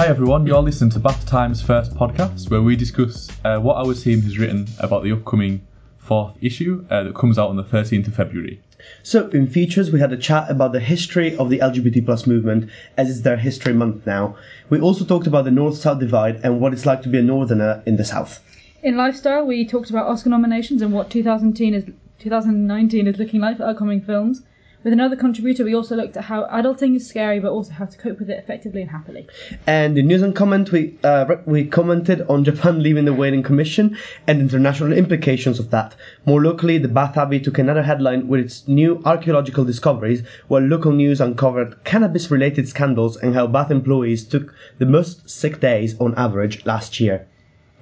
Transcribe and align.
Hi 0.00 0.06
everyone, 0.06 0.46
you're 0.46 0.62
listening 0.62 0.88
to 0.92 0.98
Bath 0.98 1.26
Times 1.26 1.60
First 1.60 1.92
podcast, 1.92 2.48
where 2.48 2.62
we 2.62 2.74
discuss 2.74 3.28
uh, 3.44 3.58
what 3.58 3.76
our 3.76 3.92
team 3.92 4.22
has 4.22 4.38
written 4.38 4.66
about 4.78 5.02
the 5.02 5.12
upcoming 5.12 5.60
fourth 5.98 6.32
issue 6.40 6.86
uh, 6.88 7.02
that 7.02 7.14
comes 7.14 7.38
out 7.38 7.50
on 7.50 7.56
the 7.56 7.62
13th 7.62 8.06
of 8.06 8.14
February. 8.14 8.62
So, 9.02 9.28
in 9.28 9.46
features, 9.46 9.92
we 9.92 10.00
had 10.00 10.10
a 10.10 10.16
chat 10.16 10.50
about 10.50 10.72
the 10.72 10.80
history 10.80 11.36
of 11.36 11.50
the 11.50 11.58
LGBT 11.58 12.02
plus 12.06 12.26
movement, 12.26 12.70
as 12.96 13.10
it's 13.10 13.20
their 13.20 13.36
History 13.36 13.74
Month 13.74 14.06
now. 14.06 14.38
We 14.70 14.80
also 14.80 15.04
talked 15.04 15.26
about 15.26 15.44
the 15.44 15.50
North 15.50 15.76
South 15.76 16.00
divide 16.00 16.36
and 16.36 16.62
what 16.62 16.72
it's 16.72 16.86
like 16.86 17.02
to 17.02 17.10
be 17.10 17.18
a 17.18 17.22
Northerner 17.22 17.82
in 17.84 17.98
the 17.98 18.04
South. 18.06 18.42
In 18.82 18.96
lifestyle, 18.96 19.44
we 19.44 19.66
talked 19.66 19.90
about 19.90 20.06
Oscar 20.06 20.30
nominations 20.30 20.80
and 20.80 20.94
what 20.94 21.10
2019 21.10 21.74
is 21.74 21.84
2019 22.20 23.06
is 23.06 23.18
looking 23.18 23.42
like 23.42 23.58
for 23.58 23.64
upcoming 23.64 24.00
films. 24.00 24.44
With 24.82 24.94
another 24.94 25.14
contributor, 25.14 25.62
we 25.62 25.74
also 25.74 25.94
looked 25.94 26.16
at 26.16 26.24
how 26.24 26.44
adulting 26.44 26.96
is 26.96 27.06
scary, 27.06 27.38
but 27.38 27.50
also 27.50 27.70
how 27.72 27.84
to 27.84 27.98
cope 27.98 28.18
with 28.18 28.30
it 28.30 28.38
effectively 28.38 28.80
and 28.80 28.90
happily. 28.90 29.26
And 29.66 29.98
in 29.98 30.06
news 30.06 30.22
and 30.22 30.34
comment, 30.34 30.72
we 30.72 30.96
uh, 31.04 31.36
we 31.44 31.66
commented 31.66 32.22
on 32.30 32.44
Japan 32.44 32.82
leaving 32.82 33.04
the 33.04 33.12
Whaling 33.12 33.42
Commission 33.42 33.98
and 34.26 34.40
international 34.40 34.94
implications 34.94 35.58
of 35.58 35.68
that. 35.70 35.96
More 36.24 36.40
locally, 36.40 36.78
the 36.78 36.88
Bath 36.88 37.18
Abbey 37.18 37.40
took 37.40 37.58
another 37.58 37.82
headline 37.82 38.26
with 38.26 38.40
its 38.40 38.66
new 38.66 39.02
archaeological 39.04 39.66
discoveries, 39.66 40.22
while 40.48 40.62
local 40.62 40.92
news 40.92 41.20
uncovered 41.20 41.84
cannabis-related 41.84 42.66
scandals 42.66 43.18
and 43.18 43.34
how 43.34 43.46
Bath 43.46 43.70
employees 43.70 44.24
took 44.24 44.54
the 44.78 44.86
most 44.86 45.28
sick 45.28 45.60
days 45.60 45.94
on 46.00 46.14
average 46.14 46.64
last 46.64 46.98
year. 47.00 47.26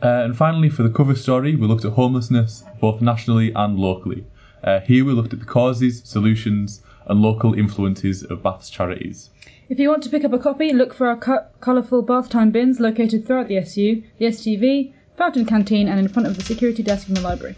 Uh, 0.02 0.24
and 0.24 0.36
finally, 0.36 0.68
for 0.68 0.82
the 0.82 0.90
cover 0.90 1.14
story, 1.14 1.54
we 1.54 1.68
looked 1.68 1.84
at 1.84 1.92
homelessness 1.92 2.64
both 2.80 3.00
nationally 3.00 3.52
and 3.54 3.78
locally. 3.78 4.24
Uh, 4.64 4.80
here 4.80 5.04
we 5.04 5.12
looked 5.12 5.32
at 5.32 5.38
the 5.38 5.46
causes, 5.46 6.02
solutions, 6.04 6.82
and 7.08 7.22
local 7.22 7.54
influences 7.54 8.22
of 8.24 8.42
Bath's 8.42 8.70
charities. 8.70 9.30
If 9.68 9.78
you 9.78 9.88
want 9.88 10.02
to 10.04 10.10
pick 10.10 10.24
up 10.24 10.32
a 10.32 10.38
copy, 10.38 10.72
look 10.72 10.94
for 10.94 11.08
our 11.08 11.16
co- 11.16 11.46
colourful 11.60 12.02
bath 12.02 12.28
time 12.28 12.50
bins 12.50 12.80
located 12.80 13.26
throughout 13.26 13.48
the 13.48 13.58
SU, 13.58 14.02
the 14.18 14.26
STV, 14.26 14.92
Fountain 15.16 15.46
Canteen, 15.46 15.88
and 15.88 15.98
in 15.98 16.08
front 16.08 16.28
of 16.28 16.36
the 16.36 16.42
security 16.42 16.82
desk 16.82 17.08
in 17.08 17.14
the 17.14 17.20
library. 17.20 17.54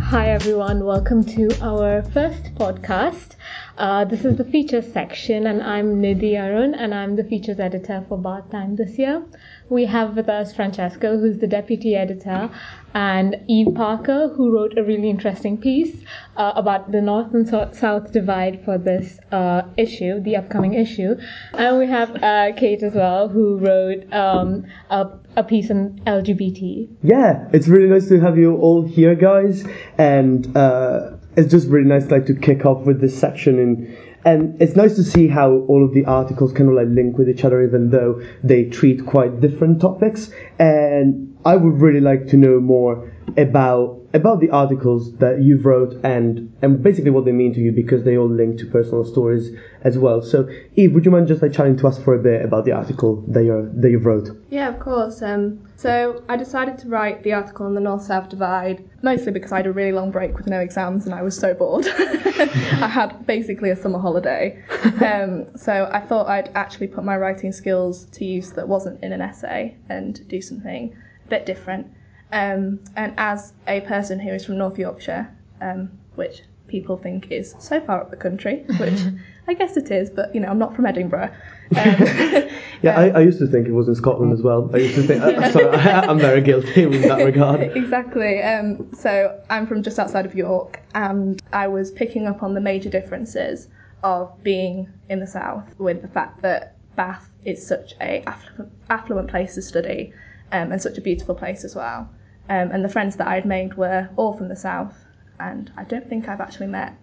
Hi 0.00 0.30
everyone, 0.30 0.84
welcome 0.84 1.24
to 1.24 1.48
our 1.60 2.02
first 2.02 2.54
podcast. 2.54 3.32
Uh, 3.76 4.04
this 4.04 4.24
is 4.24 4.36
the 4.36 4.44
features 4.44 4.90
section, 4.90 5.46
and 5.48 5.62
I'm 5.62 6.00
Nidhi 6.00 6.34
Arun, 6.34 6.74
and 6.74 6.94
I'm 6.94 7.16
the 7.16 7.24
features 7.24 7.60
editor 7.60 8.04
for 8.08 8.16
Bath 8.16 8.50
Time 8.50 8.76
this 8.76 8.98
year. 8.98 9.22
We 9.68 9.84
have 9.84 10.16
with 10.16 10.28
us 10.28 10.54
Francesco, 10.54 11.18
who's 11.18 11.38
the 11.38 11.46
deputy 11.46 11.94
editor, 11.94 12.48
and 12.96 13.36
Eve 13.46 13.74
Parker, 13.74 14.28
who 14.34 14.50
wrote 14.50 14.78
a 14.78 14.82
really 14.82 15.10
interesting 15.10 15.58
piece 15.58 15.94
uh, 16.38 16.52
about 16.56 16.92
the 16.92 17.02
North 17.02 17.34
and 17.34 17.46
so- 17.46 17.68
South 17.72 18.10
divide 18.10 18.64
for 18.64 18.78
this 18.78 19.18
uh, 19.32 19.62
issue, 19.76 20.18
the 20.20 20.34
upcoming 20.34 20.72
issue. 20.72 21.14
And 21.52 21.78
we 21.78 21.86
have 21.88 22.22
uh, 22.22 22.52
Kate 22.56 22.82
as 22.82 22.94
well, 22.94 23.28
who 23.28 23.58
wrote 23.58 24.10
um, 24.14 24.64
a, 24.88 25.10
a 25.36 25.44
piece 25.44 25.70
on 25.70 26.00
LGBT. 26.06 26.88
Yeah, 27.02 27.46
it's 27.52 27.68
really 27.68 27.88
nice 27.88 28.08
to 28.08 28.18
have 28.18 28.38
you 28.38 28.56
all 28.56 28.82
here, 28.82 29.14
guys, 29.14 29.66
and 29.98 30.56
uh, 30.56 31.18
it's 31.36 31.50
just 31.50 31.68
really 31.68 31.88
nice 31.88 32.10
like 32.10 32.24
to 32.26 32.34
kick 32.34 32.64
off 32.64 32.86
with 32.86 33.02
this 33.02 33.18
section 33.18 33.58
and 33.58 33.94
and 34.26 34.60
it's 34.60 34.74
nice 34.74 34.96
to 34.96 35.04
see 35.04 35.28
how 35.28 35.52
all 35.68 35.84
of 35.84 35.94
the 35.94 36.04
articles 36.04 36.52
kind 36.52 36.68
of 36.68 36.74
like 36.74 36.88
link 36.88 37.16
with 37.16 37.28
each 37.28 37.44
other 37.44 37.64
even 37.64 37.90
though 37.90 38.20
they 38.42 38.64
treat 38.64 39.06
quite 39.06 39.40
different 39.40 39.80
topics. 39.80 40.32
And 40.58 41.38
I 41.44 41.54
would 41.54 41.80
really 41.80 42.00
like 42.00 42.26
to 42.28 42.36
know 42.36 42.58
more 42.58 43.12
about 43.36 44.00
about 44.16 44.40
the 44.40 44.50
articles 44.50 45.14
that 45.18 45.42
you've 45.42 45.64
wrote 45.64 45.92
and 46.02 46.52
and 46.62 46.82
basically 46.82 47.10
what 47.10 47.24
they 47.24 47.32
mean 47.32 47.54
to 47.54 47.60
you 47.60 47.70
because 47.70 48.02
they 48.02 48.16
all 48.16 48.28
link 48.28 48.58
to 48.58 48.66
personal 48.66 49.04
stories 49.04 49.50
as 49.82 49.98
well. 49.98 50.22
So 50.22 50.48
Eve, 50.74 50.92
would 50.94 51.04
you 51.04 51.10
mind 51.10 51.28
just 51.28 51.42
like 51.42 51.52
chatting 51.52 51.76
to 51.76 51.86
us 51.86 52.02
for 52.02 52.14
a 52.14 52.18
bit 52.18 52.44
about 52.44 52.64
the 52.64 52.72
article 52.72 53.22
that 53.28 53.44
you 53.44 53.70
that 53.74 53.90
you've 53.90 54.06
wrote? 54.06 54.30
Yeah, 54.50 54.68
of 54.68 54.80
course. 54.80 55.22
Um, 55.22 55.60
so 55.76 56.24
I 56.28 56.36
decided 56.36 56.78
to 56.78 56.88
write 56.88 57.22
the 57.22 57.34
article 57.34 57.66
on 57.66 57.74
the 57.74 57.80
North-South 57.80 58.30
divide 58.30 58.82
mostly 59.02 59.30
because 59.30 59.52
I 59.52 59.58
had 59.58 59.66
a 59.66 59.72
really 59.72 59.92
long 59.92 60.10
break 60.10 60.36
with 60.36 60.46
no 60.46 60.58
exams 60.58 61.04
and 61.04 61.14
I 61.14 61.22
was 61.22 61.38
so 61.38 61.52
bored. 61.52 61.86
I 61.96 62.88
had 62.88 63.26
basically 63.26 63.70
a 63.70 63.76
summer 63.76 63.98
holiday, 63.98 64.62
um, 65.04 65.46
so 65.56 65.88
I 65.92 66.00
thought 66.00 66.26
I'd 66.26 66.50
actually 66.54 66.88
put 66.88 67.04
my 67.04 67.16
writing 67.16 67.52
skills 67.52 68.06
to 68.12 68.24
use 68.24 68.52
that 68.52 68.66
wasn't 68.66 69.02
in 69.04 69.12
an 69.12 69.20
essay 69.20 69.76
and 69.90 70.26
do 70.28 70.40
something 70.40 70.96
a 71.26 71.28
bit 71.28 71.44
different. 71.44 71.86
Um, 72.32 72.80
and 72.96 73.14
as 73.16 73.52
a 73.66 73.80
person 73.82 74.18
who 74.18 74.30
is 74.30 74.44
from 74.44 74.58
North 74.58 74.78
Yorkshire, 74.78 75.28
um, 75.60 75.90
which 76.16 76.42
people 76.66 76.96
think 76.96 77.30
is 77.30 77.54
so 77.58 77.80
far 77.80 78.00
up 78.00 78.10
the 78.10 78.16
country, 78.16 78.64
which 78.78 79.00
I 79.46 79.54
guess 79.54 79.76
it 79.76 79.90
is, 79.90 80.10
but 80.10 80.34
you 80.34 80.40
know 80.40 80.48
I'm 80.48 80.58
not 80.58 80.74
from 80.74 80.86
Edinburgh. 80.86 81.30
Um, 81.76 82.48
Yeah, 82.82 82.98
I, 82.98 83.08
I 83.08 83.20
used 83.20 83.38
to 83.38 83.46
think 83.46 83.66
it 83.66 83.72
was 83.72 83.88
in 83.88 83.94
Scotland 83.94 84.32
as 84.32 84.42
well. 84.42 84.70
I 84.74 84.78
used 84.78 84.94
to 84.96 85.02
think, 85.02 85.22
uh, 85.22 85.50
sorry, 85.50 85.76
I'm 85.76 86.18
very 86.18 86.40
guilty 86.40 86.82
in 86.82 87.02
that 87.02 87.24
regard. 87.24 87.62
exactly. 87.76 88.42
Um, 88.42 88.92
so 88.92 89.40
I'm 89.48 89.66
from 89.66 89.82
just 89.82 89.98
outside 89.98 90.26
of 90.26 90.34
York, 90.34 90.80
and 90.94 91.42
I 91.52 91.68
was 91.68 91.90
picking 91.90 92.26
up 92.26 92.42
on 92.42 92.54
the 92.54 92.60
major 92.60 92.90
differences 92.90 93.68
of 94.02 94.30
being 94.42 94.88
in 95.08 95.20
the 95.20 95.26
south 95.26 95.64
with 95.78 96.02
the 96.02 96.08
fact 96.08 96.42
that 96.42 96.76
Bath 96.96 97.30
is 97.44 97.66
such 97.66 97.94
a 98.00 98.22
affluent, 98.26 98.72
affluent 98.90 99.28
place 99.30 99.54
to 99.54 99.62
study, 99.62 100.12
um, 100.52 100.72
and 100.72 100.80
such 100.80 100.98
a 100.98 101.00
beautiful 101.00 101.34
place 101.34 101.64
as 101.64 101.74
well. 101.74 102.08
Um, 102.48 102.70
and 102.70 102.84
the 102.84 102.88
friends 102.88 103.16
that 103.16 103.26
I'd 103.26 103.44
made 103.44 103.76
were 103.76 104.08
all 104.16 104.32
from 104.36 104.48
the 104.48 104.56
south, 104.56 104.94
and 105.40 105.70
I 105.76 105.84
don't 105.84 106.08
think 106.08 106.28
I've 106.28 106.40
actually 106.40 106.68
met 106.68 106.94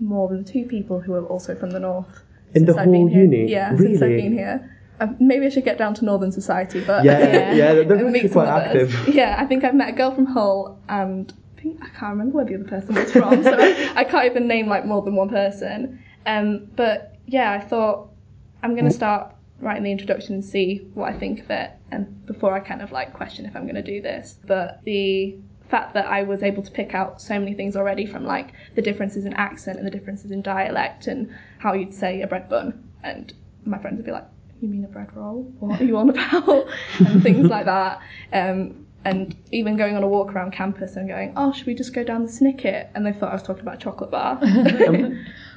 more 0.00 0.28
than 0.28 0.44
two 0.44 0.64
people 0.64 1.00
who 1.00 1.14
are 1.14 1.24
also 1.26 1.54
from 1.54 1.70
the 1.70 1.78
north. 1.80 2.22
In 2.54 2.64
the 2.64 2.72
since 2.72 2.78
I've 2.78 2.90
been 2.90 2.94
whole 3.02 3.08
here. 3.08 3.22
uni? 3.24 3.50
Yeah, 3.50 3.76
since 3.76 4.02
I've 4.02 4.08
been 4.10 4.32
here. 4.32 4.76
Um, 4.98 5.16
maybe 5.20 5.46
I 5.46 5.48
should 5.48 5.64
get 5.64 5.78
down 5.78 5.94
to 5.94 6.04
Northern 6.04 6.32
Society, 6.32 6.82
but 6.84 7.04
Yeah, 7.04 7.18
Yeah. 7.18 7.52
yeah, 7.60 7.72
they're 7.74 7.82
and 7.82 7.92
actually 7.92 8.10
meet 8.22 8.32
quite 8.32 8.48
others. 8.48 8.92
active. 8.94 9.14
Yeah, 9.14 9.36
I 9.38 9.46
think 9.46 9.64
I've 9.64 9.74
met 9.74 9.88
a 9.90 9.92
girl 9.92 10.10
from 10.14 10.26
Hull, 10.26 10.78
and 10.88 11.32
I 11.56 11.60
think 11.60 11.78
I 11.82 11.88
can't 11.88 12.10
remember 12.12 12.36
where 12.38 12.44
the 12.44 12.56
other 12.56 12.64
person 12.64 12.94
was 12.96 13.10
from, 13.12 13.42
so 13.44 13.56
I, 13.58 13.92
I 13.96 14.04
can't 14.04 14.26
even 14.26 14.48
name 14.48 14.66
like 14.68 14.84
more 14.84 15.02
than 15.02 15.14
one 15.14 15.28
person. 15.30 16.02
Um, 16.26 16.66
but 16.76 17.16
yeah, 17.26 17.52
I 17.52 17.60
thought 17.60 18.10
I'm 18.62 18.74
gonna 18.76 18.90
start 18.90 19.32
writing 19.60 19.82
the 19.82 19.92
introduction 19.92 20.34
and 20.34 20.44
see 20.44 20.88
what 20.94 21.12
I 21.12 21.18
think 21.18 21.40
of 21.40 21.50
it, 21.50 21.70
and 21.90 22.26
before 22.26 22.52
I 22.54 22.60
kind 22.60 22.82
of 22.82 22.92
like 22.92 23.12
question 23.12 23.46
if 23.46 23.54
I'm 23.56 23.66
gonna 23.66 23.82
do 23.82 24.00
this. 24.00 24.38
But 24.46 24.80
the 24.84 25.36
fact 25.68 25.94
that 25.94 26.06
I 26.06 26.22
was 26.24 26.42
able 26.42 26.62
to 26.64 26.70
pick 26.70 26.94
out 26.94 27.20
so 27.22 27.38
many 27.38 27.54
things 27.54 27.76
already 27.76 28.04
from 28.04 28.24
like 28.24 28.52
the 28.74 28.82
differences 28.82 29.24
in 29.24 29.32
accent 29.34 29.78
and 29.78 29.86
the 29.86 29.90
differences 29.90 30.32
in 30.32 30.42
dialect 30.42 31.06
and 31.06 31.32
how 31.58 31.74
you'd 31.74 31.94
say 31.94 32.22
a 32.22 32.26
bread 32.26 32.48
bun, 32.48 32.88
and 33.02 33.32
my 33.64 33.78
friends 33.78 33.96
would 33.98 34.06
be 34.06 34.12
like, 34.12 34.26
"You 34.60 34.68
mean 34.68 34.84
a 34.84 34.88
bread 34.88 35.14
roll? 35.14 35.42
What 35.60 35.80
are 35.80 35.84
you 35.84 35.96
on 35.98 36.10
about?" 36.10 36.66
and 36.98 37.22
things 37.22 37.48
like 37.48 37.66
that. 37.66 38.00
Um, 38.32 38.86
and 39.04 39.34
even 39.50 39.76
going 39.78 39.96
on 39.96 40.02
a 40.02 40.08
walk 40.08 40.32
around 40.34 40.52
campus 40.52 40.96
and 40.96 41.08
going, 41.08 41.32
"Oh, 41.36 41.52
should 41.52 41.66
we 41.66 41.74
just 41.74 41.94
go 41.94 42.02
down 42.04 42.24
the 42.26 42.32
Snicket?" 42.32 42.88
And 42.94 43.06
they 43.06 43.12
thought 43.12 43.30
I 43.30 43.34
was 43.34 43.42
talking 43.42 43.62
about 43.62 43.76
a 43.76 43.78
chocolate 43.78 44.10
bar. 44.10 44.36
What's 44.36 44.52
a 44.82 44.86
And 44.90 45.16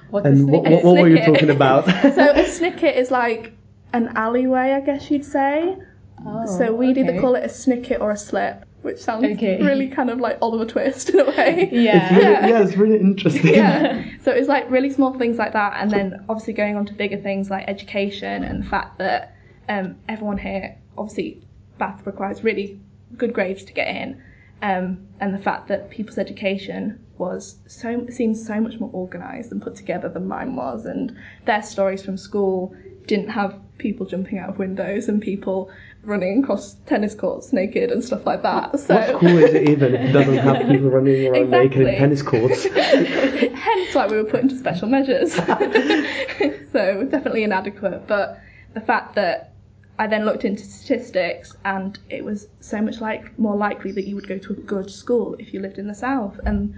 what, 0.09 0.23
snicket? 0.63 0.71
what, 0.71 0.83
what 0.83 0.97
were 1.01 1.07
you 1.09 1.25
talking 1.25 1.49
about? 1.49 1.85
so 2.15 2.31
a 2.31 2.43
Snicket 2.45 2.95
is 2.95 3.09
like 3.11 3.53
an 3.93 4.09
alleyway, 4.15 4.71
I 4.73 4.81
guess 4.81 5.09
you'd 5.09 5.25
say. 5.25 5.77
Oh, 6.25 6.45
so 6.57 6.73
we'd 6.73 6.97
either 6.97 7.19
call 7.19 7.35
it 7.35 7.43
a 7.43 7.47
Snicket 7.47 7.99
or 7.99 8.11
a 8.11 8.17
slip, 8.17 8.65
which 8.81 8.99
sounds 8.99 9.25
Okay. 9.25 9.61
really 9.61 9.87
kind 9.89 10.09
of 10.09 10.19
like 10.19 10.37
Oliver 10.41 10.65
Twist 10.65 11.09
in 11.09 11.19
a 11.19 11.25
way. 11.25 11.69
Yeah. 11.71 12.17
yeah. 12.17 12.47
yeah, 12.47 12.63
it's 12.63 12.75
really 12.77 12.99
interesting. 12.99 13.53
yeah. 13.53 14.03
So 14.23 14.31
it's 14.31 14.47
like 14.47 14.69
really 14.71 14.89
small 14.89 15.13
things 15.17 15.37
like 15.37 15.53
that, 15.53 15.73
and 15.81 15.91
then 15.91 16.25
obviously 16.29 16.53
going 16.53 16.75
on 16.77 16.85
to 16.85 16.93
bigger 16.93 17.17
things 17.17 17.49
like 17.49 17.67
education 17.67 18.43
and 18.43 18.63
the 18.63 18.67
fact 18.69 18.97
that 18.99 19.35
um, 19.69 19.95
everyone 20.07 20.37
here, 20.37 20.77
obviously, 20.97 21.41
Bath 21.77 22.05
requires 22.05 22.43
really 22.43 22.79
good 23.17 23.33
grades 23.33 23.63
to 23.65 23.73
get 23.73 23.87
in, 23.87 24.21
um, 24.61 25.05
and 25.19 25.33
the 25.33 25.39
fact 25.39 25.67
that 25.67 25.89
people's 25.89 26.17
education 26.17 26.99
was 27.17 27.57
so 27.67 28.05
seems 28.09 28.45
so 28.45 28.59
much 28.59 28.79
more 28.79 28.89
organised 28.93 29.51
and 29.51 29.61
put 29.61 29.75
together 29.75 30.07
than 30.09 30.25
mine 30.27 30.55
was, 30.55 30.85
and 30.85 31.15
their 31.45 31.61
stories 31.61 32.01
from 32.03 32.15
school 32.17 32.73
didn't 33.07 33.27
have 33.29 33.59
people 33.83 34.05
jumping 34.07 34.39
out 34.39 34.49
of 34.49 34.57
windows 34.57 35.07
and 35.07 35.21
people 35.21 35.69
running 36.03 36.43
across 36.43 36.75
tennis 36.87 37.13
courts 37.13 37.53
naked 37.53 37.91
and 37.91 38.03
stuff 38.03 38.25
like 38.25 38.41
that. 38.41 38.79
So 38.79 38.95
What 38.95 39.17
school 39.17 39.37
is 39.37 39.53
it 39.53 39.69
even? 39.69 39.93
If 39.93 40.01
it 40.09 40.13
doesn't 40.13 40.37
have 40.37 40.67
people 40.67 40.89
running 40.89 41.27
around 41.27 41.51
naked 41.51 41.87
in 41.87 41.95
tennis 41.97 42.23
courts. 42.23 42.63
Hence 42.73 43.93
why 43.93 44.07
we 44.07 44.17
were 44.17 44.23
put 44.23 44.39
into 44.39 44.57
special 44.57 44.87
measures. 44.87 45.33
so 46.71 47.03
definitely 47.03 47.43
inadequate. 47.43 48.07
But 48.07 48.39
the 48.73 48.81
fact 48.81 49.15
that 49.15 49.53
I 49.99 50.07
then 50.07 50.25
looked 50.25 50.45
into 50.45 50.63
statistics 50.63 51.55
and 51.65 51.99
it 52.09 52.23
was 52.25 52.47
so 52.61 52.81
much 52.81 53.01
like 53.01 53.37
more 53.37 53.55
likely 53.55 53.91
that 53.91 54.07
you 54.07 54.15
would 54.15 54.27
go 54.27 54.39
to 54.39 54.53
a 54.53 54.55
good 54.55 54.89
school 54.89 55.35
if 55.37 55.53
you 55.53 55.59
lived 55.59 55.77
in 55.77 55.87
the 55.87 55.93
south 55.93 56.39
and 56.45 56.73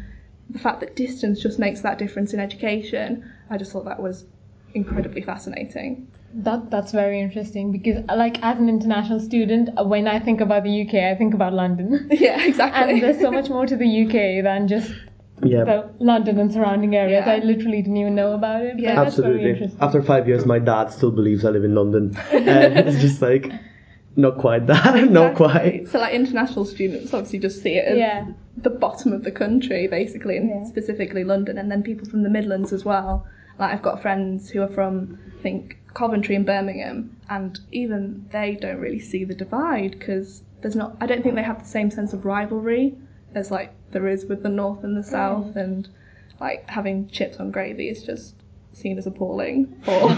the 0.50 0.60
fact 0.60 0.80
that 0.82 0.96
distance 0.96 1.42
just 1.42 1.58
makes 1.60 1.82
that 1.82 1.98
difference 1.98 2.34
in 2.34 2.40
education, 2.40 3.32
I 3.50 3.58
just 3.58 3.72
thought 3.72 3.86
that 3.86 4.02
was 4.02 4.26
incredibly 4.74 5.22
fascinating. 5.22 6.08
That 6.38 6.70
that's 6.70 6.92
very 6.92 7.22
interesting 7.22 7.72
because, 7.72 8.04
like, 8.14 8.44
as 8.44 8.60
an 8.60 8.68
international 8.68 9.22
student, 9.22 9.70
uh, 9.78 9.86
when 9.86 10.06
I 10.08 10.20
think 10.20 10.42
about 10.42 10.64
the 10.66 10.82
UK, 10.82 10.96
I 10.96 11.16
think 11.16 11.34
about 11.34 11.54
London, 11.54 12.08
Yeah, 12.12 12.42
exactly. 12.44 12.92
and 12.94 13.02
there's 13.02 13.22
so 13.22 13.32
much 13.32 13.50
more 13.50 13.66
to 13.66 13.78
the 13.78 14.04
UK 14.04 14.44
than 14.44 14.68
just 14.68 14.92
Yeah. 15.44 15.62
about 15.62 16.02
London 16.02 16.38
and 16.40 16.52
surrounding 16.52 16.94
areas. 16.96 17.24
Yeah. 17.26 17.34
I 17.36 17.38
literally 17.40 17.82
didn't 17.82 17.98
even 17.98 18.16
know 18.16 18.34
about 18.34 18.64
it. 18.64 18.74
But 18.74 18.82
Yeah. 18.84 18.96
that's 18.96 19.16
very 19.16 19.28
Absolutely. 19.30 19.50
interesting. 19.52 19.80
After 19.82 20.02
five 20.02 20.28
years, 20.28 20.46
my 20.46 20.60
dad 20.60 20.92
still 20.92 21.12
believes 21.12 21.46
I 21.46 21.52
live 21.52 21.64
in 21.64 21.74
London. 21.74 22.18
and 22.34 22.80
it's 22.80 23.00
just 23.00 23.22
like, 23.22 23.50
not 24.18 24.38
quite 24.38 24.68
that, 24.68 25.10
not 25.20 25.36
quite. 25.36 25.88
So 25.88 26.00
like 26.00 26.14
international 26.14 26.66
students 26.66 27.14
obviously 27.14 27.40
just 27.40 27.62
see 27.62 27.76
it 27.76 27.86
as 27.86 27.98
Yeah. 27.98 28.28
the 28.58 28.70
bottom 28.72 29.14
of 29.14 29.24
the 29.24 29.32
country 29.32 29.88
basically, 29.88 30.36
and 30.36 30.50
Yeah. 30.50 30.64
specifically 30.66 31.24
London, 31.24 31.58
and 31.58 31.72
then 31.72 31.82
people 31.82 32.06
from 32.10 32.24
the 32.24 32.30
Midlands 32.30 32.74
as 32.74 32.84
well. 32.84 33.26
Like 33.58 33.74
I've 33.74 33.82
got 33.82 34.02
friends 34.02 34.50
who 34.50 34.62
are 34.62 34.68
from 34.68 35.20
I 35.40 35.42
think 35.42 35.78
Coventry 35.94 36.36
and 36.36 36.46
Birmingham, 36.46 37.18
and 37.30 37.60
even 37.72 38.28
they 38.32 38.58
don't 38.60 38.80
really 38.80 39.00
see 39.00 39.24
the 39.24 39.36
divide 39.36 39.92
because 39.98 40.44
there's 40.62 40.76
not. 40.76 40.98
I 41.00 41.06
don't 41.06 41.24
think 41.24 41.36
they 41.36 41.44
have 41.44 41.60
the 41.60 41.70
same 41.70 41.90
sense 41.90 42.14
of 42.14 42.26
rivalry 42.26 42.96
as 43.34 43.52
like 43.52 43.74
there 43.92 44.08
is 44.08 44.26
with 44.26 44.44
the 44.44 44.50
North 44.50 44.84
and 44.84 44.96
the 44.96 45.04
South, 45.04 45.56
and 45.56 45.88
like 46.40 46.70
having 46.70 47.08
chips 47.10 47.38
on 47.38 47.52
gravy 47.52 47.90
is 47.90 48.04
just 48.04 48.36
seen 48.74 48.98
as 48.98 49.08
appalling. 49.08 49.82
Or 49.88 50.10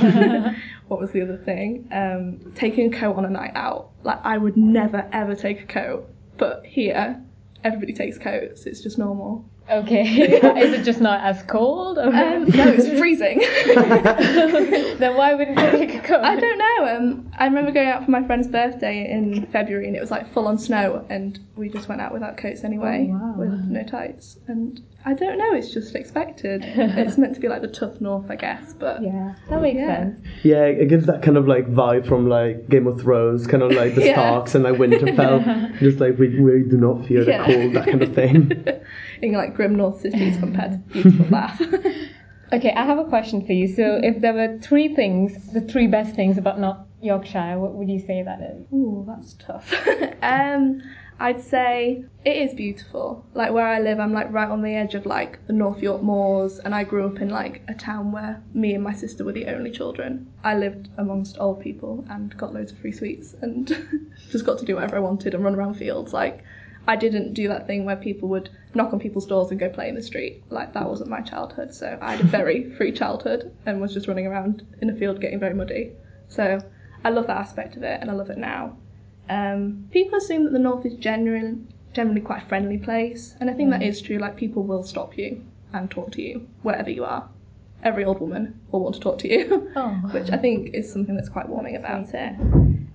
what 0.87 0.99
was 0.99 1.11
the 1.11 1.21
other 1.21 1.37
thing? 1.37 1.87
Um, 1.91 2.53
taking 2.55 2.93
a 2.93 2.97
coat 2.97 3.17
on 3.17 3.25
a 3.25 3.29
night 3.29 3.51
out. 3.55 3.91
Like 4.03 4.19
I 4.23 4.37
would 4.37 4.57
never 4.57 5.07
ever 5.11 5.35
take 5.35 5.61
a 5.61 5.65
coat, 5.65 6.09
but 6.37 6.65
here 6.65 7.21
everybody 7.63 7.93
takes 7.93 8.17
coats. 8.17 8.65
It's 8.65 8.81
just 8.81 8.97
normal. 8.97 9.45
Okay. 9.69 10.03
Is 10.61 10.73
it 10.73 10.83
just 10.83 11.01
not 11.01 11.21
as 11.25 11.43
cold? 11.43 11.97
Or 11.97 12.03
Um, 12.03 12.45
no, 12.45 12.67
it's 12.67 12.87
freezing. 12.99 13.39
then 14.99 15.15
why 15.17 15.33
wouldn't 15.33 15.59
you 15.59 15.71
take 15.71 15.95
a 15.95 15.99
coat? 16.07 16.21
I 16.23 16.35
don't 16.39 16.57
know. 16.57 16.95
Um, 16.95 17.31
I 17.37 17.45
remember 17.45 17.71
going 17.71 17.89
out 17.89 18.05
for 18.05 18.11
my 18.11 18.25
friend's 18.25 18.47
birthday 18.47 19.09
in 19.11 19.45
February, 19.47 19.87
and 19.87 19.95
it 19.95 19.99
was 19.99 20.11
like 20.11 20.31
full 20.33 20.47
on 20.47 20.57
snow, 20.57 21.05
and 21.09 21.39
we 21.55 21.69
just 21.69 21.89
went 21.89 21.99
out 22.01 22.13
without 22.13 22.37
coats 22.37 22.63
anyway, 22.63 23.09
Oh, 23.11 23.15
wow. 23.17 23.35
with 23.37 23.65
no 23.65 23.83
tights. 23.83 24.37
And 24.47 24.81
I 25.05 25.13
don't 25.13 25.37
know. 25.37 25.53
It's 25.53 25.73
just 25.73 25.95
expected. 25.95 26.61
it's 26.65 27.17
meant 27.17 27.35
to 27.35 27.41
be 27.41 27.47
like 27.49 27.61
the 27.61 27.67
tough 27.67 27.99
north, 27.99 28.29
I 28.29 28.35
guess. 28.35 28.73
But 28.73 29.01
Yeah, 29.01 29.35
that 29.49 29.61
makes 29.61 29.77
Yeah. 29.79 29.97
sense. 29.97 30.25
Yeah, 30.43 30.63
it 30.65 30.87
gives 30.87 31.05
that 31.07 31.21
kind 31.23 31.35
of 31.37 31.47
like 31.47 31.67
vibe 31.67 32.07
from 32.07 32.29
like 32.29 32.69
Game 32.69 32.87
of 32.87 33.01
Thrones, 33.01 33.47
kind 33.47 33.63
of 33.63 33.71
like 33.73 33.95
the 33.95 34.05
Yeah. 34.05 34.13
Starks 34.13 34.55
and 34.55 34.63
like 34.63 34.75
Winterfell. 34.75 35.77
just 35.79 35.99
like 35.99 36.17
we, 36.17 36.39
we 36.39 36.63
do 36.63 36.77
not 36.77 37.05
fear 37.05 37.23
Yeah. 37.27 37.45
the 37.45 37.53
cold, 37.53 37.73
that 37.73 37.85
kind 37.85 38.01
of 38.01 38.13
thing. 38.15 38.51
In 39.21 39.33
like 39.33 39.55
grim 39.55 39.75
north 39.75 40.01
cities 40.01 40.37
compared 40.39 40.71
to 40.71 40.77
beautiful 40.93 41.25
Bath. 41.29 41.61
Okay, 42.53 42.71
I 42.71 42.85
have 42.85 42.97
a 42.97 43.03
question 43.03 43.45
for 43.45 43.51
you. 43.51 43.67
So, 43.67 43.99
if 44.01 44.21
there 44.21 44.33
were 44.33 44.57
three 44.59 44.95
things, 44.95 45.51
the 45.51 45.59
three 45.59 45.87
best 45.87 46.15
things 46.15 46.37
about 46.37 46.59
North 46.59 46.77
Yorkshire, 47.01 47.59
what 47.59 47.73
would 47.73 47.89
you 47.89 47.99
say 47.99 48.23
that 48.23 48.39
is? 48.41 48.65
Ooh, 48.71 49.03
that's 49.05 49.33
tough. 49.33 49.73
um, 50.21 50.81
I'd 51.19 51.41
say 51.41 52.05
it 52.23 52.37
is 52.37 52.53
beautiful. 52.53 53.25
Like 53.33 53.51
where 53.51 53.67
I 53.67 53.79
live, 53.79 53.99
I'm 53.99 54.13
like 54.13 54.31
right 54.31 54.49
on 54.49 54.61
the 54.61 54.75
edge 54.75 54.95
of 54.95 55.05
like 55.05 55.45
the 55.47 55.53
North 55.53 55.79
York 55.79 56.03
Moors, 56.03 56.59
and 56.59 56.73
I 56.73 56.83
grew 56.85 57.05
up 57.07 57.19
in 57.19 57.29
like 57.29 57.63
a 57.67 57.73
town 57.73 58.11
where 58.11 58.41
me 58.53 58.73
and 58.75 58.83
my 58.83 58.93
sister 58.93 59.25
were 59.25 59.33
the 59.33 59.47
only 59.47 59.71
children. 59.71 60.31
I 60.43 60.55
lived 60.55 60.89
amongst 60.97 61.39
old 61.39 61.59
people 61.59 62.05
and 62.09 62.35
got 62.37 62.53
loads 62.53 62.71
of 62.71 62.77
free 62.77 62.93
sweets 62.93 63.35
and 63.41 63.67
just 64.29 64.45
got 64.45 64.59
to 64.59 64.65
do 64.65 64.75
whatever 64.75 64.95
I 64.95 65.01
wanted 65.01 65.33
and 65.33 65.43
run 65.43 65.55
around 65.55 65.73
fields. 65.73 66.13
Like 66.13 66.43
I 66.87 66.95
didn't 66.95 67.33
do 67.33 67.47
that 67.49 67.67
thing 67.67 67.83
where 67.83 67.97
people 67.97 68.29
would 68.29 68.49
knock 68.73 68.93
on 68.93 68.99
people's 68.99 69.25
doors 69.25 69.49
and 69.51 69.59
go 69.59 69.69
play 69.69 69.89
in 69.89 69.95
the 69.95 70.03
street. 70.03 70.43
Like 70.49 70.73
that 70.73 70.87
wasn't 70.87 71.09
my 71.09 71.21
childhood. 71.21 71.73
So 71.73 71.97
I 72.01 72.15
had 72.15 72.21
a 72.21 72.27
very 72.27 72.69
free 72.77 72.91
childhood 72.91 73.51
and 73.65 73.81
was 73.81 73.93
just 73.93 74.07
running 74.07 74.27
around 74.27 74.65
in 74.81 74.89
a 74.89 74.95
field 74.95 75.21
getting 75.21 75.39
very 75.39 75.53
muddy. 75.53 75.93
So 76.27 76.59
I 77.03 77.09
love 77.09 77.27
that 77.27 77.37
aspect 77.37 77.75
of 77.77 77.83
it 77.83 77.99
and 78.01 78.09
I 78.11 78.13
love 78.13 78.29
it 78.29 78.37
now. 78.37 78.77
Um, 79.29 79.87
people 79.91 80.17
assume 80.17 80.45
that 80.45 80.53
the 80.53 80.59
north 80.59 80.85
is 80.85 80.95
generally 80.95 81.57
generally 81.93 82.21
quite 82.21 82.43
a 82.43 82.45
friendly 82.45 82.77
place, 82.77 83.35
and 83.39 83.49
I 83.49 83.53
think 83.53 83.71
that 83.71 83.81
is 83.81 84.01
true. 84.01 84.19
Like 84.19 84.35
people 84.37 84.63
will 84.63 84.83
stop 84.83 85.17
you 85.17 85.43
and 85.73 85.89
talk 85.89 86.11
to 86.11 86.21
you 86.21 86.47
wherever 86.61 86.89
you 86.89 87.03
are. 87.03 87.27
Every 87.83 88.05
old 88.05 88.19
woman 88.21 88.59
will 88.71 88.81
want 88.81 88.95
to 88.95 89.01
talk 89.01 89.17
to 89.19 89.27
you, 89.31 89.71
Oh. 89.75 89.89
which 90.11 90.29
I 90.29 90.37
think 90.37 90.73
is 90.73 90.91
something 90.91 91.15
that's 91.15 91.29
quite 91.29 91.49
warming 91.49 91.75
about 91.75 92.13
it. 92.13 92.35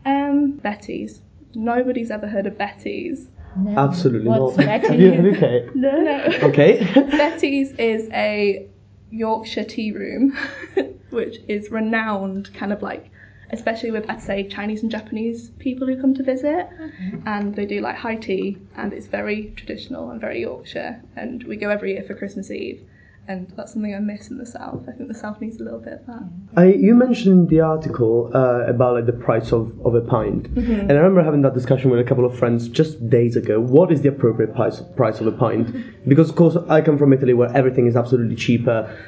Um, 0.06 0.52
Betty's. 0.62 1.20
Nobody's 1.54 2.10
ever 2.10 2.26
heard 2.28 2.46
of 2.46 2.56
Betty's. 2.56 3.28
No. 3.56 3.78
Absolutely 3.78 4.28
What's 4.28 4.56
not. 4.56 4.66
Betty? 4.66 4.88
Have 4.88 5.00
you, 5.00 5.12
have 5.12 5.24
you 5.24 5.32
okay? 5.32 5.68
No. 5.74 6.24
Okay. 6.42 6.84
Betty's 6.94 7.72
is 7.72 8.08
a 8.12 8.68
Yorkshire 9.10 9.64
tea 9.64 9.92
room, 9.92 10.36
which 11.10 11.38
is 11.48 11.70
renowned, 11.70 12.52
kind 12.54 12.72
of 12.72 12.82
like, 12.82 13.10
especially 13.50 13.90
with 13.90 14.08
I'd 14.08 14.22
say 14.22 14.48
Chinese 14.48 14.82
and 14.82 14.90
Japanese 14.90 15.50
people 15.58 15.86
who 15.86 16.00
come 16.00 16.14
to 16.14 16.22
visit, 16.22 16.68
mm-hmm. 16.70 17.28
and 17.28 17.54
they 17.54 17.66
do 17.66 17.80
like 17.80 17.96
high 17.96 18.16
tea, 18.16 18.56
and 18.76 18.92
it's 18.92 19.06
very 19.06 19.52
traditional 19.56 20.10
and 20.10 20.20
very 20.20 20.40
Yorkshire, 20.40 21.02
and 21.16 21.44
we 21.44 21.56
go 21.56 21.68
every 21.68 21.92
year 21.92 22.02
for 22.02 22.14
Christmas 22.14 22.50
Eve. 22.50 22.82
And 23.28 23.52
that's 23.56 23.72
something 23.72 23.94
I 23.94 24.00
miss 24.00 24.30
in 24.30 24.38
the 24.38 24.46
south. 24.46 24.82
I 24.88 24.92
think 24.92 25.08
the 25.08 25.14
south 25.14 25.40
needs 25.40 25.60
a 25.60 25.64
little 25.64 25.78
bit 25.78 25.92
of 25.92 26.06
that. 26.06 26.22
I, 26.56 26.66
you 26.66 26.94
mentioned 26.94 27.50
the 27.50 27.60
article 27.60 28.30
uh, 28.34 28.66
about 28.66 28.94
like 28.94 29.06
the 29.06 29.12
price 29.12 29.52
of, 29.52 29.72
of 29.86 29.94
a 29.94 30.00
pint, 30.00 30.48
and 30.48 30.90
I 30.90 30.94
remember 30.94 31.22
having 31.22 31.42
that 31.42 31.54
discussion 31.54 31.90
with 31.90 32.00
a 32.00 32.04
couple 32.04 32.24
of 32.24 32.36
friends 32.36 32.68
just 32.68 33.08
days 33.08 33.36
ago. 33.36 33.60
What 33.60 33.92
is 33.92 34.02
the 34.02 34.08
appropriate 34.08 34.54
price 34.54 34.80
price 34.96 35.20
of 35.20 35.28
a 35.28 35.32
pint? 35.32 35.74
Because 36.08 36.30
of 36.30 36.36
course 36.36 36.56
I 36.68 36.80
come 36.80 36.98
from 36.98 37.12
Italy 37.12 37.32
where 37.32 37.54
everything 37.56 37.86
is 37.86 37.94
absolutely 37.94 38.34
cheaper. 38.34 38.98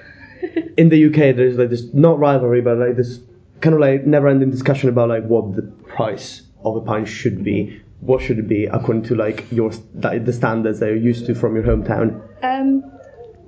In 0.77 0.91
the 0.91 1.07
UK, 1.07 1.35
there's 1.35 1.57
like 1.57 1.71
this 1.71 1.93
not 1.93 2.21
rivalry, 2.21 2.61
but 2.61 2.79
like 2.79 2.97
this 2.97 3.19
kind 3.61 3.75
of 3.75 3.81
like 3.81 4.07
never-ending 4.07 4.51
discussion 4.51 4.89
about 4.89 5.09
like 5.09 5.25
what 5.25 5.57
the 5.57 5.63
price 5.63 6.43
of 6.65 6.77
a 6.77 6.81
pint 6.81 7.09
should 7.09 7.43
be. 7.43 7.81
What 8.01 8.23
should 8.23 8.39
it 8.39 8.47
be 8.47 8.67
according 8.67 9.03
to 9.05 9.17
like 9.17 9.51
your 9.51 9.71
the 9.95 10.33
standards 10.33 10.79
that 10.79 10.87
you're 10.87 10.97
used 10.97 11.27
to 11.27 11.35
from 11.35 11.57
your 11.57 11.65
hometown? 11.65 12.23
Um, 12.45 12.85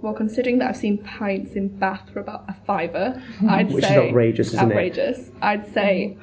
well, 0.02 0.14
considering 0.14 0.58
that 0.58 0.68
I've 0.70 0.76
seen 0.76 0.98
pints 0.98 1.52
in 1.54 1.68
Bath 1.68 2.08
for 2.12 2.20
about 2.20 2.44
a 2.48 2.54
fiver, 2.66 3.22
I'd 3.48 3.68
Which 3.72 3.84
is 3.84 3.88
say 3.90 4.08
outrageous, 4.08 4.48
isn't 4.48 4.60
it? 4.60 4.72
outrageous. 4.72 5.30
I'd 5.42 5.72
say 5.72 6.16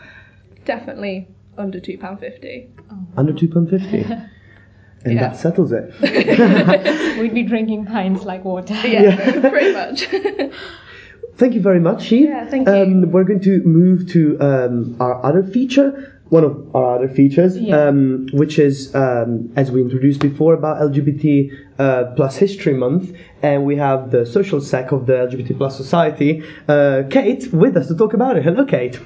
definitely 0.65 1.27
under 1.57 1.79
two 1.79 1.97
pound 1.97 2.19
fifty. 2.19 2.69
Under 3.17 3.33
two 3.33 3.47
pound 3.47 3.69
fifty, 3.69 4.01
and 5.05 5.13
Yeah. 5.13 5.29
that 5.29 5.37
settles 5.37 5.71
it. 5.71 5.93
We'd 7.19 7.33
be 7.33 7.43
drinking 7.43 7.85
pints 7.85 8.23
like 8.25 8.43
water. 8.45 8.73
Yeah, 8.87 9.39
pretty 9.49 9.73
much. 9.73 10.07
Thank 11.35 11.55
you 11.55 11.61
very 11.61 11.79
much, 11.79 12.11
Eve. 12.11 12.29
Yeah, 12.29 12.45
thank 12.47 12.67
you. 12.67 12.73
Um, 12.73 13.11
we're 13.11 13.23
going 13.23 13.41
to 13.41 13.61
move 13.63 14.07
to 14.11 14.39
um, 14.39 14.95
our 14.99 15.23
other 15.25 15.41
feature, 15.43 16.19
one 16.29 16.43
of 16.43 16.75
our 16.75 16.97
other 16.97 17.07
features, 17.09 17.57
Yeah. 17.57 17.87
um, 17.87 18.27
which 18.33 18.59
is, 18.59 18.93
um, 18.93 19.51
as 19.55 19.71
we 19.71 19.81
introduced 19.81 20.19
before, 20.19 20.53
about 20.53 20.77
LGBT 20.79 21.49
uh, 21.79 22.03
plus 22.15 22.35
History 22.37 22.73
Month, 22.75 23.15
and 23.43 23.65
we 23.65 23.75
have 23.75 24.09
the 24.09 24.25
social 24.25 24.61
sec 24.61 24.93
of 24.93 25.05
the 25.05 25.13
LGBT 25.13 25.57
plus 25.57 25.75
society, 25.75 26.43
uh, 26.69 27.03
Kate, 27.09 27.51
with 27.53 27.75
us 27.75 27.89
to 27.89 27.95
talk 27.95 28.13
about 28.13 28.37
it. 28.37 28.43
Hello, 28.43 28.65
Kate. 28.65 28.99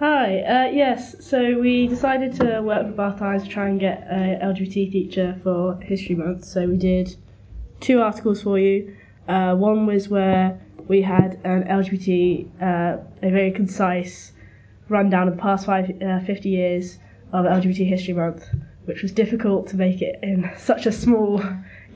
Hi, 0.00 0.40
uh, 0.40 0.70
yes, 0.72 1.24
so 1.24 1.58
we 1.58 1.86
decided 1.86 2.34
to 2.34 2.60
work 2.60 2.84
with 2.84 2.96
Bath 2.96 3.18
Times 3.18 3.44
to 3.44 3.48
try 3.48 3.68
and 3.68 3.80
get 3.80 4.06
a 4.10 4.38
LGBT 4.42 4.92
feature 4.92 5.40
for 5.42 5.80
History 5.80 6.16
Month. 6.16 6.44
So 6.44 6.66
we 6.66 6.76
did 6.76 7.16
two 7.80 8.02
articles 8.02 8.42
for 8.42 8.58
you. 8.58 8.94
Uh, 9.28 9.54
one 9.54 9.86
was 9.86 10.08
where 10.08 10.60
we 10.88 11.00
had 11.00 11.40
an 11.44 11.64
LGBT, 11.64 12.46
uh, 12.60 12.98
a 13.22 13.30
very 13.30 13.52
concise 13.52 14.32
rundown 14.88 15.28
of 15.28 15.36
the 15.36 15.40
past 15.40 15.64
five, 15.64 15.90
uh, 16.02 16.20
50 16.20 16.48
years 16.48 16.98
of 17.32 17.44
LGBT 17.44 17.88
History 17.88 18.14
Month, 18.14 18.48
which 18.84 19.02
was 19.02 19.12
difficult 19.12 19.68
to 19.68 19.76
make 19.76 20.02
it 20.02 20.18
in 20.22 20.50
such 20.58 20.86
a 20.86 20.92
small 20.92 21.40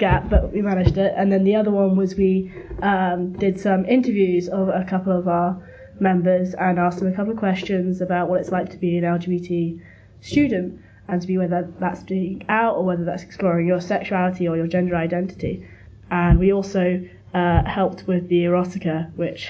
gap, 0.00 0.28
but 0.28 0.52
we 0.52 0.62
managed 0.62 0.98
it. 0.98 1.14
And 1.16 1.30
then 1.30 1.44
the 1.44 1.54
other 1.54 1.70
one 1.70 1.94
was 1.94 2.16
we 2.16 2.52
um, 2.82 3.32
did 3.34 3.60
some 3.60 3.84
interviews 3.84 4.48
of 4.48 4.68
a 4.68 4.84
couple 4.88 5.16
of 5.16 5.28
our 5.28 5.62
members 6.00 6.54
and 6.54 6.78
asked 6.78 6.98
them 6.98 7.12
a 7.12 7.14
couple 7.14 7.32
of 7.32 7.38
questions 7.38 8.00
about 8.00 8.28
what 8.28 8.40
it's 8.40 8.50
like 8.50 8.70
to 8.70 8.78
be 8.78 8.98
an 8.98 9.04
LGBT 9.04 9.80
student 10.22 10.80
and 11.06 11.20
to 11.20 11.26
be 11.28 11.38
whether 11.38 11.72
that's 11.78 12.02
being 12.02 12.44
out 12.48 12.76
or 12.76 12.84
whether 12.84 13.04
that's 13.04 13.22
exploring 13.22 13.66
your 13.66 13.80
sexuality 13.80 14.48
or 14.48 14.56
your 14.56 14.66
gender 14.66 14.96
identity. 14.96 15.66
And 16.10 16.38
we 16.38 16.52
also 16.52 17.06
uh, 17.34 17.64
helped 17.64 18.06
with 18.06 18.28
the 18.28 18.44
erotica, 18.44 19.14
which 19.14 19.48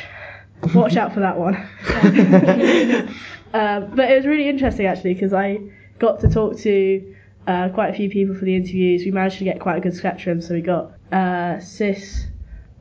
watch 0.75 0.97
out 0.97 1.14
for 1.14 1.21
that 1.21 1.38
one. 1.38 1.54
uh, 3.54 3.80
but 3.80 4.11
it 4.11 4.16
was 4.16 4.26
really 4.26 4.49
interesting 4.49 4.87
actually 4.87 5.14
because 5.14 5.33
I 5.33 5.61
got 5.99 6.21
to 6.21 6.28
talk 6.28 6.59
to 6.59 7.10
uh, 7.47 7.68
quite 7.70 7.90
a 7.90 7.94
few 7.94 8.11
people 8.11 8.35
for 8.35 8.44
the 8.44 8.56
interviews. 8.56 9.04
We 9.04 9.11
managed 9.11 9.38
to 9.38 9.44
get 9.44 9.61
quite 9.61 9.78
a 9.78 9.80
good 9.80 9.97
spectrum, 9.97 10.40
so 10.40 10.54
we 10.54 10.61
got 10.61 10.92
uh, 11.12 11.61
cis, 11.61 12.26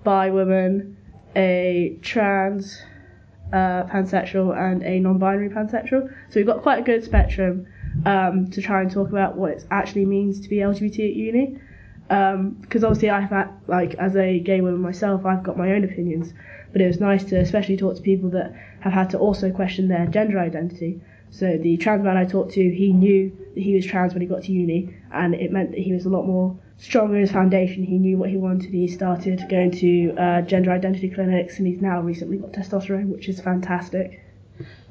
bi 0.04 0.30
woman, 0.30 0.98
a 1.36 1.98
trans, 2.02 2.82
uh, 3.52 3.84
pansexual 3.86 4.56
and 4.56 4.84
a 4.84 5.00
non-binary 5.00 5.50
pansexual. 5.50 6.08
So 6.30 6.36
we've 6.36 6.46
got 6.46 6.62
quite 6.62 6.80
a 6.80 6.84
good 6.84 7.04
spectrum 7.04 7.68
um, 8.06 8.50
to 8.52 8.62
try 8.62 8.82
and 8.82 8.92
talk 8.92 9.10
about 9.10 9.36
what 9.36 9.52
it 9.52 9.66
actually 9.72 10.06
means 10.06 10.40
to 10.42 10.50
be 10.50 10.58
LGBT 10.58 11.10
at 11.10 11.16
uni. 11.16 11.60
Because 12.62 12.84
obviously 12.84 13.10
I've 13.10 13.30
had, 13.30 13.50
like, 13.68 13.96
as 13.96 14.16
a 14.16 14.40
gay 14.40 14.62
woman 14.62 14.82
myself, 14.82 15.26
I've 15.26 15.44
got 15.44 15.58
my 15.58 15.72
own 15.72 15.84
opinions. 15.84 16.34
But 16.72 16.82
it 16.82 16.88
was 16.88 17.00
nice 17.00 17.24
to 17.26 17.40
especially 17.40 17.78
talk 17.78 17.96
to 17.96 18.02
people 18.02 18.30
that 18.32 18.54
have 18.82 18.94
had 18.94 19.10
to 19.12 19.18
also 19.18 19.52
question 19.52 19.88
their 19.88 20.06
gender 20.08 20.40
identity. 20.40 21.02
So 21.32 21.58
the 21.58 21.78
trans 21.78 22.04
man 22.04 22.18
I 22.18 22.26
talked 22.26 22.54
to, 22.54 22.62
he 22.62 22.92
knew 22.92 23.32
that 23.56 23.62
he 23.62 23.76
was 23.76 23.86
trans 23.86 24.14
when 24.14 24.22
he 24.22 24.28
got 24.28 24.44
to 24.44 24.52
uni, 24.52 24.96
and 25.12 25.36
it 25.36 25.52
meant 25.52 25.72
that 25.72 25.80
he 25.80 25.94
was 25.94 26.06
a 26.06 26.10
lot 26.10 26.26
more 26.26 26.58
strong 26.78 27.14
in 27.14 27.22
his 27.22 27.32
foundation. 27.32 27.84
He 27.84 27.98
knew 27.98 28.18
what 28.18 28.30
he 28.30 28.38
wanted. 28.38 28.72
He 28.72 28.88
started 28.88 29.44
going 29.50 29.72
to 29.72 30.14
uh, 30.18 30.42
gender 30.42 30.72
identity 30.72 31.10
clinics, 31.10 31.58
and 31.58 31.68
he's 31.68 31.82
now 31.82 32.02
recently 32.02 32.38
got 32.38 32.52
testosterone, 32.52 33.08
which 33.08 33.30
is 33.30 33.40
fantastic. 33.40 34.24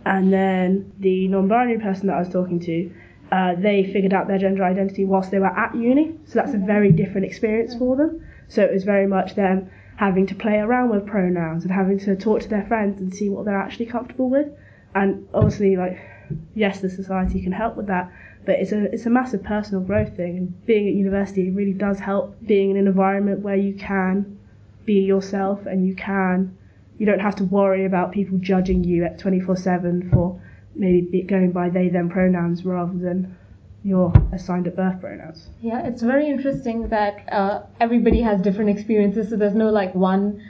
And 0.04 0.33
then 0.33 0.92
the 0.99 1.28
non-binary 1.28 1.80
person 1.80 2.07
that 2.07 2.16
I 2.16 2.21
was 2.21 2.28
talking 2.28 2.61
to, 2.61 2.92
uh, 3.33 3.54
they 3.57 3.85
figured 3.92 4.14
out 4.14 4.28
their 4.28 4.38
gender 4.38 4.64
identity 4.64 5.04
whilst 5.04 5.30
they 5.30 5.38
were 5.38 5.47
at 5.47 5.75
uni, 5.75 6.14
so 6.25 6.38
that's 6.38 6.54
a 6.54 6.59
very 6.59 6.92
different 6.92 7.26
experience 7.26 7.75
for 7.75 7.97
them. 7.97 8.25
So 8.49 8.62
it 8.62 8.73
was 8.73 8.85
very 8.85 9.07
much 9.07 9.35
them 9.35 9.71
having 9.97 10.26
to 10.28 10.35
play 10.35 10.59
around 10.59 10.90
with 10.90 11.07
pronouns 11.07 11.64
and 11.64 11.73
having 11.73 11.99
to 11.99 12.16
talk 12.16 12.40
to 12.42 12.49
their 12.49 12.64
friends 12.66 13.00
and 13.00 13.12
see 13.12 13.28
what 13.28 13.45
they're 13.45 13.59
actually 13.59 13.87
comfortable 13.87 14.30
with. 14.30 14.47
And 14.95 15.28
obviously, 15.35 15.76
like, 15.76 15.99
yes, 16.54 16.80
the 16.80 16.90
society 16.90 17.40
can 17.40 17.52
help 17.52 17.76
with 17.76 17.87
that, 17.87 18.12
but 18.44 18.56
it's 18.56 18.73
a 18.73 18.92
it's 18.92 19.06
a 19.06 19.11
massive 19.11 19.42
personal 19.42 19.82
growth 19.82 20.16
thing. 20.16 20.37
And 20.37 20.66
being 20.66 20.88
at 20.88 20.94
university 20.94 21.50
really 21.50 21.73
does 21.73 21.99
help. 21.99 22.37
Being 22.47 22.70
in 22.70 22.76
an 22.76 22.87
environment 22.87 23.40
where 23.40 23.56
you 23.56 23.75
can 23.75 24.38
be 24.85 25.00
yourself 25.00 25.66
and 25.66 25.87
you 25.87 25.94
can 25.94 26.56
you 26.99 27.06
don't 27.06 27.20
have 27.20 27.37
to 27.37 27.44
worry 27.44 27.85
about 27.85 28.12
people 28.12 28.38
judging 28.38 28.82
you 28.85 29.04
at 29.04 29.18
24/7 29.18 30.11
for 30.11 30.40
maybe 30.75 31.23
going 31.23 31.52
by 31.52 31.68
they 31.68 31.88
them 31.88 32.08
pronouns 32.08 32.64
rather 32.64 32.99
than 32.99 33.37
your 33.85 34.12
assigned 34.32 34.66
at 34.66 34.76
birth 34.76 35.00
pronouns. 35.00 35.49
Yeah, 35.62 35.87
it's 35.87 36.02
very 36.02 36.28
interesting 36.28 36.88
that 36.88 37.32
uh, 37.32 37.62
everybody 37.80 38.20
has 38.23 38.40
different 38.40 38.70
experiences, 38.70 39.30
so 39.30 39.37
there's 39.37 39.54
no 39.54 39.70
like 39.70 39.94
one 39.94 40.42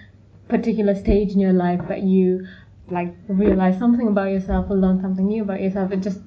particular 0.48 0.94
stage 0.94 1.32
in 1.32 1.40
your 1.40 1.52
life 1.52 1.80
that 1.88 2.02
you 2.02 2.46
like 2.90 3.14
realize 3.28 3.78
something 3.78 4.08
about 4.08 4.30
yourself 4.30 4.66
or 4.70 4.76
learn 4.76 5.00
something 5.00 5.26
new 5.26 5.42
about 5.42 5.60
yourself. 5.60 5.92
It 5.92 6.00
just 6.00 6.20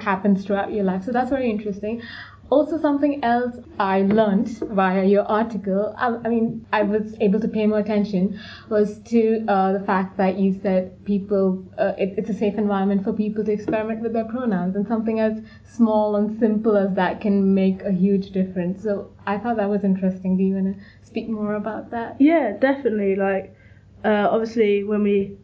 happens 0.00 0.44
throughout 0.44 0.72
your 0.72 0.84
life. 0.84 1.04
So 1.04 1.12
that's 1.12 1.30
very 1.30 1.50
interesting. 1.50 2.02
Also, 2.50 2.80
something 2.80 3.22
else 3.22 3.56
I 3.78 4.00
learned 4.02 4.48
via 4.48 5.04
your 5.04 5.24
article, 5.24 5.94
I, 5.98 6.16
I 6.24 6.28
mean, 6.30 6.66
I 6.72 6.82
was 6.82 7.14
able 7.20 7.38
to 7.40 7.48
pay 7.48 7.66
more 7.66 7.78
attention, 7.78 8.40
was 8.70 9.00
to 9.10 9.44
uh, 9.46 9.74
the 9.74 9.80
fact 9.84 10.16
that 10.16 10.38
you 10.38 10.58
said 10.62 11.04
people, 11.04 11.62
uh, 11.76 11.92
it, 11.98 12.14
it's 12.16 12.30
a 12.30 12.34
safe 12.34 12.54
environment 12.54 13.04
for 13.04 13.12
people 13.12 13.44
to 13.44 13.52
experiment 13.52 14.00
with 14.00 14.14
their 14.14 14.24
pronouns, 14.24 14.76
and 14.76 14.88
something 14.88 15.20
as 15.20 15.42
small 15.62 16.16
and 16.16 16.40
simple 16.40 16.74
as 16.74 16.94
that 16.94 17.20
can 17.20 17.54
make 17.54 17.82
a 17.82 17.92
huge 17.92 18.30
difference. 18.30 18.82
So 18.82 19.12
I 19.26 19.36
thought 19.36 19.58
that 19.58 19.68
was 19.68 19.84
interesting. 19.84 20.38
Do 20.38 20.42
you 20.42 20.54
want 20.54 20.78
to 20.78 21.06
speak 21.06 21.28
more 21.28 21.54
about 21.54 21.90
that? 21.90 22.18
Yeah, 22.18 22.56
definitely. 22.58 23.14
Like, 23.14 23.54
uh, 24.06 24.28
obviously, 24.30 24.84
when 24.84 25.02
we 25.02 25.36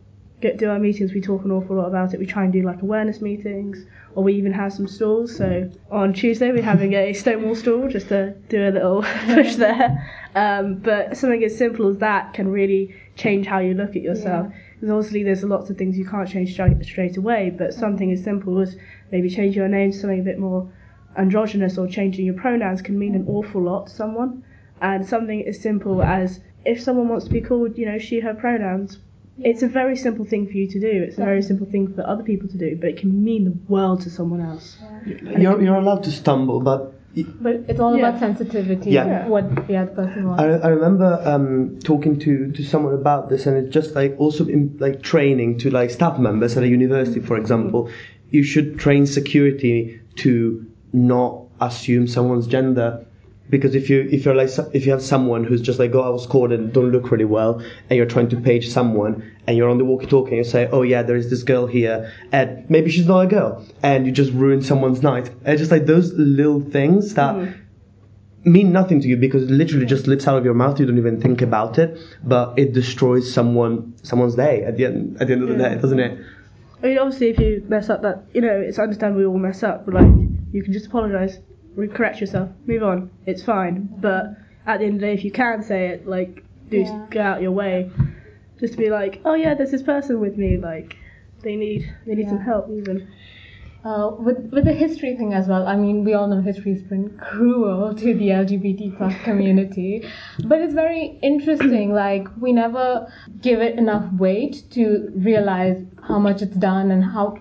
get 0.45 0.59
do 0.59 0.69
our 0.69 0.79
meetings, 0.79 1.15
we 1.15 1.23
talk 1.23 1.43
an 1.47 1.51
awful 1.51 1.77
lot 1.77 1.87
about 1.87 2.13
it. 2.13 2.21
We 2.21 2.27
try 2.27 2.45
and 2.45 2.53
do 2.53 2.61
like 2.63 2.83
awareness 2.83 3.23
meetings, 3.23 3.87
or 4.15 4.23
we 4.23 4.35
even 4.35 4.53
have 4.53 4.75
some 4.75 4.87
stalls. 4.87 5.35
So 5.35 5.71
on 5.91 6.13
Tuesday, 6.13 6.53
we're 6.53 6.63
having 6.63 6.93
a 6.93 7.13
Stonewall 7.23 7.55
stall 7.55 7.89
just 7.89 8.09
to 8.09 8.35
do 8.51 8.69
a 8.69 8.71
little 8.71 9.03
push 9.25 9.55
there. 9.55 9.91
Um, 10.35 10.75
but 10.81 11.17
something 11.17 11.43
as 11.43 11.57
simple 11.57 11.89
as 11.89 11.97
that 11.99 12.35
can 12.35 12.49
really 12.49 12.95
change 13.17 13.47
how 13.47 13.59
you 13.61 13.73
look 13.73 13.97
at 13.97 14.03
yourself. 14.03 14.53
Because 14.75 14.91
obviously, 14.91 15.23
there's 15.23 15.43
lots 15.45 15.71
of 15.71 15.79
things 15.79 15.97
you 15.97 16.05
can't 16.05 16.29
change 16.29 16.53
straight, 16.53 16.85
straight 16.85 17.17
away, 17.17 17.49
but 17.57 17.73
something 17.73 18.13
as 18.13 18.23
simple 18.23 18.61
as 18.61 18.77
maybe 19.11 19.31
changing 19.31 19.61
your 19.61 19.69
name 19.69 19.93
to 19.93 19.99
something 19.99 20.21
a 20.21 20.25
bit 20.25 20.39
more 20.39 20.71
androgynous 21.17 21.79
or 21.79 21.87
changing 21.87 22.27
your 22.27 22.35
pronouns 22.35 22.83
can 22.83 22.99
mean 22.99 23.15
an 23.15 23.25
awful 23.29 23.63
lot 23.63 23.87
to 23.87 23.93
someone. 23.95 24.45
And 24.83 25.07
something 25.07 25.47
as 25.47 25.59
simple 25.59 26.03
as 26.03 26.41
if 26.67 26.83
someone 26.83 27.09
wants 27.09 27.25
to 27.25 27.31
be 27.31 27.41
called, 27.41 27.79
you 27.79 27.87
know, 27.87 27.99
she, 27.99 28.21
her 28.21 28.35
pronouns, 28.35 28.99
it's 29.39 29.63
a 29.63 29.69
very 29.69 29.97
simple 29.97 30.25
thing 30.25 30.47
for 30.47 30.53
you 30.53 30.69
to 30.69 30.81
do. 30.81 31.03
It's 31.07 31.19
a 31.19 31.25
very 31.25 31.43
simple 31.43 31.67
thing 31.67 31.93
for 31.95 32.07
other 32.07 32.23
people 32.23 32.49
to 32.49 32.57
do, 32.57 32.77
but 32.77 32.91
it 32.91 32.97
can 32.99 33.25
mean 33.25 33.45
the 33.45 33.57
world 33.69 34.03
to 34.03 34.11
someone 34.11 34.41
else. 34.41 34.77
You're, 35.05 35.61
you're 35.63 35.75
allowed 35.77 36.05
to 36.05 36.13
stumble, 36.13 36.61
but 36.61 36.93
But 37.41 37.63
it's 37.69 37.79
all 37.79 37.97
Yeah. 37.97 38.09
about 38.09 38.19
sensitivity, 38.21 38.91
Yeah. 38.91 39.29
what 39.29 39.69
the 39.69 39.77
other 39.77 39.93
person 39.93 40.27
wants. 40.27 40.43
I, 40.43 40.47
I 40.69 40.69
remember 40.69 41.21
um, 41.25 41.79
talking 41.85 42.19
to, 42.21 42.51
to 42.51 42.63
someone 42.65 42.95
about 42.95 43.29
this, 43.29 43.47
and 43.47 43.57
it's 43.57 43.73
just 43.73 43.95
like 43.95 44.15
also 44.19 44.47
in 44.47 44.77
like 44.81 45.03
training 45.03 45.59
to 45.59 45.71
like 45.71 45.91
staff 45.91 46.19
members 46.19 46.57
at 46.57 46.63
a 46.65 46.69
university, 46.69 47.21
for 47.21 47.37
example. 47.37 47.89
You 48.31 48.43
should 48.43 48.79
train 48.79 49.07
security 49.07 50.01
to 50.17 50.67
not 50.93 51.43
assume 51.61 52.09
someone's 52.09 52.47
gender, 52.49 53.07
because 53.51 53.75
if 53.75 53.91
you 53.91 54.09
if 54.11 54.25
you're 54.25 54.35
like 54.35 54.51
if 54.73 54.87
you 54.87 54.93
have 54.93 55.03
someone 55.03 55.45
who's 55.45 55.61
just 55.61 55.79
like 55.79 55.95
oh 55.95 56.03
I 56.03 56.09
was 56.09 56.27
called 56.27 56.53
and 56.53 56.73
don't 56.73 56.91
look 56.91 57.11
really 57.11 57.25
well, 57.25 57.61
and 57.91 57.97
you're 57.97 58.07
trying 58.07 58.29
to 58.31 58.37
page 58.37 58.69
someone, 58.69 59.31
and 59.47 59.57
you're 59.57 59.69
on 59.69 59.79
the 59.79 59.85
walkie-talkie 59.85 60.31
and 60.31 60.39
you 60.39 60.45
say 60.45 60.69
oh 60.73 60.83
yeah 60.83 61.03
there 61.03 61.17
is 61.17 61.31
this 61.31 61.43
girl 61.43 61.67
here, 61.67 62.13
and 62.33 62.69
maybe 62.71 62.91
she's 62.91 63.07
not 63.07 63.21
a 63.21 63.27
girl, 63.27 63.65
and 63.83 64.07
you 64.07 64.13
just 64.13 64.33
ruin 64.33 64.63
someone's 64.63 65.03
night. 65.03 65.31
And 65.45 65.59
just 65.59 65.71
like 65.71 65.87
those 65.87 66.13
little 66.15 66.61
things 66.61 67.15
that 67.15 67.35
mm-hmm. 67.35 68.53
mean 68.53 68.73
nothing 68.73 69.01
to 69.01 69.09
you 69.09 69.17
because 69.17 69.45
it 69.45 69.51
literally 69.51 69.87
just 69.87 70.05
slips 70.05 70.27
out 70.27 70.39
of 70.39 70.45
your 70.45 70.55
mouth. 70.55 70.81
You 70.81 70.87
don't 70.87 70.99
even 70.99 71.21
think 71.21 71.43
about 71.43 71.79
it, 71.79 71.99
but 72.23 72.59
it 72.59 72.73
destroys 72.73 73.33
someone 73.33 73.95
someone's 74.03 74.37
day 74.37 74.65
at 74.65 74.77
the 74.77 74.87
end 74.87 75.19
at 75.21 75.27
the 75.27 75.35
end 75.35 75.43
of 75.43 75.49
the 75.49 75.57
day, 75.57 75.75
doesn't 75.77 76.01
it? 76.01 76.19
I 76.83 76.89
mean, 76.89 76.99
obviously, 76.99 77.31
if 77.31 77.39
you 77.39 77.65
mess 77.67 77.89
up, 77.89 78.03
that 78.03 78.25
you 78.35 78.43
know, 78.43 78.61
it's 78.61 78.79
understandable 78.79 79.21
we 79.21 79.27
all 79.27 79.39
mess 79.39 79.63
up, 79.63 79.87
but 79.87 79.95
like, 79.95 80.15
you 80.53 80.63
can 80.63 80.71
just 80.71 80.87
apologise, 80.87 81.39
re- 81.39 81.54
correct 81.95 82.21
yourself, 82.21 82.51
move 82.67 82.83
on. 82.83 83.11
It's 83.27 83.43
fine. 83.43 83.89
But 84.01 84.27
at 84.67 84.79
the 84.81 84.87
end 84.87 84.95
of 84.97 85.01
the 85.01 85.07
day, 85.09 85.15
if 85.15 85.25
you 85.25 85.31
can 85.33 85.63
say 85.63 85.89
it, 85.89 86.07
like, 86.07 86.45
do 86.71 86.79
Yeah. 86.79 87.07
go 87.11 87.21
out 87.21 87.43
your 87.43 87.53
way, 87.53 87.91
just 88.59 88.75
to 88.75 88.79
be 88.79 88.91
like, 88.91 89.21
oh 89.25 89.35
yeah, 89.35 89.55
there's 89.55 89.71
this 89.71 89.83
person 89.83 90.21
with 90.21 90.37
me, 90.37 90.57
like, 90.57 90.97
they 91.43 91.57
need 91.57 91.91
they 92.07 92.15
need 92.15 92.29
some 92.29 92.41
help 92.41 92.71
even. 92.71 93.07
Uh, 93.85 94.13
with 94.19 94.39
with 94.51 94.65
the 94.65 94.73
history 94.73 95.15
thing 95.15 95.35
as 95.35 95.47
well. 95.47 95.67
I 95.67 95.77
mean, 95.77 96.05
we 96.05 96.15
all 96.15 96.27
know 96.27 96.41
history's 96.41 96.83
been 96.83 97.19
cruel 97.19 97.95
to 98.03 98.15
the 98.15 98.29
LGBT 98.29 98.97
plus 98.97 99.15
community, 99.25 100.09
but 100.45 100.63
it's 100.63 100.73
very 100.73 101.19
interesting. 101.23 101.93
Like 101.93 102.27
we 102.41 102.53
never 102.53 103.13
give 103.43 103.61
it 103.61 103.79
enough 103.79 104.11
weight 104.15 104.63
to 104.71 105.13
realize 105.15 105.85
how 106.03 106.19
much 106.19 106.41
it's 106.41 106.57
done 106.57 106.93
and 106.93 107.05
how 107.05 107.33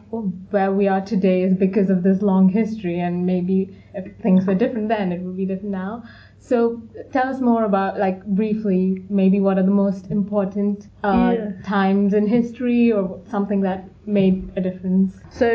where 0.50 0.74
we 0.74 0.90
are 0.90 1.00
today 1.00 1.44
is 1.44 1.54
because 1.54 1.90
of 1.90 2.04
this 2.04 2.22
long 2.22 2.50
history. 2.50 3.00
And 3.00 3.26
maybe 3.26 3.82
if 3.94 4.14
things 4.22 4.46
were 4.46 4.56
different 4.56 4.90
then, 4.90 5.14
it 5.14 5.22
would 5.22 5.38
be 5.38 5.46
different 5.46 5.72
now. 5.72 6.04
So 6.44 6.82
tell 7.14 7.28
us 7.30 7.40
more 7.40 7.64
about, 7.64 7.98
like, 7.98 8.26
briefly, 8.26 9.06
maybe 9.10 9.40
what 9.40 9.58
are 9.58 9.64
the 9.64 9.72
most 9.86 10.12
important 10.12 10.90
uh, 11.02 11.36
Yeah. 11.38 11.52
times 11.64 12.14
in 12.14 12.28
history 12.28 12.92
or 12.92 13.22
something 13.30 13.62
that 13.62 13.86
made 14.06 14.52
a 14.58 14.62
difference. 14.62 15.14
So 15.30 15.48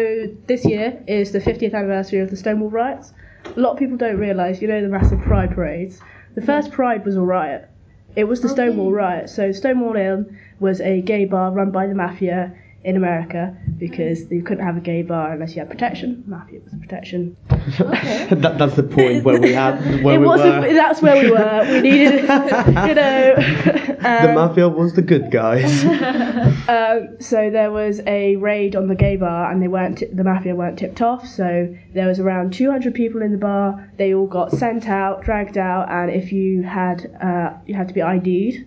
this 0.46 0.64
year 0.64 1.02
is 1.06 1.30
the 1.32 1.40
50th 1.40 1.74
anniversary 1.74 2.20
of 2.20 2.30
the 2.30 2.36
Stonewall 2.36 2.70
riots. 2.70 3.12
A 3.44 3.60
lot 3.60 3.72
of 3.72 3.78
people 3.78 3.98
don't 3.98 4.16
realise, 4.16 4.62
you 4.62 4.68
know, 4.68 4.80
the 4.80 4.88
massive 4.88 5.20
pride 5.20 5.50
parades. 5.50 6.00
The 6.34 6.40
first 6.42 6.72
pride 6.72 7.04
was 7.04 7.16
a 7.16 7.20
riot. 7.20 7.68
It 8.16 8.24
was 8.24 8.40
the 8.40 8.48
Okay. 8.48 8.54
Stonewall 8.54 8.92
riot. 8.92 9.28
So 9.28 9.52
Stonewall 9.52 9.96
Inn 9.96 10.38
was 10.58 10.80
a 10.80 11.02
gay 11.02 11.26
bar 11.26 11.52
run 11.52 11.70
by 11.70 11.86
the 11.86 11.94
mafia 11.94 12.54
in 12.84 12.96
America 12.96 13.56
because 13.76 14.30
you 14.30 14.42
couldn't 14.42 14.64
have 14.64 14.76
a 14.76 14.80
gay 14.80 15.02
bar 15.02 15.32
unless 15.32 15.54
you 15.54 15.60
had 15.60 15.68
protection. 15.68 16.22
Mafia 16.26 16.60
was 16.60 16.72
protection. 16.80 17.36
Okay. 17.50 18.28
that, 18.30 18.56
that's 18.56 18.76
the 18.76 18.84
point 18.84 19.24
where 19.24 19.40
we 19.40 19.52
had 19.52 19.80
where 20.04 20.14
it 20.14 20.20
we 20.20 20.26
wasn't. 20.26 20.60
were. 20.60 20.72
That's 20.72 21.02
where 21.02 21.22
we 21.22 21.30
were. 21.30 21.64
We 21.68 21.80
needed, 21.90 22.20
you 22.20 22.94
know. 22.94 23.34
the 23.36 24.28
um, 24.28 24.34
mafia 24.34 24.68
was 24.68 24.94
the 24.94 25.02
good 25.02 25.30
guys. 25.30 25.84
Um, 26.68 27.16
so 27.20 27.50
there 27.50 27.70
was 27.70 28.00
a 28.06 28.36
raid 28.36 28.76
on 28.76 28.86
the 28.86 28.94
gay 28.94 29.16
bar, 29.16 29.50
and 29.50 29.60
they 29.60 29.68
weren't. 29.68 29.98
T- 29.98 30.06
the 30.06 30.24
mafia 30.24 30.54
weren't 30.54 30.78
tipped 30.78 31.02
off. 31.02 31.26
So 31.26 31.74
there 31.94 32.06
was 32.06 32.20
around 32.20 32.52
200 32.52 32.94
people 32.94 33.22
in 33.22 33.32
the 33.32 33.38
bar. 33.38 33.90
They 33.96 34.14
all 34.14 34.26
got 34.26 34.52
sent 34.52 34.88
out, 34.88 35.22
dragged 35.22 35.58
out, 35.58 35.90
and 35.90 36.10
if 36.10 36.32
you 36.32 36.62
had, 36.62 37.10
uh, 37.20 37.58
you 37.66 37.74
had 37.74 37.88
to 37.88 37.94
be 37.94 38.02
ID'd. 38.02 38.66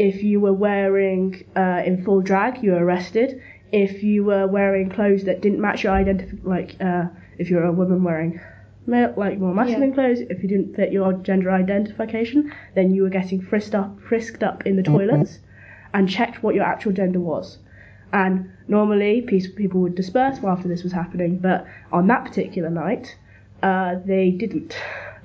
If 0.00 0.22
you 0.22 0.40
were 0.40 0.54
wearing 0.54 1.44
uh, 1.54 1.82
in 1.84 2.02
full 2.04 2.22
drag, 2.22 2.62
you 2.62 2.70
were 2.72 2.82
arrested. 2.82 3.42
If 3.70 4.02
you 4.02 4.24
were 4.24 4.46
wearing 4.46 4.88
clothes 4.88 5.24
that 5.24 5.42
didn't 5.42 5.60
match 5.60 5.84
your 5.84 5.92
identity, 5.92 6.38
like 6.42 6.74
uh, 6.80 7.04
if 7.36 7.50
you're 7.50 7.64
a 7.64 7.72
woman 7.72 8.02
wearing 8.02 8.40
male, 8.86 9.12
like 9.18 9.38
more 9.38 9.54
masculine 9.54 9.90
Yeah. 9.90 9.94
clothes, 9.96 10.20
if 10.20 10.42
you 10.42 10.48
didn't 10.48 10.74
fit 10.74 10.90
your 10.90 11.12
gender 11.12 11.50
identification, 11.50 12.50
then 12.74 12.94
you 12.94 13.02
were 13.02 13.10
getting 13.10 13.42
frisked 13.42 13.74
up, 13.74 14.00
frisked 14.00 14.42
up 14.42 14.66
in 14.66 14.76
the 14.76 14.82
toilets 14.82 15.40
and 15.92 16.08
checked 16.08 16.42
what 16.42 16.54
your 16.54 16.64
actual 16.64 16.92
gender 16.92 17.20
was. 17.20 17.58
And 18.10 18.48
normally, 18.68 19.20
peace- 19.20 19.52
people 19.52 19.82
would 19.82 19.96
disperse 19.96 20.38
after 20.42 20.66
this 20.66 20.82
was 20.82 20.92
happening, 20.92 21.36
but 21.36 21.66
on 21.92 22.06
that 22.06 22.24
particular 22.24 22.70
night, 22.70 23.18
uh, 23.62 23.96
they 24.06 24.30
didn't. 24.30 24.74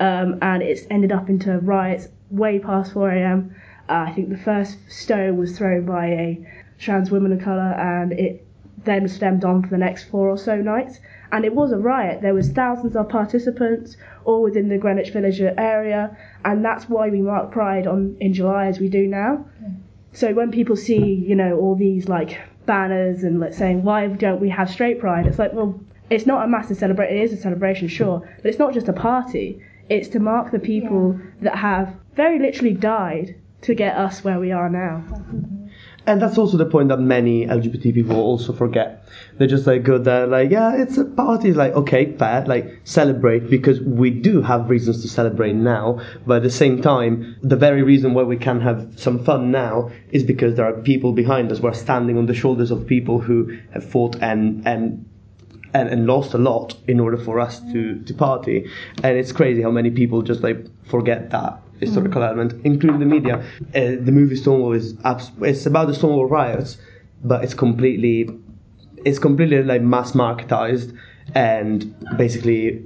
Um, 0.01 0.37
and 0.41 0.61
it's 0.61 0.85
ended 0.89 1.13
up 1.13 1.29
into 1.29 1.59
riots 1.59 2.09
way 2.29 2.59
past 2.59 2.91
4 2.91 3.09
a.m. 3.11 3.55
Uh, 3.87 4.05
I 4.07 4.11
think 4.13 4.29
the 4.29 4.37
first 4.37 4.77
stone 4.89 5.37
was 5.37 5.57
thrown 5.57 5.85
by 5.85 6.07
a 6.07 6.47
trans 6.79 7.11
woman 7.11 7.31
of 7.31 7.41
colour, 7.41 7.73
and 7.73 8.13
it 8.13 8.45
then 8.83 9.07
stemmed 9.07 9.43
on 9.43 9.63
for 9.63 9.69
the 9.69 9.77
next 9.77 10.05
four 10.05 10.29
or 10.29 10.37
so 10.37 10.57
nights. 10.57 10.99
And 11.31 11.43
it 11.43 11.53
was 11.53 11.71
a 11.71 11.77
riot. 11.77 12.21
There 12.21 12.33
was 12.33 12.51
thousands 12.51 12.95
of 12.95 13.09
participants, 13.09 13.97
all 14.23 14.41
within 14.41 14.69
the 14.69 14.77
Greenwich 14.77 15.11
Village 15.11 15.41
area, 15.41 16.15
and 16.43 16.63
that's 16.63 16.87
why 16.87 17.09
we 17.09 17.21
mark 17.21 17.51
Pride 17.51 17.87
on 17.87 18.15
in 18.19 18.33
July 18.33 18.67
as 18.67 18.79
we 18.79 18.89
do 18.89 19.07
now. 19.07 19.45
So 20.13 20.33
when 20.33 20.49
people 20.49 20.77
see, 20.77 21.13
you 21.13 21.35
know, 21.35 21.59
all 21.59 21.75
these 21.75 22.07
like 22.07 22.39
banners 22.65 23.23
and 23.23 23.39
like 23.39 23.53
saying 23.53 23.83
why 23.83 24.07
don't 24.07 24.39
we 24.39 24.49
have 24.49 24.69
straight 24.69 24.99
pride, 24.99 25.27
it's 25.27 25.37
like, 25.37 25.53
well, 25.53 25.79
it's 26.09 26.25
not 26.25 26.45
a 26.45 26.47
massive 26.47 26.77
celebration. 26.77 27.17
It 27.17 27.23
is 27.23 27.33
a 27.33 27.37
celebration, 27.37 27.87
sure, 27.87 28.19
but 28.37 28.45
it's 28.45 28.59
not 28.59 28.73
just 28.73 28.87
a 28.87 28.93
party. 28.93 29.61
It's 29.89 30.07
to 30.09 30.19
mark 30.19 30.51
the 30.51 30.59
people 30.59 31.19
that 31.41 31.57
have 31.57 31.95
very 32.15 32.39
literally 32.39 32.73
died 32.73 33.35
to 33.65 33.73
get 33.73 33.97
us 33.97 34.23
where 34.23 34.39
we 34.39 34.51
are 34.51 34.69
now. 34.69 35.03
And 36.07 36.21
that's 36.21 36.37
also 36.37 36.55
the 36.55 36.67
point 36.67 36.89
that 36.89 36.99
many 36.99 37.47
LGBT 37.47 37.91
people 37.95 38.17
also 38.17 38.53
forget. 38.53 39.07
They're 39.37 39.47
just 39.47 39.65
like 39.65 39.81
go 39.81 39.97
there 39.97 40.27
like, 40.27 40.51
yeah, 40.51 40.75
it's 40.75 40.99
a 40.99 41.05
party. 41.05 41.51
Like, 41.51 41.73
okay, 41.73 42.15
fair, 42.15 42.45
like 42.45 42.81
celebrate 42.83 43.49
because 43.49 43.81
we 43.81 44.11
do 44.11 44.43
have 44.43 44.69
reasons 44.69 45.01
to 45.01 45.07
celebrate 45.07 45.53
now. 45.53 45.99
But 46.27 46.37
at 46.37 46.43
the 46.43 46.51
same 46.51 46.79
time, 46.83 47.37
the 47.41 47.55
very 47.55 47.81
reason 47.81 48.13
why 48.13 48.21
we 48.21 48.37
can 48.37 48.61
have 48.61 48.93
some 48.97 49.23
fun 49.25 49.49
now 49.49 49.91
is 50.11 50.23
because 50.23 50.55
there 50.55 50.65
are 50.65 50.73
people 50.73 51.11
behind 51.11 51.51
us. 51.51 51.59
We're 51.59 51.73
standing 51.73 52.19
on 52.19 52.27
the 52.27 52.35
shoulders 52.35 52.69
of 52.69 52.85
people 52.85 53.19
who 53.19 53.57
have 53.73 53.83
fought 53.83 54.15
and 54.21 54.67
and 54.67 55.09
and, 55.73 55.89
and 55.89 56.05
lost 56.05 56.35
a 56.35 56.37
lot 56.37 56.77
in 56.87 56.99
order 56.99 57.17
for 57.17 57.39
us 57.39 57.59
to, 57.73 58.01
to 58.03 58.13
party. 58.13 58.69
And 59.03 59.17
it's 59.17 59.33
crazy 59.33 59.61
how 59.61 59.71
many 59.71 59.89
people 59.89 60.21
just 60.21 60.41
like 60.41 60.67
forget 60.85 61.31
that 61.31 61.59
historical 61.79 62.23
element, 62.23 62.53
including 62.63 62.99
the 62.99 63.05
media. 63.05 63.43
Uh, 63.73 64.03
the 64.03 64.11
movie 64.11 64.35
Stonewall 64.35 64.73
is 64.73 64.95
abs- 65.03 65.31
it's 65.41 65.65
about 65.65 65.87
the 65.87 65.93
Stonewall 65.93 66.25
riots, 66.25 66.77
but 67.23 67.43
it's 67.43 67.53
completely 67.53 68.29
it's 69.05 69.19
completely 69.19 69.61
like 69.63 69.81
mass 69.81 70.13
marketized 70.13 70.97
and 71.33 71.95
basically 72.17 72.83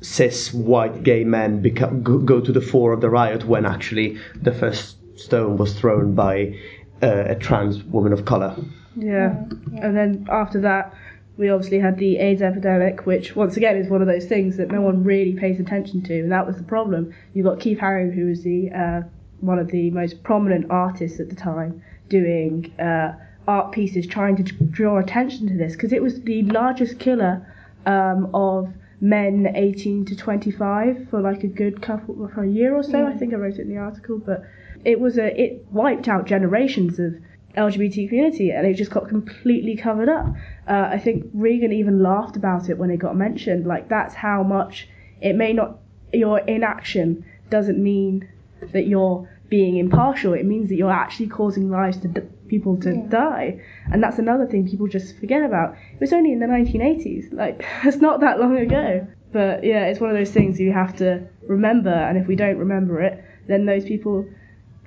cis 0.00 0.52
white 0.52 1.02
gay 1.02 1.24
men 1.24 1.60
become, 1.60 2.02
go, 2.02 2.40
to 2.40 2.52
the 2.52 2.60
fore 2.60 2.92
of 2.92 3.00
the 3.00 3.10
riot 3.10 3.44
when 3.44 3.66
actually 3.66 4.18
the 4.42 4.52
first 4.52 4.96
stone 5.18 5.56
was 5.56 5.78
thrown 5.78 6.14
by 6.14 6.54
uh, 7.02 7.24
a 7.26 7.34
trans 7.34 7.82
woman 7.84 8.12
of 8.12 8.24
color. 8.24 8.56
Yeah. 8.96 9.34
And 9.82 9.96
then 9.96 10.26
after 10.30 10.60
that, 10.60 10.94
we 11.36 11.50
obviously 11.50 11.78
had 11.78 11.98
the 11.98 12.16
AIDS 12.18 12.42
epidemic, 12.42 13.04
which 13.04 13.36
once 13.36 13.56
again 13.56 13.76
is 13.76 13.88
one 13.88 14.00
of 14.00 14.08
those 14.08 14.24
things 14.26 14.56
that 14.56 14.68
no 14.68 14.80
one 14.80 15.04
really 15.04 15.34
pays 15.34 15.60
attention 15.60 16.02
to, 16.04 16.20
and 16.20 16.32
that 16.32 16.46
was 16.46 16.56
the 16.56 16.62
problem. 16.62 17.14
You've 17.34 17.46
got 17.46 17.60
Keith 17.60 17.78
Haring, 17.78 18.14
who 18.14 18.26
was 18.26 18.42
the 18.42 18.70
uh, 18.70 19.02
one 19.40 19.58
of 19.58 19.68
the 19.68 19.90
most 19.90 20.22
prominent 20.22 20.70
artists 20.70 21.20
at 21.20 21.28
the 21.28 21.36
time, 21.36 21.82
doing 22.08 22.72
uh, 22.78 23.12
art 23.46 23.72
pieces 23.72 24.06
trying 24.06 24.36
to 24.36 24.42
draw 24.42 24.98
attention 24.98 25.46
to 25.48 25.56
this 25.56 25.72
because 25.72 25.92
it 25.92 26.02
was 26.02 26.20
the 26.22 26.42
largest 26.44 26.98
killer 26.98 27.46
um, 27.84 28.30
of 28.34 28.72
men 29.00 29.46
18 29.54 30.06
to 30.06 30.16
25 30.16 31.08
for 31.10 31.20
like 31.20 31.44
a 31.44 31.48
good 31.48 31.82
couple 31.82 32.28
for 32.34 32.42
a 32.42 32.48
year 32.48 32.74
or 32.74 32.82
so. 32.82 33.06
I 33.06 33.12
think 33.12 33.32
I 33.32 33.36
wrote 33.36 33.54
it 33.54 33.62
in 33.62 33.68
the 33.68 33.76
article, 33.76 34.18
but 34.18 34.42
it 34.84 34.98
was 34.98 35.18
a 35.18 35.40
it 35.40 35.66
wiped 35.70 36.08
out 36.08 36.26
generations 36.26 36.98
of 36.98 37.14
LGBT 37.56 38.08
community 38.08 38.50
and 38.50 38.66
it 38.66 38.74
just 38.74 38.90
got 38.90 39.08
completely 39.08 39.76
covered 39.76 40.08
up. 40.08 40.26
Uh, 40.68 40.88
I 40.92 40.98
think 40.98 41.26
Reagan 41.32 41.72
even 41.72 42.02
laughed 42.02 42.36
about 42.36 42.68
it 42.68 42.78
when 42.78 42.90
it 42.90 42.96
got 42.98 43.16
mentioned. 43.16 43.66
Like 43.66 43.88
that's 43.88 44.14
how 44.14 44.42
much 44.42 44.88
it 45.20 45.34
may 45.34 45.52
not 45.52 45.78
your 46.12 46.40
inaction 46.40 47.24
doesn't 47.50 47.82
mean 47.82 48.28
that 48.72 48.86
you're 48.86 49.28
being 49.48 49.76
impartial. 49.76 50.34
It 50.34 50.44
means 50.44 50.68
that 50.70 50.76
you're 50.76 50.90
actually 50.90 51.28
causing 51.28 51.70
lives 51.70 51.98
to 51.98 52.08
d- 52.08 52.20
people 52.48 52.76
to 52.78 52.96
die, 53.08 53.60
and 53.92 54.02
that's 54.02 54.18
another 54.18 54.46
thing 54.46 54.68
people 54.68 54.88
just 54.88 55.18
forget 55.18 55.42
about. 55.42 55.76
It 55.92 56.00
was 56.00 56.12
only 56.12 56.32
in 56.32 56.40
the 56.40 56.46
1980s. 56.46 57.32
Like 57.32 57.64
it's 57.84 57.98
not 57.98 58.20
that 58.20 58.40
long 58.40 58.56
ago. 58.56 59.06
But 59.32 59.64
yeah, 59.64 59.86
it's 59.86 60.00
one 60.00 60.10
of 60.10 60.16
those 60.16 60.30
things 60.30 60.58
you 60.58 60.72
have 60.72 60.96
to 60.96 61.28
remember, 61.46 61.90
and 61.90 62.16
if 62.16 62.26
we 62.26 62.36
don't 62.36 62.56
remember 62.58 63.02
it, 63.02 63.22
then 63.46 63.66
those 63.66 63.84
people 63.84 64.26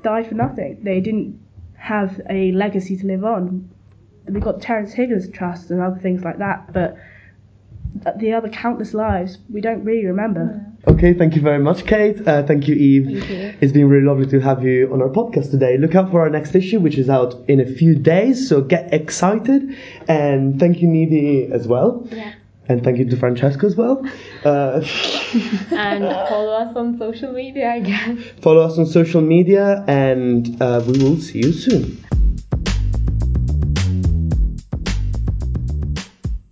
died 0.01 0.27
for 0.27 0.35
nothing. 0.35 0.79
They 0.83 0.99
didn't 1.01 1.39
have 1.75 2.19
a 2.29 2.51
legacy 2.53 2.97
to 2.97 3.05
live 3.05 3.23
on. 3.23 3.69
We've 4.31 4.43
got 4.43 4.61
Terence 4.61 4.93
Higgins 4.93 5.29
Trust 5.31 5.71
and 5.71 5.81
other 5.81 5.99
things 5.99 6.23
like 6.23 6.37
that, 6.39 6.71
but 6.73 6.95
the 8.19 8.33
other 8.33 8.49
countless 8.49 8.93
lives 8.93 9.39
we 9.51 9.61
don't 9.61 9.83
really 9.83 10.05
remember. 10.05 10.63
Okay, 10.87 11.13
thank 11.13 11.35
you 11.35 11.41
very 11.41 11.59
much, 11.59 11.85
Kate. 11.85 12.25
Uh, 12.25 12.43
thank 12.43 12.67
you, 12.67 12.75
Eve. 12.75 13.05
Thank 13.05 13.29
you. 13.29 13.53
It's 13.59 13.73
been 13.73 13.89
really 13.89 14.05
lovely 14.05 14.27
to 14.27 14.39
have 14.39 14.63
you 14.63 14.91
on 14.93 15.01
our 15.01 15.09
podcast 15.09 15.51
today. 15.51 15.77
Look 15.77 15.95
out 15.95 16.09
for 16.11 16.21
our 16.21 16.29
next 16.29 16.55
issue, 16.55 16.79
which 16.79 16.97
is 16.97 17.09
out 17.09 17.35
in 17.49 17.59
a 17.59 17.65
few 17.65 17.95
days, 17.95 18.47
so 18.47 18.61
get 18.61 18.93
excited. 18.93 19.75
And 20.07 20.59
thank 20.59 20.81
you, 20.81 20.87
Nidhi, 20.87 21.51
as 21.51 21.67
well. 21.67 22.07
Yeah. 22.11 22.33
And 22.69 22.83
thank 22.83 22.99
you 22.99 23.09
to 23.09 23.17
Francesca 23.17 23.65
as 23.65 23.75
well. 23.75 24.05
Uh, 24.45 24.81
And 25.71 26.03
follow 26.29 26.53
us 26.53 26.75
on 26.75 26.97
social 26.99 27.33
media, 27.33 27.71
I 27.71 27.79
guess. 27.79 28.17
follow 28.41 28.61
us 28.61 28.77
on 28.77 28.85
social 28.85 29.21
media, 29.21 29.83
and 29.87 30.61
uh, 30.61 30.81
we 30.87 31.03
will 31.03 31.17
see 31.17 31.39
you 31.39 31.51
soon. 31.51 31.97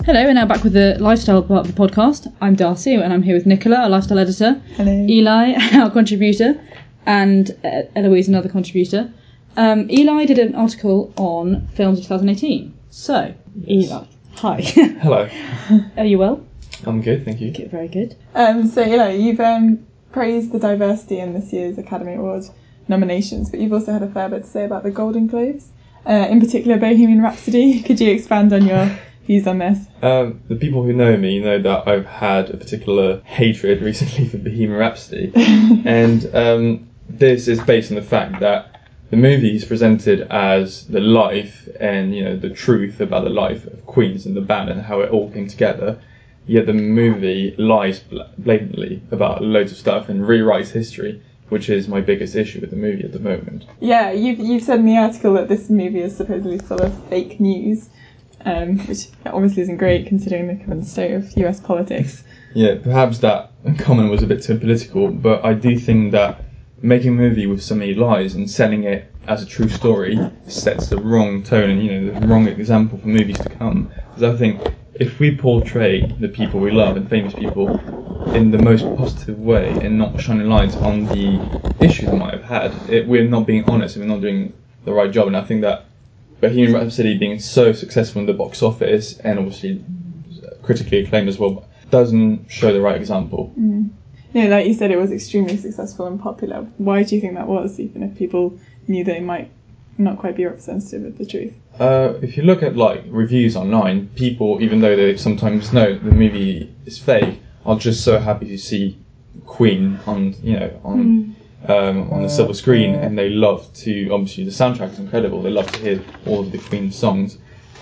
Hello, 0.08 0.24
we're 0.24 0.34
now 0.34 0.46
back 0.46 0.64
with 0.64 0.72
the 0.72 0.96
lifestyle 1.02 1.44
part 1.44 1.68
of 1.68 1.76
the 1.76 1.88
podcast. 1.88 2.34
I'm 2.40 2.56
Darcy, 2.56 2.94
and 2.94 3.12
I'm 3.12 3.24
here 3.24 3.36
with 3.36 3.46
Nicola, 3.46 3.76
our 3.76 3.90
lifestyle 3.90 4.20
editor, 4.20 4.54
Hello. 4.78 4.90
Eli, 4.90 5.54
our 5.74 5.92
contributor, 5.92 6.58
and 7.06 7.52
uh, 7.66 7.82
Eloise, 7.94 8.30
another 8.30 8.48
contributor. 8.48 9.12
Um, 9.58 9.92
Eli 9.92 10.24
did 10.24 10.40
an 10.40 10.56
article 10.56 11.12
on 11.18 11.68
films 11.76 12.00
of 12.00 12.06
2018. 12.06 12.74
So, 12.90 13.34
Eli, 13.68 14.06
hi. 14.36 14.62
Hello. 15.02 15.30
Are 15.98 16.06
you 16.06 16.20
well? 16.20 16.42
I'm 16.86 17.02
good, 17.02 17.26
thank 17.26 17.42
you. 17.42 17.52
Good, 17.52 17.70
very 17.70 17.90
good. 17.90 18.16
Um, 18.34 18.66
so, 18.66 18.84
you 18.84 18.96
know, 18.96 19.10
you've 19.10 19.42
um, 19.42 19.86
praised 20.14 20.54
the 20.54 20.60
diversity 20.60 21.20
in 21.20 21.34
this 21.34 21.52
year's 21.52 21.78
Academy 21.78 22.14
Award 22.14 22.46
nominations, 22.88 23.50
but 23.50 23.60
you've 23.60 23.74
also 23.74 23.92
had 23.92 24.04
a 24.04 24.10
fair 24.10 24.30
bit 24.30 24.46
to 24.46 24.50
say 24.50 24.64
about 24.64 24.84
the 24.84 24.92
Golden 24.92 25.28
Globes, 25.28 25.68
uh, 26.06 26.28
in 26.30 26.40
particular 26.40 26.78
Bohemian 26.78 27.22
Rhapsody. 27.22 27.82
Could 27.84 28.00
you 28.00 28.10
expand 28.10 28.54
on 28.54 28.66
your 28.66 28.98
views 29.28 29.46
on 29.46 29.60
this? 29.60 29.80
Um, 30.02 30.42
the 30.48 30.56
people 30.56 30.84
who 30.84 30.94
know 30.94 31.16
me 31.18 31.40
know 31.40 31.62
that 31.62 31.88
I've 31.88 32.06
had 32.06 32.50
a 32.50 32.58
particular 32.58 33.22
hatred 33.26 33.82
recently 33.82 34.28
for 34.28 34.38
Bohemian 34.38 34.74
Rhapsody, 34.74 35.32
and 35.36 36.36
um, 36.36 36.90
this 37.08 37.48
is 37.48 37.62
based 37.62 37.92
on 37.92 37.96
the 37.96 38.02
fact 38.02 38.40
that 38.40 38.78
the 39.10 39.18
movie 39.18 39.56
is 39.56 39.64
presented 39.64 40.22
as 40.32 40.88
the 40.88 41.00
life 41.00 41.70
and 41.80 42.16
you 42.16 42.24
know 42.24 42.36
the 42.36 42.50
truth 42.50 43.00
about 43.00 43.24
the 43.24 43.30
life 43.30 43.66
of 43.66 43.86
Queens 43.86 44.26
and 44.26 44.36
the 44.36 44.42
band 44.42 44.70
and 44.70 44.82
how 44.82 45.02
it 45.02 45.12
all 45.12 45.30
came 45.32 45.48
together. 45.48 46.02
Yet 46.46 46.66
the 46.66 46.74
movie 46.74 47.54
lies 47.58 48.02
blatantly 48.38 49.02
about 49.12 49.44
loads 49.44 49.74
of 49.74 49.78
stuff 49.78 50.08
and 50.08 50.22
rewrites 50.22 50.72
history, 50.72 51.22
which 51.50 51.70
is 51.70 51.90
my 51.90 52.00
biggest 52.00 52.36
issue 52.36 52.62
with 52.62 52.70
the 52.70 52.78
movie 52.78 53.04
at 53.04 53.12
the 53.12 53.20
moment. 53.20 53.66
Yeah, 53.82 54.12
you've, 54.12 54.40
you've 54.40 54.64
said 54.64 54.80
in 54.80 54.86
the 54.86 54.98
article 54.98 55.34
that 55.34 55.50
this 55.50 55.70
movie 55.70 56.00
is 56.00 56.16
supposedly 56.16 56.58
full 56.60 56.82
of 56.82 57.10
fake 57.10 57.42
news, 57.42 57.90
um, 58.46 58.80
which 58.88 59.08
obviously 59.26 59.64
isn't 59.64 59.78
great 59.78 60.08
considering 60.08 60.48
the 60.48 60.64
current 60.64 60.86
state 60.86 61.14
of 61.14 61.36
US 61.38 61.60
politics. 61.60 62.24
Yeah, 62.54 62.76
perhaps 62.82 63.20
that 63.20 63.52
comment 63.78 64.10
was 64.10 64.24
a 64.24 64.26
bit 64.26 64.42
too 64.42 64.58
political, 64.58 65.10
but 65.10 65.46
I 65.46 65.54
do 65.54 65.78
think 65.78 66.14
that 66.14 66.44
making 66.82 67.10
a 67.10 67.14
movie 67.14 67.46
with 67.46 67.62
so 67.62 67.76
many 67.76 67.94
lies 67.94 68.34
and 68.34 68.50
selling 68.50 68.84
it 68.84 69.14
as 69.28 69.44
a 69.44 69.46
true 69.46 69.70
story 69.70 70.18
sets 70.48 70.88
the 70.88 70.98
wrong 70.98 71.44
tone 71.44 71.70
and 71.70 71.84
you 71.84 71.92
know 71.92 72.20
the 72.20 72.28
wrong 72.28 72.48
example 72.48 72.98
for 72.98 73.08
movies 73.08 73.38
to 73.40 73.50
come. 73.50 73.92
Because 74.10 74.24
I 74.24 74.38
think 74.38 74.62
if 74.96 75.20
we 75.20 75.36
portray 75.36 76.08
the 76.20 76.30
people 76.30 76.60
we 76.60 76.72
love 76.72 76.98
and 76.98 77.08
famous 77.08 77.34
people 77.34 77.80
in 78.34 78.52
the 78.52 78.58
most 78.58 78.84
positive 78.96 79.40
way 79.40 79.70
and 79.70 79.98
not 79.98 80.20
shining 80.20 80.48
lights 80.48 80.76
on 80.78 81.06
the 81.08 81.40
issues 81.80 82.10
they 82.10 82.18
might 82.18 82.34
have 82.34 82.44
had, 82.44 82.90
it, 82.90 83.08
we're 83.08 83.28
not 83.28 83.46
being 83.46 83.64
honest 83.70 83.96
and 83.96 84.06
we're 84.06 84.14
not 84.14 84.22
doing 84.22 84.54
the 84.86 84.94
right 84.94 85.12
job. 85.12 85.28
And 85.28 85.38
I 85.38 85.44
think 85.44 85.62
that 85.62 85.86
Bohemian 86.42 86.74
Rhapsody 86.74 87.18
being 87.18 87.40
so 87.40 87.74
successful 87.74 88.22
in 88.22 88.28
the 88.28 88.34
box 88.34 88.62
office 88.62 89.18
and 89.20 89.40
obviously 89.40 89.84
uh, 90.44 90.50
critically 90.62 91.00
acclaimed 91.00 91.28
as 91.28 91.40
well 91.40 91.68
doesn't 91.90 92.50
show 92.50 92.74
the 92.74 92.82
right 92.82 92.98
example. 92.98 93.54
Mm. 93.58 93.90
You 94.34 94.44
know, 94.44 94.50
like 94.50 94.68
you 94.68 94.74
said, 94.74 94.92
it 94.92 94.98
was 94.98 95.12
extremely 95.12 95.58
successful 95.58 96.06
and 96.06 96.20
popular. 96.20 96.68
Why 96.78 97.04
do 97.04 97.16
you 97.16 97.22
think 97.22 97.36
that 97.36 97.48
was, 97.48 97.80
even 97.80 98.04
if 98.04 98.16
people 98.16 98.60
knew 98.88 99.04
they 99.04 99.20
might 99.20 99.50
not 99.98 100.20
quite 100.20 100.36
be 100.36 100.46
representative 100.46 101.06
of 101.06 101.18
the 101.18 101.26
truth? 101.26 101.54
Uh, 101.80 102.14
if 102.22 102.38
you 102.38 102.44
look 102.44 102.62
at 102.62 102.76
like 102.76 103.04
reviews 103.08 103.56
online, 103.56 104.10
people, 104.10 104.62
even 104.62 104.82
though 104.82 104.96
they 104.96 105.16
sometimes 105.18 105.74
know 105.74 105.98
the 105.98 106.12
movie 106.12 106.74
is 106.86 107.00
fake, 107.00 107.40
are 107.66 107.78
just 107.78 108.04
so 108.04 108.20
happy 108.20 108.48
to 108.48 108.58
see 108.58 108.98
Queen 109.46 110.00
on, 110.06 110.36
you 110.44 110.60
know, 110.60 110.82
on 110.84 111.04
mm. 111.04 111.34
Um, 111.70 112.10
on 112.12 112.24
the 112.24 112.30
silver 112.30 112.54
screen, 112.54 112.96
and 112.96 113.18
they 113.18 113.30
love 113.30 113.72
to. 113.76 114.10
Obviously, 114.10 114.44
the 114.44 114.52
soundtrack 114.52 114.92
is 114.94 115.00
incredible. 115.00 115.42
They 115.42 115.50
love 115.50 115.72
to 115.72 115.80
hear 115.80 116.04
all 116.26 116.40
of 116.42 116.52
the 116.52 116.58
Queen 116.60 116.92
songs, 116.92 117.38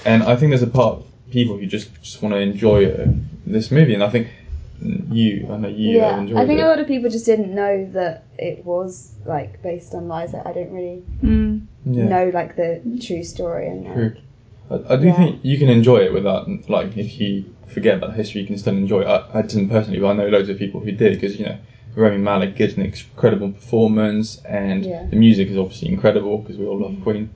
and 0.06 0.24
I 0.24 0.36
think 0.36 0.52
there's 0.52 0.62
a 0.64 0.68
part 0.68 0.98
of 0.98 1.06
people 1.32 1.58
who 1.58 1.66
just 1.66 1.90
just 2.02 2.22
want 2.22 2.34
to 2.34 2.40
enjoy 2.40 2.86
uh, 2.86 3.08
this 3.46 3.72
movie, 3.72 3.94
and 3.94 4.04
I 4.04 4.10
think 4.10 4.28
you, 5.10 5.48
I 5.50 5.58
know 5.58 5.68
you 5.68 6.00
have 6.00 6.16
yeah, 6.16 6.20
enjoyed 6.20 6.40
I 6.40 6.46
think 6.46 6.60
it. 6.60 6.64
a 6.64 6.68
lot 6.68 6.80
of 6.80 6.88
people 6.88 7.10
just 7.10 7.26
didn't 7.26 7.54
know 7.54 7.86
that 7.92 8.24
it 8.38 8.66
was 8.66 9.14
like 9.26 9.62
based 9.62 9.94
on 9.96 10.08
lies. 10.08 10.34
I 10.34 10.52
don't 10.52 10.72
really 10.72 11.04
Yeah. 11.86 12.10
know 12.10 12.32
like 12.34 12.56
the 12.56 12.82
true 13.02 13.24
story 13.24 13.68
and 13.70 13.84
like, 13.86 13.94
True. 13.94 14.16
I, 14.70 14.94
I 14.94 14.96
do 14.98 15.08
Yeah. 15.08 15.18
think 15.18 15.40
you 15.44 15.58
can 15.58 15.70
enjoy 15.70 16.00
it 16.00 16.12
without, 16.14 16.48
like, 16.70 16.98
if 16.98 17.20
you 17.20 17.46
forget 17.68 17.98
about 17.98 18.12
the 18.12 18.16
history, 18.16 18.42
you 18.42 18.48
can 18.48 18.58
still 18.58 18.76
enjoy 18.76 19.02
it. 19.02 19.08
I, 19.08 19.40
I 19.40 19.42
didn't 19.44 19.70
personally, 19.70 20.00
but 20.00 20.08
I 20.08 20.14
know 20.14 20.28
loads 20.28 20.50
of 20.50 20.58
people 20.58 20.80
who 20.82 20.92
did 20.92 21.14
because, 21.14 21.40
you 21.40 21.46
know, 21.46 21.58
Rami 21.96 22.18
Malek 22.18 22.56
gives 22.56 22.76
an 22.78 22.84
incredible 22.84 23.52
performance 23.52 24.42
and 24.46 24.86
Yeah. 24.86 25.06
the 25.10 25.16
music 25.16 25.50
is 25.50 25.58
obviously 25.58 25.90
incredible 25.90 26.40
because 26.40 26.58
we 26.58 26.66
all 26.66 26.80
love 26.80 26.96
Queen. 27.04 27.30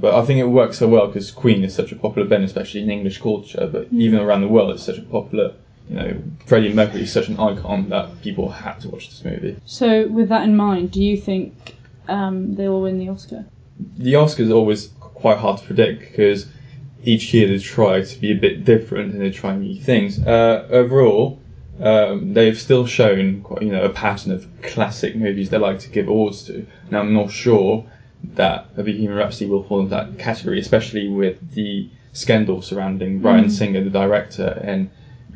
But 0.00 0.14
I 0.14 0.24
think 0.24 0.40
it 0.40 0.48
works 0.48 0.78
so 0.78 0.88
well 0.88 1.06
because 1.06 1.30
Queen 1.30 1.62
is 1.62 1.74
such 1.74 1.92
a 1.92 1.96
popular 1.96 2.26
band, 2.28 2.44
especially 2.44 2.82
in 2.82 2.90
English 2.90 3.18
culture, 3.20 3.68
but 3.70 3.86
even 3.92 4.18
around 4.18 4.40
the 4.40 4.48
world, 4.48 4.70
it's 4.72 4.82
such 4.82 4.98
a 4.98 5.02
popular 5.02 5.52
you 5.88 5.96
know, 5.96 6.22
Freddie 6.46 6.72
Mercury 6.72 7.02
is 7.02 7.12
such 7.12 7.28
an 7.28 7.38
icon 7.38 7.88
that 7.90 8.22
people 8.22 8.48
had 8.48 8.80
to 8.80 8.88
watch 8.88 9.08
this 9.10 9.24
movie. 9.24 9.56
So, 9.64 10.08
with 10.08 10.28
that 10.28 10.44
in 10.44 10.56
mind, 10.56 10.90
do 10.90 11.02
you 11.02 11.16
think 11.16 11.74
um, 12.08 12.54
they 12.54 12.68
will 12.68 12.82
win 12.82 12.98
the 12.98 13.08
Oscar? 13.08 13.44
The 13.98 14.14
Oscars 14.14 14.50
are 14.50 14.54
always 14.54 14.90
quite 15.00 15.38
hard 15.38 15.58
to 15.58 15.64
predict 15.66 16.00
because 16.00 16.46
each 17.04 17.34
year 17.34 17.48
they 17.48 17.58
try 17.58 18.02
to 18.02 18.20
be 18.20 18.32
a 18.32 18.34
bit 18.34 18.64
different 18.64 19.12
and 19.12 19.20
they 19.20 19.30
try 19.30 19.56
new 19.56 19.80
things. 19.80 20.18
Uh, 20.24 20.66
overall, 20.70 21.38
um, 21.82 22.32
they've 22.32 22.58
still 22.58 22.86
shown 22.86 23.42
quite, 23.42 23.62
you 23.62 23.70
know 23.70 23.82
a 23.84 23.90
pattern 23.90 24.32
of 24.32 24.46
classic 24.62 25.16
movies 25.16 25.50
they 25.50 25.58
like 25.58 25.80
to 25.80 25.88
give 25.90 26.08
awards 26.08 26.44
to. 26.44 26.66
Now 26.90 27.00
I'm 27.00 27.12
not 27.12 27.30
sure 27.30 27.84
that 28.34 28.66
A 28.76 28.82
Bohemian 28.84 29.14
Rhapsody 29.14 29.50
will 29.50 29.64
fall 29.64 29.80
into 29.80 29.90
that 29.90 30.16
category, 30.18 30.60
especially 30.60 31.08
with 31.08 31.54
the 31.54 31.88
scandal 32.12 32.62
surrounding 32.62 33.18
Bryan 33.20 33.50
Singer, 33.50 33.82
the 33.82 33.90
director, 33.90 34.60
and 34.62 34.90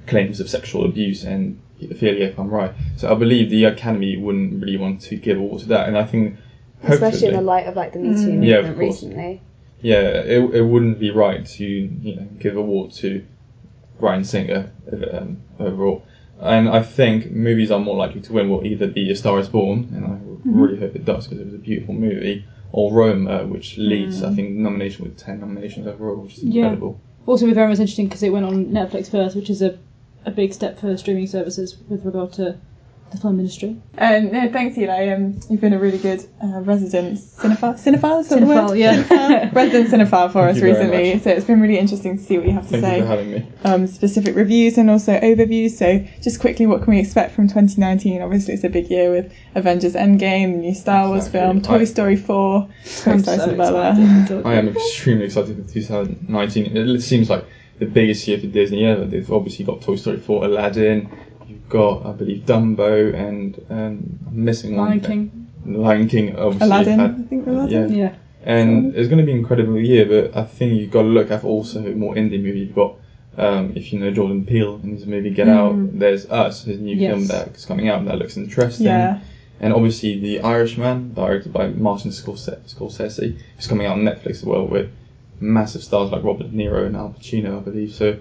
claims 0.07 0.39
of 0.39 0.49
sexual 0.49 0.85
abuse 0.85 1.25
and 1.25 1.61
paedophilia, 1.81 2.21
if 2.31 2.39
I'm 2.39 2.49
right. 2.49 2.73
So 2.97 3.11
I 3.11 3.15
believe 3.15 3.51
the 3.51 3.65
Academy 3.65 4.17
wouldn't 4.17 4.63
really 4.63 4.77
want 4.77 5.01
to 5.03 5.17
give 5.17 5.39
awards 5.39 5.65
to 5.65 5.69
that, 5.71 5.89
and 5.89 5.99
I 5.99 6.05
think 6.05 6.37
Especially 6.85 7.29
in 7.29 7.35
the 7.35 7.41
light 7.41 7.67
of 7.67 7.75
like 7.75 7.93
the 7.93 7.99
Me 7.99 8.15
Too 8.15 8.33
movement 8.33 8.45
Yeah, 8.45 8.73
recently. 8.77 9.41
yeah, 9.81 10.21
it, 10.21 10.55
it 10.55 10.63
wouldn't 10.63 11.01
be 11.01 11.11
right 11.11 11.45
to 11.45 11.65
you 11.65 12.15
know 12.17 12.29
give 12.39 12.57
award 12.57 12.93
to 12.95 13.25
Bryan 13.99 14.23
Singer 14.25 14.71
um, 15.13 15.43
overall. 15.59 16.05
And 16.41 16.69
I 16.69 16.83
think 16.83 17.31
movies 17.31 17.71
are 17.71 17.81
more 17.81 17.97
likely 17.97 18.21
to 18.23 18.33
win 18.33 18.51
will 18.51 18.65
either 18.65 18.87
be 18.87 19.11
A 19.11 19.17
Star 19.17 19.39
Is 19.39 19.49
Born, 19.49 19.89
and 19.95 20.05
I 20.05 20.09
mm-hmm. 20.09 20.61
really 20.61 20.79
hope 20.79 20.95
it 20.95 21.05
does 21.05 21.27
because 21.27 21.41
it 21.41 21.47
was 21.47 21.55
a 21.55 21.59
beautiful 21.59 21.95
movie, 21.95 22.45
or 22.73 22.93
Roma, 22.93 23.47
which 23.47 23.77
mm. 23.77 23.89
leads 23.89 24.23
I 24.23 24.35
think 24.35 24.51
nomination 24.51 25.05
with 25.05 25.17
ten 25.17 25.41
nominations 25.41 25.87
overall, 25.87 26.17
which 26.17 26.39
is 26.39 26.45
Yeah. 26.45 26.65
incredible. 26.65 27.01
Also, 27.27 27.47
with 27.47 27.57
Roma, 27.57 27.73
it's 27.73 27.81
interesting 27.81 28.07
because 28.07 28.23
it 28.23 28.33
went 28.33 28.47
on 28.47 28.67
Netflix 28.67 29.11
first, 29.11 29.35
which 29.35 29.51
is 29.51 29.63
a, 29.63 29.79
a 30.25 30.31
big 30.31 30.53
step 30.53 30.79
for 30.79 30.97
streaming 30.97 31.27
services 31.27 31.77
with 31.89 32.05
regard 32.05 32.33
to 32.35 32.57
the 33.11 33.17
film 33.19 33.39
industry. 33.39 33.81
Um, 33.99 34.33
no, 34.33 34.51
thanks, 34.51 34.77
Eli. 34.77 35.09
Um, 35.13 35.39
you've 35.49 35.61
been 35.61 35.73
a 35.73 35.79
really 35.79 35.99
good 35.99 36.25
uh, 36.43 36.61
resident 36.61 37.19
cinephile. 37.19 37.75
Cinephile, 37.75 38.21
is 38.21 38.29
that 38.31 38.41
the 38.41 38.47
word? 38.47 38.75
yeah. 38.77 39.03
Cinephile. 39.05 39.53
resident 39.55 39.91
cinephile 39.91 40.33
for 40.33 40.45
Thank 40.45 40.57
us 40.57 40.63
recently. 40.63 41.15
much. 41.15 41.23
So 41.23 41.31
it's 41.31 41.45
been 41.47 41.61
really 41.61 41.79
interesting 41.79 42.19
to 42.19 42.23
see 42.25 42.37
what 42.37 42.47
you 42.47 42.53
have 42.53 42.65
to 42.71 42.81
Thank 42.81 42.85
say. 42.85 42.97
you 42.97 43.03
for 43.03 43.07
having 43.09 43.31
me. 43.31 43.47
um, 43.65 43.87
specific 43.87 44.35
reviews 44.35 44.77
and 44.77 44.91
also 44.91 45.19
overviews. 45.21 45.71
So, 45.71 46.05
just 46.21 46.41
quickly, 46.41 46.67
what 46.67 46.83
can 46.83 46.93
we 46.95 46.99
expect 47.01 47.33
from 47.35 47.47
2019? 47.47 48.21
Obviously, 48.23 48.55
it's 48.55 48.65
a 48.65 48.69
big 48.69 48.91
year 48.91 49.11
with 49.13 49.33
Avengers 49.55 49.95
Endgame, 49.95 50.53
the 50.53 50.59
new 50.59 50.75
Star 50.75 51.09
Wars 51.09 51.27
Exactly. 51.27 51.41
film, 51.41 51.63
Toy 51.63 51.81
I- 51.83 51.85
Story 51.85 52.17
4. 52.17 52.69
So 52.85 53.11
I'm 53.13 53.19
excited 53.21 53.45
so 53.45 53.55
about 53.55 53.97
excited. 53.99 54.29
that. 54.45 54.47
I 54.47 54.55
am 54.55 54.69
extremely 54.69 55.27
excited 55.27 55.57
for 55.65 55.73
2019. 55.73 56.77
It 56.77 57.01
seems 57.03 57.31
like 57.31 57.45
the 57.79 57.87
biggest 57.87 58.27
year 58.27 58.39
for 58.39 58.47
Disney 58.47 58.85
ever. 58.85 59.05
They've 59.05 59.31
obviously 59.31 59.65
got 59.65 59.83
Toy 59.83 59.97
Story 59.97 60.19
4, 60.19 60.45
Aladdin. 60.47 61.09
You've 61.49 61.69
got, 61.69 62.05
I 62.07 62.13
believe, 62.13 62.45
Dumbo, 62.47 63.15
and 63.15 63.59
um, 63.71 64.19
I'm 64.27 64.45
missing 64.45 64.77
one. 64.77 64.89
Lion 64.89 65.01
King. 65.01 65.47
Lion 65.65 66.09
King, 66.09 66.37
obviously. 66.37 66.67
Aladdin, 66.67 66.99
had- 66.99 67.11
I 67.21 67.23
think 67.29 67.47
Aladdin. 67.47 67.93
yeah. 67.95 67.97
Yeah. 68.05 68.15
And 68.45 68.95
it's 68.95 69.09
going 69.09 69.19
to 69.19 69.25
be 69.25 69.33
an 69.33 69.39
incredible 69.39 69.79
year, 69.79 70.05
but 70.07 70.37
I 70.37 70.45
think 70.45 70.79
you've 70.81 70.93
got 70.93 71.03
to 71.03 71.09
look 71.09 71.31
at 71.33 71.43
also 71.43 71.81
more 71.95 72.15
indie 72.15 72.41
movies. 72.41 72.69
You've 72.69 72.77
got, 72.77 72.95
um, 73.37 73.73
if 73.75 73.93
you 73.93 73.99
know 73.99 74.13
Jordan 74.13 74.47
Peele 74.47 74.77
and 74.77 74.97
his 74.97 75.05
movie 75.07 75.31
Get 75.31 75.49
Out, 75.49 75.75
there's 75.99 76.27
Us, 76.27 76.63
his 76.63 76.79
new 76.79 76.95
Yes. 76.97 77.11
film 77.11 77.27
that's 77.27 77.65
coming 77.65 77.89
out 77.89 78.05
that 78.05 78.19
looks 78.19 78.37
interesting. 78.37 78.87
Yeah. 78.87 79.19
And 79.59 79.73
obviously 79.73 80.21
The 80.21 80.41
Irishman, 80.43 81.15
directed 81.15 81.53
by 81.53 81.69
Martin 81.69 82.13
Scorse- 82.13 82.51
Scorsese, 82.69 83.37
is 83.59 83.67
coming 83.67 83.87
out 83.89 83.99
on 83.99 84.05
Netflix 84.05 84.31
as 84.31 84.45
well 84.45 84.67
with 84.69 84.91
massive 85.41 85.83
stars 85.83 86.13
like 86.13 86.23
Robert 86.23 86.51
De 86.51 86.57
Niro 86.57 86.87
and 86.87 86.95
Al 86.97 87.15
Pacino, 87.19 87.57
I 87.57 87.61
believe. 87.61 87.93
So 87.93 88.17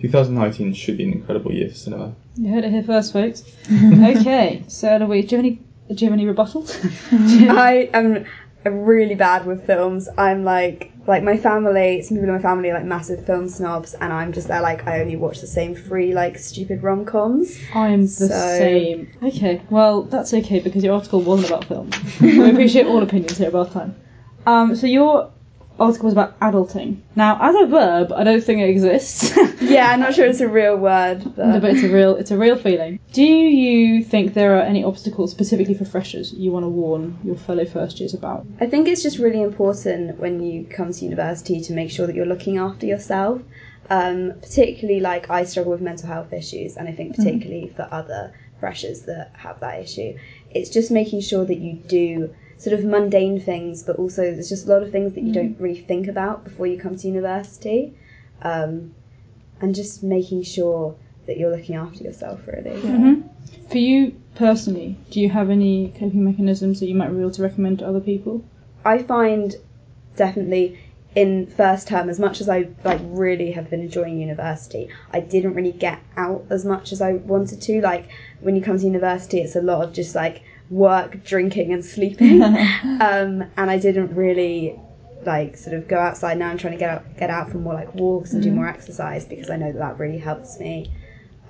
2019 0.00 0.74
should 0.74 0.96
be 0.96 1.04
an 1.04 1.12
incredible 1.12 1.52
year 1.52 1.68
for 1.68 1.74
cinema. 1.74 2.14
You 2.36 2.52
heard 2.52 2.64
it 2.64 2.70
here 2.72 2.82
first, 2.82 3.12
folks. 3.12 3.42
okay, 3.72 4.64
so 4.68 4.96
Louise, 4.98 5.28
do 5.28 5.36
you 5.36 5.42
have 5.42 5.44
any, 5.46 5.50
do 5.94 6.04
you 6.04 6.10
have 6.10 6.18
any 6.18 6.26
rebuttals? 6.26 6.76
I 7.50 7.90
am 7.94 8.26
really 8.64 9.14
bad 9.14 9.46
with 9.46 9.66
films. 9.66 10.08
I'm 10.18 10.44
like 10.44 10.90
like 11.06 11.22
my 11.22 11.36
family, 11.36 12.00
some 12.00 12.16
people 12.16 12.30
in 12.30 12.34
my 12.34 12.40
family 12.40 12.70
are 12.70 12.74
like 12.74 12.84
massive 12.84 13.26
film 13.26 13.48
snobs, 13.48 13.92
and 13.94 14.10
I'm 14.12 14.32
just 14.32 14.48
there 14.48 14.62
like 14.62 14.86
I 14.86 15.00
only 15.00 15.16
watch 15.16 15.40
the 15.40 15.46
same 15.46 15.74
three 15.74 16.14
like 16.14 16.38
stupid 16.38 16.82
rom 16.82 17.04
coms. 17.04 17.58
I 17.74 17.88
am 17.88 18.02
the 18.02 18.08
So- 18.08 18.26
same. 18.28 19.10
Okay, 19.22 19.60
well, 19.70 20.02
that's 20.02 20.32
okay 20.32 20.60
because 20.60 20.82
your 20.82 20.94
article 20.94 21.20
wasn't 21.20 21.48
about 21.50 21.64
film. 21.66 21.90
we 22.20 22.50
appreciate 22.50 22.86
all 22.86 23.02
opinions 23.02 23.38
here 23.38 23.48
about 23.48 23.72
time. 23.72 23.94
Um, 24.46 24.74
so 24.76 24.86
your 24.86 25.30
article 25.78 26.06
was 26.06 26.12
about 26.12 26.38
adulting. 26.40 27.00
Now, 27.16 27.38
as 27.40 27.54
a 27.56 27.66
verb, 27.66 28.12
I 28.12 28.24
don't 28.24 28.42
think 28.42 28.60
it 28.60 28.68
exists. 28.70 29.36
Yeah, 29.64 29.90
I'm 29.90 30.00
not 30.00 30.14
sure 30.14 30.26
it's 30.26 30.40
a 30.40 30.48
real 30.48 30.76
word, 30.76 31.24
No, 31.24 31.32
but 31.34 31.62
but 31.62 31.70
it's 31.70 31.82
a 31.82 31.88
real 31.88 32.16
it's 32.16 32.30
a 32.30 32.36
real 32.36 32.56
feeling. 32.56 33.00
Do 33.12 33.24
you 33.24 34.04
think 34.04 34.34
there 34.34 34.56
are 34.58 34.62
any 34.62 34.84
obstacles 34.84 35.30
specifically 35.30 35.74
for 35.74 35.86
freshers 35.86 36.32
you 36.34 36.52
want 36.52 36.64
to 36.64 36.68
warn 36.68 37.18
your 37.24 37.36
fellow 37.36 37.64
first 37.64 37.98
years 37.98 38.12
about? 38.12 38.46
I 38.60 38.66
think 38.66 38.86
it's 38.88 39.02
just 39.02 39.18
really 39.18 39.40
important 39.40 40.18
when 40.18 40.42
you 40.42 40.66
come 40.66 40.92
to 40.92 41.04
university 41.04 41.60
to 41.62 41.72
make 41.72 41.90
sure 41.90 42.06
that 42.06 42.14
you're 42.14 42.26
looking 42.26 42.58
after 42.58 42.84
yourself. 42.86 43.40
Um, 43.90 44.34
particularly, 44.40 45.00
like 45.00 45.30
I 45.30 45.44
struggle 45.44 45.72
with 45.72 45.80
mental 45.80 46.08
health 46.08 46.32
issues, 46.32 46.76
and 46.76 46.88
I 46.88 46.92
think 46.92 47.16
particularly 47.16 47.72
for 47.74 47.88
other 47.90 48.32
freshers 48.60 49.02
that 49.02 49.30
have 49.34 49.60
that 49.60 49.80
issue, 49.80 50.16
it's 50.50 50.70
just 50.70 50.90
making 50.90 51.20
sure 51.22 51.44
that 51.44 51.58
you 51.58 51.74
do 51.74 52.34
sort 52.58 52.78
of 52.78 52.84
mundane 52.84 53.40
things, 53.40 53.82
but 53.82 53.96
also 53.96 54.22
there's 54.22 54.48
just 54.48 54.66
a 54.66 54.70
lot 54.70 54.82
of 54.82 54.90
things 54.90 55.14
that 55.14 55.22
you 55.22 55.32
don't 55.32 55.58
really 55.60 55.80
think 55.80 56.08
about 56.08 56.44
before 56.44 56.66
you 56.66 56.78
come 56.78 56.96
to 56.96 57.06
university, 57.08 57.94
um, 58.42 58.94
and 59.60 59.74
just 59.74 60.02
making 60.02 60.42
sure 60.42 60.96
that 61.26 61.38
you're 61.38 61.54
looking 61.54 61.74
after 61.74 62.04
yourself 62.04 62.40
really. 62.46 62.80
For 63.70 63.78
you 63.78 64.14
personally, 64.34 64.98
do 65.10 65.20
you 65.20 65.30
have 65.30 65.50
any 65.50 65.92
coping 65.98 66.24
mechanisms 66.24 66.80
that 66.80 66.86
you 66.86 66.94
might 66.94 67.08
be 67.08 67.20
able 67.20 67.30
to 67.32 67.42
recommend 67.42 67.78
to 67.78 67.88
other 67.88 68.00
people? 68.00 68.44
I 68.84 69.02
find 69.02 69.54
definitely 70.16 70.78
in 71.14 71.46
first 71.46 71.86
term, 71.88 72.08
as 72.08 72.18
much 72.18 72.40
as 72.40 72.48
I 72.48 72.68
like 72.84 73.00
really 73.04 73.52
have 73.52 73.70
been 73.70 73.80
enjoying 73.80 74.18
university, 74.18 74.88
I 75.12 75.20
didn't 75.20 75.54
really 75.54 75.72
get 75.72 76.00
out 76.16 76.44
as 76.50 76.64
much 76.64 76.92
as 76.92 77.00
I 77.00 77.12
wanted 77.14 77.62
to. 77.62 77.80
Like 77.80 78.10
when 78.40 78.56
you 78.56 78.62
come 78.62 78.78
to 78.78 78.84
university, 78.84 79.38
it's 79.38 79.56
a 79.56 79.62
lot 79.62 79.84
of 79.84 79.92
just 79.92 80.14
like 80.14 80.42
work, 80.70 81.24
drinking, 81.24 81.72
and 81.72 81.84
sleeping, 81.84 82.42
um, 82.42 83.42
and 83.56 83.70
I 83.70 83.78
didn't 83.78 84.14
really 84.14 84.78
like 85.24 85.56
sort 85.56 85.74
of 85.76 85.88
go 85.88 85.98
outside. 85.98 86.38
Now 86.38 86.50
I'm 86.50 86.58
trying 86.58 86.72
to 86.74 86.78
get 86.78 86.90
out, 86.90 87.16
get 87.16 87.30
out 87.30 87.50
for 87.50 87.58
more 87.58 87.74
like 87.74 87.94
walks 87.94 88.32
and 88.32 88.42
do 88.42 88.50
more 88.50 88.68
exercise 88.68 89.24
because 89.24 89.48
I 89.50 89.56
know 89.56 89.72
that 89.72 89.78
that 89.78 89.98
really 89.98 90.18
helps 90.18 90.58
me. 90.60 90.90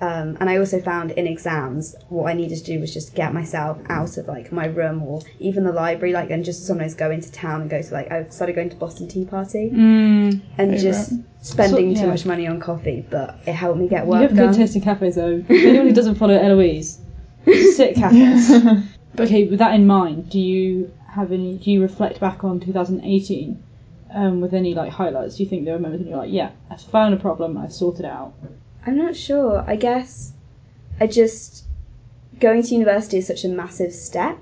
Um, 0.01 0.35
and 0.41 0.49
I 0.49 0.57
also 0.57 0.81
found 0.81 1.11
in 1.11 1.25
exams, 1.25 1.95
what 2.09 2.25
I 2.29 2.33
needed 2.33 2.57
to 2.57 2.63
do 2.65 2.79
was 2.81 2.93
just 2.93 3.15
get 3.15 3.33
myself 3.33 3.77
out 3.89 4.17
of 4.17 4.27
like 4.27 4.51
my 4.51 4.65
room 4.65 5.01
or 5.01 5.21
even 5.39 5.63
the 5.63 5.71
library, 5.71 6.13
like, 6.13 6.29
and 6.31 6.43
just 6.43 6.65
sometimes 6.67 6.93
go 6.95 7.11
into 7.11 7.31
town 7.31 7.61
and 7.61 7.69
go 7.69 7.81
to 7.81 7.93
like 7.93 8.11
I 8.11 8.27
started 8.29 8.55
going 8.57 8.69
to 8.71 8.75
Boston 8.75 9.07
Tea 9.07 9.23
Party 9.25 9.71
Mm, 9.73 10.41
and 10.57 10.77
just 10.77 11.13
spending 11.41 11.95
So- 11.95 12.01
too 12.03 12.07
much 12.07 12.25
money 12.25 12.45
on 12.45 12.59
coffee, 12.59 13.05
but 13.09 13.39
it 13.47 13.53
helped 13.53 13.79
me 13.79 13.87
get 13.87 14.05
work. 14.05 14.21
You 14.21 14.27
have 14.27 14.35
done. 14.37 14.47
good 14.51 14.57
taste 14.57 14.75
in 14.75 14.81
cafes 14.81 15.15
though. 15.15 15.41
Anyone 15.49 15.87
who 15.87 15.93
doesn't 15.93 16.15
follow 16.15 16.35
Eloise, 16.37 16.99
sit 17.75 17.95
cafes. 17.95 18.51
Okay, 19.17 19.47
with 19.47 19.59
that 19.59 19.73
in 19.73 19.87
mind, 19.87 20.29
do 20.29 20.39
you 20.39 20.91
have 21.07 21.31
any? 21.31 21.57
Do 21.57 21.71
you 21.71 21.81
reflect 21.81 22.19
back 22.19 22.43
on 22.43 22.59
2018 22.59 23.63
um, 24.13 24.41
with 24.41 24.53
any 24.53 24.73
like 24.73 24.91
highlights? 24.91 25.37
Do 25.37 25.43
you 25.43 25.49
think 25.49 25.63
there 25.63 25.75
are 25.75 25.79
moments 25.79 26.03
when 26.03 26.09
you're 26.09 26.17
like, 26.17 26.31
yeah, 26.31 26.51
I 26.69 26.75
found 26.75 27.13
a 27.13 27.17
problem, 27.17 27.57
I 27.57 27.69
sorted 27.69 28.05
it 28.05 28.11
out. 28.11 28.33
I'm 28.85 28.97
not 28.97 29.15
sure. 29.15 29.63
I 29.65 29.77
guess 29.77 30.33
I 30.99 31.07
just 31.07 31.63
going 32.39 32.63
to 32.63 32.75
university 32.75 33.17
is 33.17 33.27
such 33.27 33.45
a 33.45 33.49
massive 33.49 33.93
step 33.93 34.37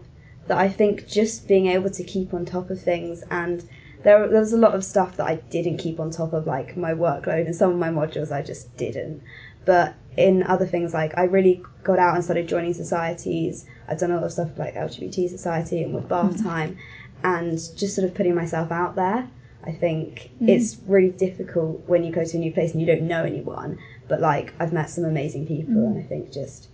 that 0.48 0.58
I 0.58 0.70
think 0.70 1.08
just 1.08 1.48
being 1.48 1.68
able 1.68 1.92
to 1.92 2.04
keep 2.04 2.34
on 2.34 2.44
top 2.44 2.70
of 2.70 2.82
things 2.82 3.24
and 3.30 3.64
there 4.04 4.28
there 4.28 4.40
was 4.40 4.54
a 4.54 4.58
lot 4.58 4.76
of 4.76 4.84
stuff 4.84 5.16
that 5.18 5.28
I 5.28 5.36
didn't 5.36 5.78
keep 5.78 6.00
on 6.00 6.12
top 6.12 6.34
of 6.34 6.46
like 6.46 6.76
my 6.76 6.94
workload 6.94 7.46
and 7.46 7.56
some 7.56 7.72
of 7.72 7.78
my 7.78 7.90
modules 7.90 8.32
I 8.32 8.42
just 8.42 8.76
didn't. 8.76 9.22
But 9.66 9.94
in 10.18 10.44
other 10.44 10.66
things 10.66 10.94
like 10.94 11.18
I 11.18 11.24
really 11.24 11.64
got 11.84 12.00
out 12.00 12.16
and 12.16 12.24
started 12.24 12.48
joining 12.48 12.74
societies. 12.74 13.66
I've 13.88 14.00
done 14.00 14.12
a 14.12 14.16
lot 14.16 14.24
of 14.24 14.32
stuff 14.32 14.50
like 14.58 14.76
LGBT 14.76 15.30
society 15.30 15.84
and 15.84 15.94
with 15.94 16.08
bath 16.08 16.36
mm. 16.36 16.44
time 16.44 16.78
and 17.24 17.58
just 17.76 17.96
sort 17.96 18.08
of 18.08 18.14
putting 18.14 18.36
myself 18.36 18.72
out 18.72 18.96
there. 18.96 19.28
I 19.66 19.72
think 19.72 20.32
mm. 20.42 20.50
it's 20.50 20.78
really 20.88 21.12
difficult 21.12 21.88
when 21.88 22.04
you 22.04 22.12
go 22.12 22.26
to 22.26 22.38
a 22.38 22.40
new 22.40 22.52
place 22.52 22.74
and 22.74 22.82
you 22.82 22.88
don't 22.88 23.04
know 23.04 23.24
anyone. 23.24 23.80
But 24.08 24.20
like 24.20 24.54
I've 24.60 24.74
met 24.74 24.90
some 24.90 25.06
amazing 25.06 25.48
people, 25.48 25.76
mm. 25.76 25.88
and 25.88 26.04
I 26.04 26.04
think 26.04 26.32
just 26.32 26.68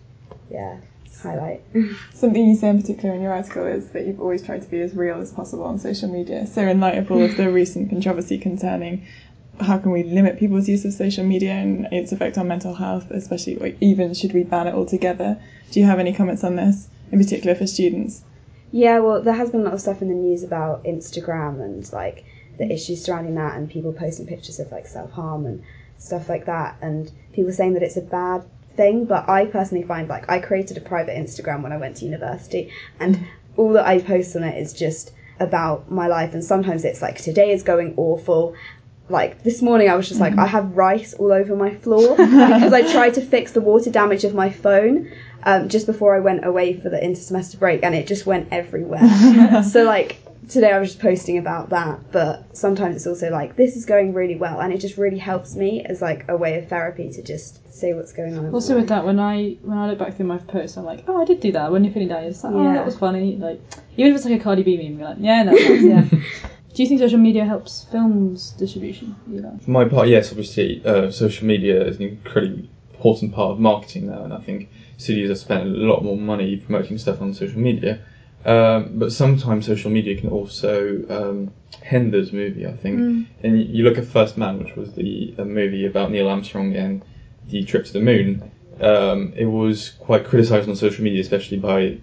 yeah, 0.50 0.78
highlight. 1.22 1.64
Something 2.14 2.48
you 2.48 2.56
say 2.56 2.70
in 2.70 2.82
particular 2.82 3.14
in 3.14 3.22
your 3.22 3.34
article 3.34 3.66
is 3.66 3.90
that 3.90 4.06
you've 4.06 4.20
always 4.20 4.42
tried 4.42 4.62
to 4.64 4.68
be 4.68 4.82
as 4.82 4.96
real 4.96 5.22
as 5.22 5.32
possible 5.32 5.64
on 5.64 5.78
social 5.78 6.10
media. 6.10 6.48
So, 6.48 6.62
in 6.62 6.80
light 6.80 6.98
of 6.98 7.12
all 7.12 7.22
of 7.22 7.38
the 7.38 7.52
recent 7.52 7.90
controversy 7.90 8.38
concerning 8.38 9.06
how 9.60 9.78
can 9.78 9.92
we 9.92 10.04
limit 10.04 10.40
people's 10.40 10.68
use 10.68 10.86
of 10.86 10.94
social 10.94 11.24
media 11.24 11.52
and 11.52 11.88
its 11.92 12.12
effect 12.12 12.38
on 12.38 12.48
mental 12.48 12.76
health, 12.76 13.12
especially 13.12 13.56
like, 13.56 13.78
even 13.82 14.14
should 14.14 14.34
we 14.34 14.44
ban 14.44 14.68
it 14.68 14.74
altogether? 14.74 15.40
Do 15.72 15.80
you 15.80 15.86
have 15.86 16.00
any 16.00 16.14
comments 16.14 16.44
on 16.44 16.56
this, 16.56 16.88
in 17.12 17.20
particular 17.20 17.56
for 17.56 17.68
students? 17.68 18.24
Yeah, 18.72 19.00
well, 19.00 19.22
there 19.22 19.34
has 19.34 19.50
been 19.50 19.62
a 19.62 19.64
lot 19.64 19.74
of 19.74 19.82
stuff 19.82 20.02
in 20.02 20.10
the 20.10 20.14
news 20.14 20.44
about 20.44 20.84
Instagram 20.84 21.62
and 21.62 21.92
like 21.92 22.24
the 22.58 22.72
issues 22.72 23.04
surrounding 23.04 23.36
that, 23.36 23.58
and 23.58 23.70
people 23.70 23.94
posting 23.94 24.28
pictures 24.28 24.60
of 24.60 24.72
like 24.72 24.88
self 24.88 25.12
harm 25.12 25.46
and 25.46 25.64
stuff 25.98 26.30
like 26.30 26.46
that, 26.46 26.78
and 26.82 27.12
people 27.34 27.52
saying 27.52 27.74
that 27.74 27.84
it's 27.84 27.98
a 27.98 28.02
bad 28.02 28.44
thing, 28.76 29.06
but 29.06 29.28
I 29.28 29.46
personally 29.46 29.84
find 29.84 30.08
like 30.08 30.30
I 30.30 30.40
created 30.40 30.78
a 30.78 30.82
private 30.82 31.18
Instagram 31.18 31.64
when 31.64 31.72
I 31.72 31.78
went 31.78 31.98
to 31.98 32.06
university, 32.06 32.72
and 33.00 33.26
all 33.58 33.74
that 33.74 33.86
I 33.86 34.00
post 34.00 34.36
on 34.36 34.44
it 34.44 34.58
is 34.58 34.72
just 34.74 35.12
about 35.40 35.90
my 35.90 36.08
life, 36.08 36.34
and 36.34 36.44
sometimes 36.44 36.86
it's 36.86 37.02
like 37.02 37.18
today 37.18 37.52
is 37.52 37.64
going 37.64 37.94
awful. 37.98 38.56
Like 39.10 39.44
this 39.44 39.62
morning, 39.62 39.90
I 39.90 39.96
was 39.96 40.08
just 40.08 40.20
like, 40.20 40.38
I 40.38 40.46
have 40.46 40.78
rice 40.78 41.14
all 41.16 41.32
over 41.32 41.56
my 41.56 41.74
floor 41.74 42.10
because 42.18 42.74
I 42.74 42.92
tried 42.92 43.16
to 43.16 43.22
fix 43.22 43.52
the 43.54 43.62
water 43.62 43.90
damage 43.90 44.24
of 44.24 44.36
my 44.36 44.50
phone 44.52 45.12
um, 45.44 45.68
just 45.68 45.86
before 45.88 46.16
I 46.16 46.20
went 46.20 46.46
away 46.46 46.74
for 46.80 46.90
the 46.90 46.98
intersemester 46.98 47.58
break, 47.58 47.84
and 47.84 47.96
it 47.96 48.08
just 48.08 48.26
went 48.26 48.48
everywhere. 48.52 49.64
so 49.64 49.84
like 49.84 50.22
today, 50.48 50.72
I 50.72 50.80
was 50.80 50.90
just 50.90 51.02
posting 51.02 51.38
about 51.38 51.70
that, 51.70 52.12
but 52.12 52.56
sometimes 52.56 52.96
it's 52.98 53.08
also 53.08 53.32
like 53.32 53.56
this 53.56 53.76
is 53.76 53.86
going 53.86 54.14
really 54.14 54.36
well, 54.36 54.60
and 54.60 54.72
it 54.74 54.78
just 54.80 54.98
really 54.98 55.18
helps 55.18 55.56
me 55.56 55.84
as 55.86 56.02
like 56.02 56.26
a 56.30 56.38
way 56.38 56.60
of 56.60 56.68
therapy 56.68 57.12
to 57.14 57.24
just 57.24 57.74
say 57.74 57.94
what's 57.94 58.12
going 58.12 58.38
on. 58.38 58.54
Also 58.54 58.76
with 58.76 58.90
that, 58.90 59.06
when 59.06 59.20
I 59.20 59.58
when 59.64 59.78
I 59.78 59.90
look 59.90 59.98
back 59.98 60.16
through 60.18 60.28
my 60.28 60.38
posts, 60.38 60.78
I'm 60.78 60.86
like, 60.86 61.04
oh, 61.08 61.20
I 61.22 61.26
did 61.26 61.40
do 61.40 61.52
that. 61.54 61.72
When 61.72 61.84
you're 61.84 61.94
feeling 61.94 62.10
down, 62.10 62.28
just 62.28 62.44
like, 62.44 62.54
oh, 62.54 62.62
Yeah. 62.64 62.74
that 62.74 62.86
was 62.86 62.98
funny. 62.98 63.38
Like, 63.38 63.60
even 63.98 64.12
if 64.12 64.18
it's 64.18 64.26
like 64.26 64.40
a 64.40 64.44
Cardi 64.44 64.62
B 64.64 64.78
meme, 64.78 65.00
you're 65.00 65.08
like, 65.08 65.18
yeah, 65.20 65.44
no, 65.44 65.52
that's, 65.52 65.84
yeah. 65.84 66.06
Do 66.80 66.84
you 66.84 66.88
think 66.88 67.02
social 67.02 67.20
media 67.20 67.44
helps 67.44 67.84
films 67.92 68.52
distribution? 68.52 69.14
For 69.66 69.70
my 69.70 69.84
part, 69.84 70.08
yes, 70.08 70.30
obviously, 70.30 70.82
uh, 70.86 71.12
social 71.12 71.46
media 71.46 71.86
is 71.86 71.98
an 71.98 72.04
incredibly 72.04 72.70
important 72.94 73.34
part 73.34 73.52
of 73.52 73.60
marketing 73.60 74.08
now, 74.08 74.24
and 74.24 74.34
I 74.34 74.40
think 74.40 74.70
studios 74.96 75.28
have 75.28 75.40
spent 75.40 75.64
a 75.64 75.72
lot 75.72 76.06
more 76.06 76.16
money 76.16 76.56
promoting 76.56 76.98
stuff 76.98 77.20
on 77.22 77.34
social 77.34 77.60
media. 77.60 78.00
Um, 78.46 78.98
but 78.98 79.12
sometimes 79.12 79.66
social 79.66 79.92
media 79.92 80.18
can 80.18 80.30
also 80.30 81.04
um, 81.10 81.52
hinder 81.82 82.24
the 82.24 82.32
movie, 82.32 82.66
I 82.66 82.72
think. 82.78 83.28
And 83.44 83.62
you 83.62 83.84
look 83.84 83.98
at 83.98 84.06
First 84.06 84.38
Man, 84.38 84.64
which 84.64 84.78
was 84.78 84.94
the 84.94 85.36
a 85.38 85.44
movie 85.44 85.86
about 85.86 86.12
Neil 86.12 86.30
Armstrong 86.30 86.74
and 86.78 87.02
the 87.50 87.62
trip 87.62 87.84
to 87.88 87.92
the 87.92 88.00
moon. 88.00 88.50
Um, 88.80 89.34
it 89.36 89.48
was 89.48 89.90
quite 90.00 90.24
criticised 90.24 90.70
on 90.70 90.78
social 90.78 91.04
media, 91.04 91.20
especially 91.20 91.58
by 91.58 91.98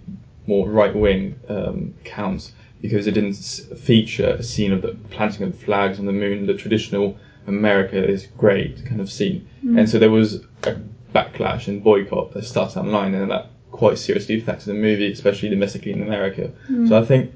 more 0.45 0.69
right 0.69 0.95
wing 0.95 1.39
um, 1.49 1.95
accounts, 2.01 2.51
because 2.81 3.07
it 3.07 3.11
didn't 3.11 3.33
feature 3.77 4.27
a 4.27 4.43
scene 4.43 4.71
of 4.71 4.81
the 4.81 4.95
planting 5.09 5.43
of 5.47 5.57
flags 5.57 5.99
on 5.99 6.05
the 6.05 6.11
moon, 6.11 6.45
the 6.45 6.53
traditional 6.53 7.17
America 7.47 8.03
is 8.03 8.27
great 8.37 8.85
kind 8.85 9.01
of 9.01 9.09
scene. 9.11 9.47
And 9.63 9.89
so 9.89 9.99
there 9.99 10.11
was 10.11 10.35
a 10.63 10.75
backlash 11.13 11.67
and 11.67 11.83
boycott 11.83 12.31
that 12.33 12.43
started 12.45 12.79
online, 12.79 13.13
and 13.13 13.31
that 13.31 13.47
quite 13.71 13.97
seriously 13.97 14.37
affected 14.39 14.67
the 14.67 14.73
movie, 14.73 15.11
especially 15.11 15.49
domestically 15.49 15.91
in 15.91 16.01
America. 16.01 16.51
So 16.87 16.97
I 16.97 17.03
think 17.03 17.31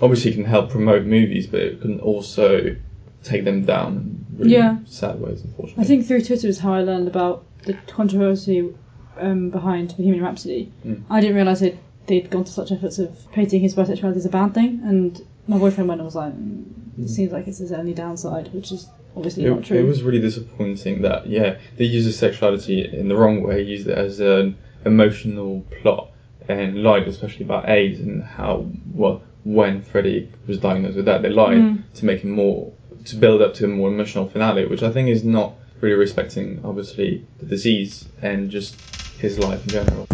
obviously 0.00 0.30
it 0.30 0.34
can 0.34 0.44
help 0.44 0.70
promote 0.70 1.04
movies, 1.04 1.46
but 1.46 1.60
it 1.60 1.80
can 1.82 2.00
also 2.00 2.74
take 3.22 3.44
them 3.44 3.64
down 3.64 3.96
in 3.96 4.38
really 4.38 4.52
Yeah. 4.52 4.78
sad 4.86 5.20
ways, 5.20 5.42
unfortunately. 5.42 5.82
I 5.82 5.86
think 5.86 6.06
through 6.06 6.22
Twitter 6.22 6.46
is 6.48 6.58
how 6.58 6.72
I 6.72 6.82
learned 6.82 7.08
about 7.08 7.44
the 7.64 7.74
controversy 7.86 8.72
um, 9.18 9.50
behind 9.50 9.94
Bohemian 9.96 10.22
Rhapsody. 10.22 10.70
Mm. 10.86 11.02
I 11.08 11.20
didn't 11.20 11.36
realise 11.36 11.62
it 11.62 11.78
they'd 12.06 12.30
gone 12.30 12.44
to 12.44 12.52
such 12.52 12.70
efforts 12.72 12.98
of 12.98 13.16
painting 13.32 13.60
his 13.60 13.74
bisexuality 13.74 14.16
as 14.16 14.26
a 14.26 14.30
bad 14.30 14.54
thing, 14.54 14.80
and 14.84 15.20
my 15.48 15.58
boyfriend 15.58 15.88
went 15.88 16.00
and 16.00 16.06
was 16.06 16.14
like, 16.16 16.32
mm, 16.32 16.64
it 17.02 17.08
seems 17.08 17.32
like 17.32 17.46
it's 17.48 17.58
his 17.58 17.72
only 17.72 17.94
downside, 17.94 18.52
which 18.52 18.70
is 18.72 18.88
obviously 19.16 19.44
not 19.44 19.62
true. 19.62 19.78
it 19.78 19.84
was 19.84 20.02
really 20.02 20.18
disappointing 20.20 21.02
that 21.02 21.24
yeah 21.28 21.56
they 21.76 21.84
used 21.84 22.04
his 22.06 22.18
sexuality 22.18 22.84
in 22.84 23.08
the 23.08 23.16
wrong 23.16 23.42
way, 23.42 23.62
used 23.62 23.86
it 23.86 23.96
as 23.96 24.20
an 24.20 24.56
emotional 24.84 25.64
plot, 25.82 26.10
and 26.48 26.82
lied 26.82 27.06
especially 27.08 27.44
about 27.44 27.68
AIDS 27.68 28.00
and 28.00 28.22
how 28.22 28.66
well 28.92 29.22
when 29.44 29.82
Freddie 29.82 30.30
was 30.46 30.58
diagnosed 30.58 30.96
with 30.96 31.04
that 31.04 31.22
they 31.22 31.28
lied 31.28 31.58
Mm. 31.58 31.82
to 31.94 32.04
make 32.06 32.20
him 32.22 32.30
more 32.30 32.72
to 33.04 33.16
build 33.16 33.42
up 33.42 33.52
to 33.54 33.64
a 33.66 33.68
more 33.68 33.88
emotional 33.88 34.26
finale, 34.28 34.64
which 34.66 34.82
I 34.82 34.90
think 34.90 35.08
is 35.10 35.22
not 35.24 35.52
really 35.82 35.96
respecting 35.96 36.60
obviously 36.64 37.26
the 37.38 37.46
disease 37.46 38.06
and 38.22 38.50
just 38.50 38.74
his 39.18 39.38
life 39.38 39.62
in 39.64 39.70
general. 39.70 40.06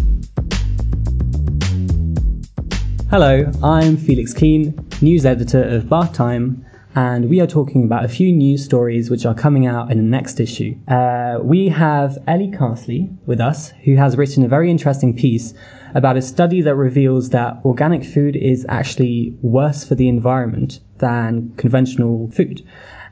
Hello, 3.10 3.50
I'm 3.64 3.96
Felix 3.96 4.32
Keane, 4.32 4.72
news 5.02 5.26
editor 5.26 5.64
of 5.64 5.88
Bath 5.88 6.12
Time, 6.12 6.64
and 6.94 7.28
we 7.28 7.40
are 7.40 7.46
talking 7.48 7.82
about 7.82 8.04
a 8.04 8.08
few 8.08 8.30
news 8.30 8.64
stories 8.64 9.10
which 9.10 9.26
are 9.26 9.34
coming 9.34 9.66
out 9.66 9.90
in 9.90 9.98
the 9.98 10.04
next 10.04 10.38
issue. 10.38 10.76
Uh, 10.86 11.40
we 11.42 11.68
have 11.70 12.16
Ellie 12.28 12.52
Carsley 12.52 13.12
with 13.26 13.40
us, 13.40 13.70
who 13.82 13.96
has 13.96 14.16
written 14.16 14.44
a 14.44 14.48
very 14.48 14.70
interesting 14.70 15.12
piece 15.12 15.54
about 15.96 16.16
a 16.16 16.22
study 16.22 16.62
that 16.62 16.76
reveals 16.76 17.30
that 17.30 17.60
organic 17.64 18.04
food 18.04 18.36
is 18.36 18.64
actually 18.68 19.36
worse 19.42 19.82
for 19.82 19.96
the 19.96 20.08
environment 20.08 20.78
than 20.98 21.52
conventional 21.56 22.30
food. 22.30 22.64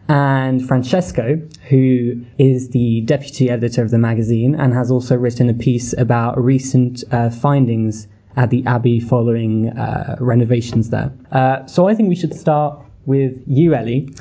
And 0.09 0.65
Francesco, 0.65 1.43
who 1.69 2.25
is 2.39 2.71
the 2.71 3.01
deputy 3.01 3.51
editor 3.51 3.83
of 3.83 3.91
the 3.91 3.99
magazine 3.99 4.55
and 4.55 4.73
has 4.75 4.93
also 4.93 5.17
written 5.17 5.51
a 5.51 5.55
piece 5.55 5.93
about 5.99 6.41
recent 6.41 7.03
uh, 7.11 7.31
findings 7.31 8.07
at 8.37 8.51
the 8.51 8.65
Abbey 8.67 9.01
following 9.01 9.71
uh, 9.71 10.17
renovations 10.21 10.91
there. 10.91 11.13
Uh, 11.33 11.67
so 11.67 11.89
I 11.89 11.95
think 11.95 12.09
we 12.09 12.15
should 12.15 12.35
start 12.35 12.79
with 13.07 13.43
you, 13.47 13.75
Ellie. 13.75 14.15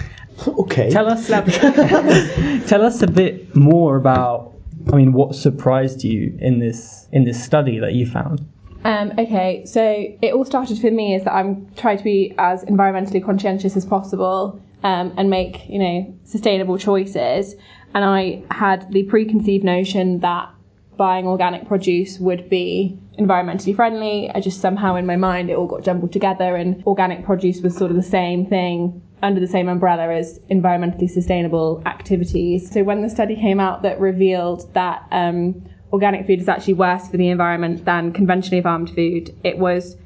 Okay. 0.48 0.90
Tell 0.90 1.08
us, 1.08 1.28
tell 2.68 2.84
us 2.84 3.02
a 3.02 3.08
bit 3.08 3.56
more 3.56 3.98
about. 3.98 4.54
I 4.92 4.96
mean, 4.96 5.12
what 5.12 5.36
surprised 5.36 6.04
you 6.04 6.38
in 6.40 6.60
this 6.60 7.08
in 7.12 7.26
this 7.26 7.44
study 7.44 7.80
that 7.80 7.94
you 7.94 8.06
found? 8.06 8.48
Um, 8.86 9.12
okay, 9.18 9.66
so 9.66 9.82
it 10.22 10.34
all 10.34 10.46
started 10.46 10.80
for 10.80 10.92
me 10.92 11.16
is 11.16 11.24
that 11.26 11.34
I'm 11.34 11.68
trying 11.76 11.98
to 11.98 12.04
be 12.04 12.34
as 12.38 12.64
environmentally 12.64 13.24
conscientious 13.24 13.76
as 13.76 13.86
possible 13.86 14.62
um, 14.84 15.14
and 15.18 15.30
make 15.30 15.68
you 15.68 15.80
know 15.80 16.16
sustainable 16.24 16.78
choices. 16.78 17.56
And 17.94 18.06
I 18.06 18.44
had 18.52 18.92
the 18.92 19.04
preconceived 19.04 19.66
notion 19.66 20.20
that 20.20 20.50
buying 20.98 21.28
organic 21.28 21.68
produce 21.68 22.20
would 22.20 22.50
be 22.50 23.00
environmentally 23.20 23.76
friendly. 23.76 24.30
I 24.34 24.40
just 24.40 24.62
somehow 24.62 24.96
in 24.96 25.06
my 25.06 25.16
mind 25.16 25.50
it 25.50 25.54
all 25.54 25.68
got 25.68 25.84
jumbled 25.84 26.12
together, 26.12 26.56
and 26.56 26.84
organic 26.86 27.26
produce 27.26 27.62
was 27.62 27.76
sort 27.76 27.92
of 27.92 27.98
the 27.98 28.04
same 28.04 28.46
thing 28.46 29.02
under 29.24 29.40
the 29.40 29.48
same 29.48 29.68
umbrella 29.68 30.14
as 30.14 30.40
environmentally 30.52 31.10
sustainable 31.10 31.82
activities. 31.86 32.72
So 32.72 32.84
when 32.84 33.02
the 33.02 33.10
study 33.10 33.36
came 33.36 33.60
out 33.60 33.82
that 33.82 34.00
revealed 34.00 34.72
that 34.74 35.08
um, 35.12 35.68
organic 35.92 36.28
food 36.28 36.40
is 36.40 36.48
actually 36.48 36.76
worse 36.76 37.08
for 37.08 37.18
the 37.18 37.30
environment 37.30 37.86
than 37.86 38.14
conventionally 38.14 38.62
farmed 38.62 38.92
food, 38.92 39.36
it 39.44 39.58
was 39.58 39.98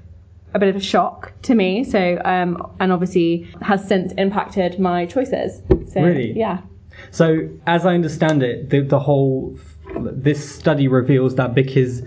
a 0.53 0.59
bit 0.59 0.69
of 0.69 0.75
a 0.75 0.81
shock 0.81 1.33
to 1.43 1.55
me. 1.55 1.83
So 1.83 2.21
um, 2.23 2.73
and 2.79 2.91
obviously 2.91 3.49
has 3.61 3.85
since 3.85 4.13
impacted 4.13 4.79
my 4.79 5.05
choices. 5.05 5.61
So 5.91 6.01
Really? 6.01 6.31
yeah. 6.33 6.61
So, 7.09 7.49
as 7.65 7.85
I 7.85 7.93
understand 7.95 8.43
it, 8.43 8.69
the, 8.69 8.81
the 8.81 8.99
whole 8.99 9.57
this 9.99 10.55
study 10.55 10.87
reveals 10.87 11.35
that 11.35 11.53
because 11.53 12.03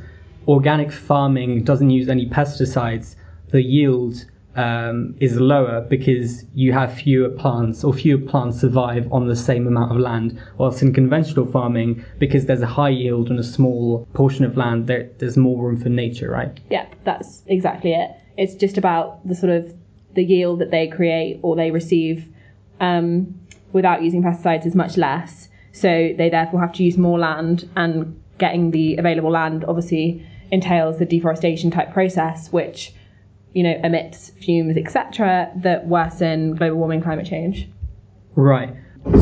organic 0.47 0.93
farming 0.93 1.65
doesn't 1.65 1.91
use 1.91 2.09
any 2.09 2.29
pesticides, 2.29 3.17
the 3.51 3.63
yield 3.63 4.25
um, 4.57 5.17
is 5.21 5.41
lower 5.41 5.81
because 5.81 6.45
you 6.55 6.73
have 6.73 6.93
fewer 6.93 7.29
plants 7.29 7.83
or 7.83 7.93
fewer 7.93 8.21
plants 8.21 8.61
survive 8.61 9.13
on 9.13 9.27
the 9.27 9.37
same 9.37 9.67
amount 9.67 9.93
of 9.93 9.99
land. 9.99 10.41
Whilst 10.59 10.83
in 10.83 10.93
conventional 10.93 11.47
farming, 11.47 12.05
because 12.19 12.47
there's 12.47 12.63
a 12.63 12.67
high 12.67 12.91
yield 12.91 13.31
on 13.31 13.39
a 13.39 13.43
small 13.43 14.07
portion 14.15 14.45
of 14.45 14.57
land, 14.57 14.87
there, 14.87 15.11
there's 15.19 15.37
more 15.37 15.63
room 15.63 15.81
for 15.81 15.89
nature, 15.89 16.31
right? 16.31 16.59
Yeah, 16.71 16.87
that's 17.05 17.43
exactly 17.47 17.93
it. 17.93 18.11
It's 18.37 18.55
just 18.55 18.79
about 18.79 19.27
the 19.27 19.35
sort 19.35 19.53
of 19.53 19.75
the 20.15 20.25
yield 20.25 20.61
that 20.61 20.71
they 20.71 20.87
create 20.87 21.41
or 21.43 21.57
they 21.57 21.71
receive 21.71 22.27
um, 22.81 23.35
without 23.73 24.03
using 24.03 24.23
pesticides 24.23 24.67
is 24.67 24.75
much 24.75 24.97
less. 24.97 25.49
So 25.75 26.15
they 26.17 26.31
therefore 26.31 26.61
have 26.61 26.73
to 26.75 26.85
use 26.85 26.97
more 26.97 27.19
land, 27.19 27.69
and 27.77 28.23
getting 28.39 28.71
the 28.71 28.97
available 28.97 29.31
land 29.31 29.65
obviously 29.67 30.25
entails 30.53 30.99
the 30.99 31.05
deforestation 31.05 31.71
type 31.73 31.93
process, 31.93 32.53
which 32.53 32.95
you 33.55 33.65
know 33.65 33.79
emits 33.83 34.31
fumes, 34.41 34.77
etc., 34.77 35.51
that 35.57 35.89
worsen 35.89 36.55
global 36.55 36.79
warming, 36.79 37.03
climate 37.03 37.27
change. 37.27 37.69
Right. 38.37 38.73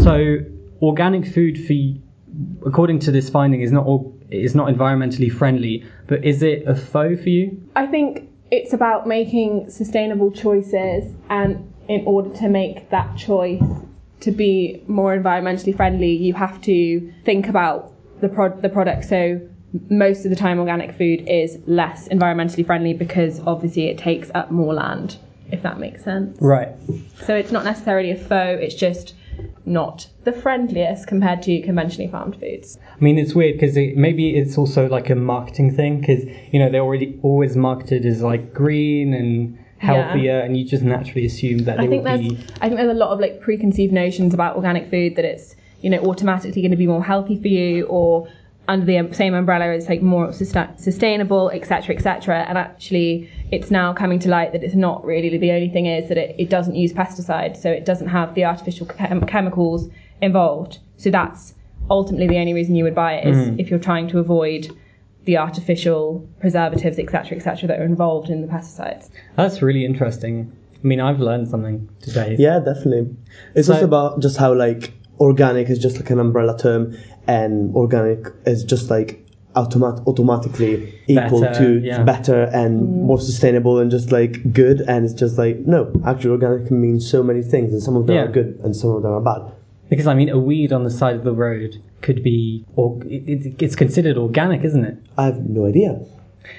So 0.03 0.37
organic 0.83 1.27
food 1.27 1.59
for, 1.67 2.69
according 2.69 2.99
to 3.01 3.11
this 3.11 3.31
finding, 3.31 3.63
is 3.63 3.73
not 3.73 3.87
all, 3.87 4.15
is 4.31 4.55
not 4.55 4.69
environmentally 4.69 5.33
friendly. 5.33 5.87
But 6.07 6.23
is 6.23 6.43
it 6.43 6.65
a 6.67 6.75
foe 6.75 7.17
for 7.17 7.31
you? 7.31 7.63
I 7.77 7.87
think 7.87 8.29
it's 8.51 8.75
about 8.75 9.07
making 9.07 9.71
sustainable 9.71 10.31
choices, 10.31 11.15
and 11.31 11.73
in 11.89 12.05
order 12.05 12.29
to 12.41 12.49
make 12.51 12.91
that 12.91 13.17
choice 13.17 13.63
to 14.23 14.31
be 14.31 14.83
more 14.87 15.17
environmentally 15.17 15.77
friendly, 15.77 16.13
you 16.13 16.33
have 16.35 16.61
to 16.63 17.13
think 17.25 17.49
about 17.49 17.93
the 18.21 18.29
pro- 18.29 18.61
the 18.61 18.69
product. 18.69 19.05
So 19.05 19.41
most 19.91 20.25
of 20.25 20.31
the 20.31 20.37
time, 20.37 20.59
organic 20.59 20.97
food 20.97 21.29
is 21.29 21.59
less 21.67 22.09
environmentally 22.09 22.65
friendly 22.65 22.95
because 22.95 23.41
obviously 23.41 23.87
it 23.87 23.99
takes 23.99 24.31
up 24.35 24.51
more 24.51 24.75
land. 24.75 25.19
If 25.51 25.63
that 25.63 25.79
makes 25.79 26.03
sense. 26.03 26.39
Right. 26.41 26.71
So 27.27 27.35
it's 27.35 27.53
not 27.53 27.65
necessarily 27.65 28.11
a 28.11 28.17
foe. 28.17 28.59
It's 28.59 28.75
just 28.75 29.15
not 29.67 30.09
the 30.25 30.33
friendliest 30.33 31.07
compared 31.07 31.43
to 31.43 31.61
conventionally 31.63 32.11
farmed 32.11 32.37
foods. 32.41 32.79
I 32.91 33.05
mean, 33.05 33.19
it's 33.19 33.35
weird 33.35 33.59
because 33.59 33.77
it, 33.77 33.97
maybe 33.97 34.37
it's 34.37 34.57
also 34.57 34.89
like 34.89 35.11
a 35.11 35.15
marketing 35.15 35.75
thing 35.75 36.01
because 36.01 36.25
you 36.53 36.59
know 36.59 36.71
they're 36.71 36.83
already 36.83 37.19
always 37.23 37.57
marketed 37.57 38.07
as 38.07 38.23
like 38.23 38.55
green 38.55 39.13
and 39.13 39.59
healthier, 39.83 40.41
and 40.41 40.57
you 40.57 40.65
just 40.65 40.83
naturally 40.83 41.27
assume 41.27 41.59
that 41.65 41.77
they 41.79 41.85
I 41.85 41.89
think 41.89 42.05
there's 42.05 42.21
be. 42.21 42.39
I 42.61 42.69
think 42.69 42.79
there's 42.79 42.91
a 42.91 42.99
lot 42.99 43.11
of 43.11 43.21
like 43.21 43.41
preconceived 43.41 43.93
notions 43.93 44.33
about 44.33 44.57
organic 44.57 44.89
food 44.91 45.17
that 45.17 45.25
it's 45.25 45.57
you 45.81 45.91
know 45.91 45.99
automatically 45.99 46.63
going 46.63 46.71
to 46.71 46.77
be 46.77 46.87
more 46.87 47.05
healthy 47.05 47.41
for 47.41 47.49
you 47.49 47.87
or 47.87 48.29
under 48.69 48.87
the 48.87 48.97
um, 48.97 49.13
same 49.13 49.35
umbrella 49.35 49.75
as 49.75 49.89
like 49.89 50.01
more 50.01 50.29
susta- 50.29 50.79
sustainable, 50.79 51.51
etc., 51.51 51.97
etc. 51.97 52.45
And 52.49 52.57
actually, 52.57 53.29
it's 53.51 53.71
now 53.71 53.93
coming 53.93 54.21
to 54.21 54.29
light 54.29 54.53
that 54.53 54.63
it's 54.63 54.75
not 54.75 55.05
really. 55.05 55.37
The 55.37 55.51
only 55.51 55.69
thing 55.69 55.87
is 55.87 56.09
that 56.09 56.17
it, 56.17 56.37
it 56.39 56.49
doesn't 56.49 56.77
use 56.77 56.93
pesticides, 56.93 57.57
so 57.57 57.71
it 57.71 57.85
doesn't 57.85 58.09
have 58.09 58.35
the 58.35 58.45
artificial 58.45 58.87
chem- 58.87 59.27
chemicals 59.27 59.89
involved. 60.21 60.79
So 60.97 61.11
that's 61.11 61.55
ultimately 61.91 62.29
the 62.29 62.39
only 62.39 62.55
reason 62.55 62.77
you 62.77 62.85
would 62.85 62.95
buy 62.95 63.15
it 63.15 63.27
is 63.27 63.37
mm. 63.37 63.59
if 63.59 63.69
you're 63.69 63.81
trying 63.81 64.09
to 64.09 64.21
avoid 64.21 64.71
the 65.25 65.37
artificial 65.37 66.29
preservatives, 66.41 66.99
etc., 66.99 67.37
etc., 67.37 67.69
that 67.69 67.81
are 67.81 67.85
involved 67.85 68.29
in 68.29 68.41
the 68.43 68.49
pesticides. 68.49 69.09
That's 69.37 69.63
really 69.63 69.85
interesting. 69.85 70.51
I 70.83 70.87
mean, 70.87 71.01
I've 71.01 71.21
learned 71.21 71.49
something 71.49 71.89
today. 72.01 72.37
Yeah, 72.39 72.59
definitely. 72.59 73.15
It's 73.55 73.69
So- 73.69 73.75
also 73.75 73.85
about 73.85 74.21
just 74.21 74.37
how 74.37 74.53
like 74.53 74.93
organic 75.21 75.71
is 75.71 75.79
just 75.79 75.97
like 75.97 76.11
an 76.11 76.19
umbrella 76.19 76.59
term, 76.59 76.97
and 77.29 77.75
organic 77.77 78.27
is 78.47 78.65
just 78.65 78.91
like 78.91 79.25
automat- 79.55 80.01
automatically 80.07 80.93
equal 81.07 81.43
Better, 81.43 81.65
to 81.65 81.81
yeah. 81.81 82.03
better 82.03 82.45
and 82.55 82.83
mm. 82.83 83.03
more 83.03 83.21
sustainable 83.21 83.79
and 83.79 83.91
just 83.91 84.11
like 84.11 84.53
good. 84.53 84.81
And 84.89 85.05
it's 85.05 85.15
just 85.15 85.39
like 85.39 85.59
no, 85.59 85.93
actually, 86.05 86.31
organic 86.31 86.67
can 86.67 86.81
mean 86.81 86.99
so 87.01 87.23
many 87.23 87.43
things, 87.43 87.73
and 87.73 87.83
some 87.83 87.97
of 87.97 88.07
them 88.07 88.17
Yeah. 88.17 88.23
are 88.23 88.33
good 88.33 88.59
and 88.65 88.75
some 88.75 88.91
of 88.91 89.03
them 89.03 89.13
are 89.13 89.21
bad. 89.21 89.53
Because 89.89 90.07
I 90.09 90.15
mean, 90.15 90.31
a 90.31 90.39
weed 90.39 90.73
on 90.73 90.83
the 90.85 90.91
side 90.91 91.15
of 91.15 91.23
the 91.23 91.35
road 91.35 91.81
could 92.03 92.23
be, 92.23 92.65
or 92.77 93.01
it, 93.05 93.47
it, 93.47 93.55
it's 93.63 93.77
considered 93.77 94.17
organic, 94.19 94.65
isn't 94.65 94.85
it? 94.85 94.97
I 95.17 95.27
have 95.27 95.39
no 95.49 95.67
idea. 95.67 95.99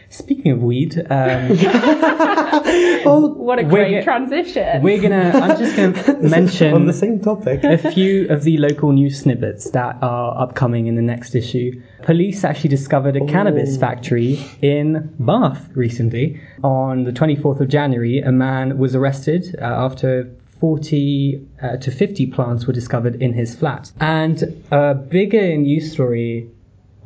Speaking 0.10 0.52
of 0.54 0.62
weed, 0.64 0.98
um, 1.10 1.58
What 3.04 3.60
a 3.60 3.64
We're 3.64 3.70
great 3.70 4.04
transition! 4.04 4.82
we're 4.82 5.02
gonna. 5.02 5.32
I'm 5.34 5.58
just 5.60 5.76
gonna 5.76 6.22
mention 6.30 6.74
On 6.74 6.86
the 6.86 6.94
same 6.94 7.20
topic. 7.20 7.64
a 7.64 7.78
few 7.92 8.30
of 8.30 8.44
the 8.44 8.58
local 8.58 8.94
news 8.94 9.20
snippets 9.20 9.70
that 9.72 9.98
are 10.02 10.42
upcoming 10.42 10.88
in 10.88 10.96
the 10.96 11.02
next 11.02 11.36
issue. 11.36 11.82
Police 12.04 12.44
actually 12.46 12.70
discovered 12.70 13.18
a 13.18 13.26
cannabis 13.26 13.76
factory 13.78 14.40
in 14.62 15.14
Bath 15.20 15.70
recently. 15.76 16.40
On 16.64 17.04
the 17.04 17.12
24th 17.12 17.60
of 17.60 17.68
January, 17.68 18.20
a 18.20 18.32
man 18.32 18.78
was 18.78 18.96
arrested 18.96 19.56
uh, 19.62 19.66
after 19.66 20.30
40 20.64 21.46
uh, 21.62 21.76
to 21.76 21.92
50 21.92 22.28
plants 22.28 22.66
were 22.66 22.72
discovered 22.72 23.22
in 23.22 23.34
his 23.34 23.54
flat. 23.54 23.92
And 24.00 24.64
a 24.72 24.94
bigger 24.94 25.58
news 25.58 25.92
story 25.92 26.50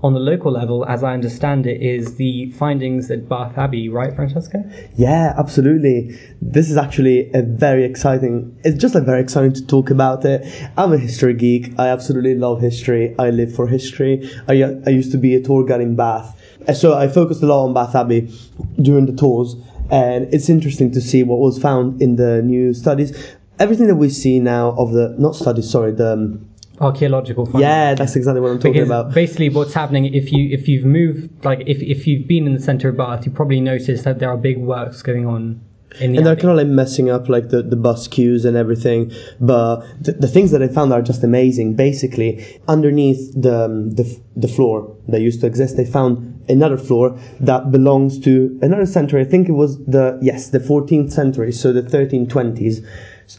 on 0.03 0.13
the 0.13 0.19
local 0.19 0.51
level, 0.51 0.85
as 0.85 1.03
I 1.03 1.15
understand 1.15 1.65
it, 1.65 1.81
is 1.81 2.17
the 2.17 2.51
findings 2.51 3.09
at 3.09 3.27
Bath 3.27 3.57
Abbey, 3.57 3.89
right, 3.89 4.15
Francesca? 4.15 4.63
Yeah, 4.95 5.33
absolutely. 5.39 6.15
This 6.39 6.69
is 6.69 6.77
actually 6.77 7.31
a 7.33 7.41
very 7.41 7.83
exciting. 7.83 8.55
It's 8.63 8.77
just 8.77 8.93
like 8.93 9.05
very 9.05 9.21
exciting 9.21 9.53
to 9.53 9.65
talk 9.65 9.89
about 9.89 10.23
it. 10.23 10.45
I'm 10.77 10.93
a 10.93 10.99
history 10.99 11.33
geek. 11.33 11.73
I 11.79 11.87
absolutely 11.87 12.35
love 12.35 12.61
history. 12.61 13.15
I 13.17 13.31
live 13.31 13.55
for 13.55 13.67
history. 13.67 14.29
I, 14.47 14.53
I 14.85 14.91
used 14.91 15.11
to 15.13 15.17
be 15.17 15.33
a 15.33 15.41
tour 15.41 15.65
guide 15.65 15.81
in 15.81 15.95
Bath, 15.95 16.39
so 16.75 16.95
I 16.95 17.07
focused 17.07 17.41
a 17.41 17.47
lot 17.47 17.65
on 17.65 17.73
Bath 17.73 17.95
Abbey 17.95 18.31
during 18.79 19.07
the 19.07 19.13
tours. 19.13 19.55
And 19.89 20.33
it's 20.33 20.49
interesting 20.49 20.91
to 20.91 21.01
see 21.01 21.23
what 21.23 21.39
was 21.39 21.57
found 21.57 22.01
in 22.01 22.17
the 22.17 22.41
new 22.41 22.73
studies. 22.73 23.36
Everything 23.59 23.87
that 23.87 23.95
we 23.95 24.09
see 24.09 24.39
now 24.39 24.71
of 24.77 24.91
the 24.93 25.15
not 25.17 25.35
studies, 25.35 25.69
sorry, 25.69 25.91
the 25.91 26.13
um, 26.13 26.49
Archaeological 26.79 27.45
findings. 27.45 27.61
yeah, 27.61 27.95
that's 27.95 28.15
exactly 28.15 28.39
what 28.39 28.51
I'm 28.51 28.59
talking 28.59 28.73
Because 28.73 28.87
about. 28.87 29.13
basically, 29.13 29.49
what's 29.49 29.73
happening 29.73 30.05
if 30.13 30.31
you 30.31 30.49
if 30.51 30.67
you've 30.67 30.85
moved 30.85 31.43
like 31.43 31.61
if 31.65 31.81
if 31.81 32.05
you've 32.05 32.27
been 32.27 32.45
in 32.45 32.53
the 32.53 32.59
center 32.59 32.89
of 32.89 32.97
Bath, 32.97 33.25
you 33.25 33.31
probably 33.31 33.59
noticed 33.59 34.03
that 34.03 34.19
there 34.19 34.29
are 34.29 34.37
big 34.37 34.57
works 34.59 35.01
going 35.01 35.25
on 35.25 35.59
in 35.99 36.11
the 36.11 36.17
and 36.19 36.27
they're 36.27 36.35
kind 36.35 36.49
of 36.51 36.57
like 36.57 36.67
messing 36.67 37.09
up 37.09 37.29
like 37.29 37.49
the, 37.49 37.63
the 37.63 37.75
bus 37.77 38.07
queues 38.09 38.43
and 38.45 38.57
everything 38.57 39.09
but 39.39 39.77
the, 40.01 40.11
the 40.11 40.27
things 40.27 40.51
that 40.51 40.61
i 40.61 40.67
found 40.67 40.91
are 40.91 41.01
just 41.01 41.23
amazing 41.23 41.73
basically 41.75 42.45
underneath 42.67 43.31
the, 43.41 43.63
um, 43.65 43.91
the 43.91 44.03
f- 44.03 44.21
the 44.35 44.49
floor 44.49 44.93
that 45.07 45.21
used 45.21 45.39
to 45.39 45.47
exist 45.47 45.77
they 45.77 45.85
found 45.85 46.39
another 46.49 46.77
floor 46.77 47.17
that 47.39 47.71
belongs 47.71 48.19
to 48.19 48.59
another 48.61 48.85
century 48.85 49.21
i 49.21 49.23
think 49.23 49.47
it 49.47 49.53
was 49.53 49.77
the 49.85 50.19
yes 50.21 50.49
the 50.49 50.59
14th 50.59 51.11
century 51.11 51.53
so 51.53 51.71
the 51.71 51.81
1320s 51.81 52.85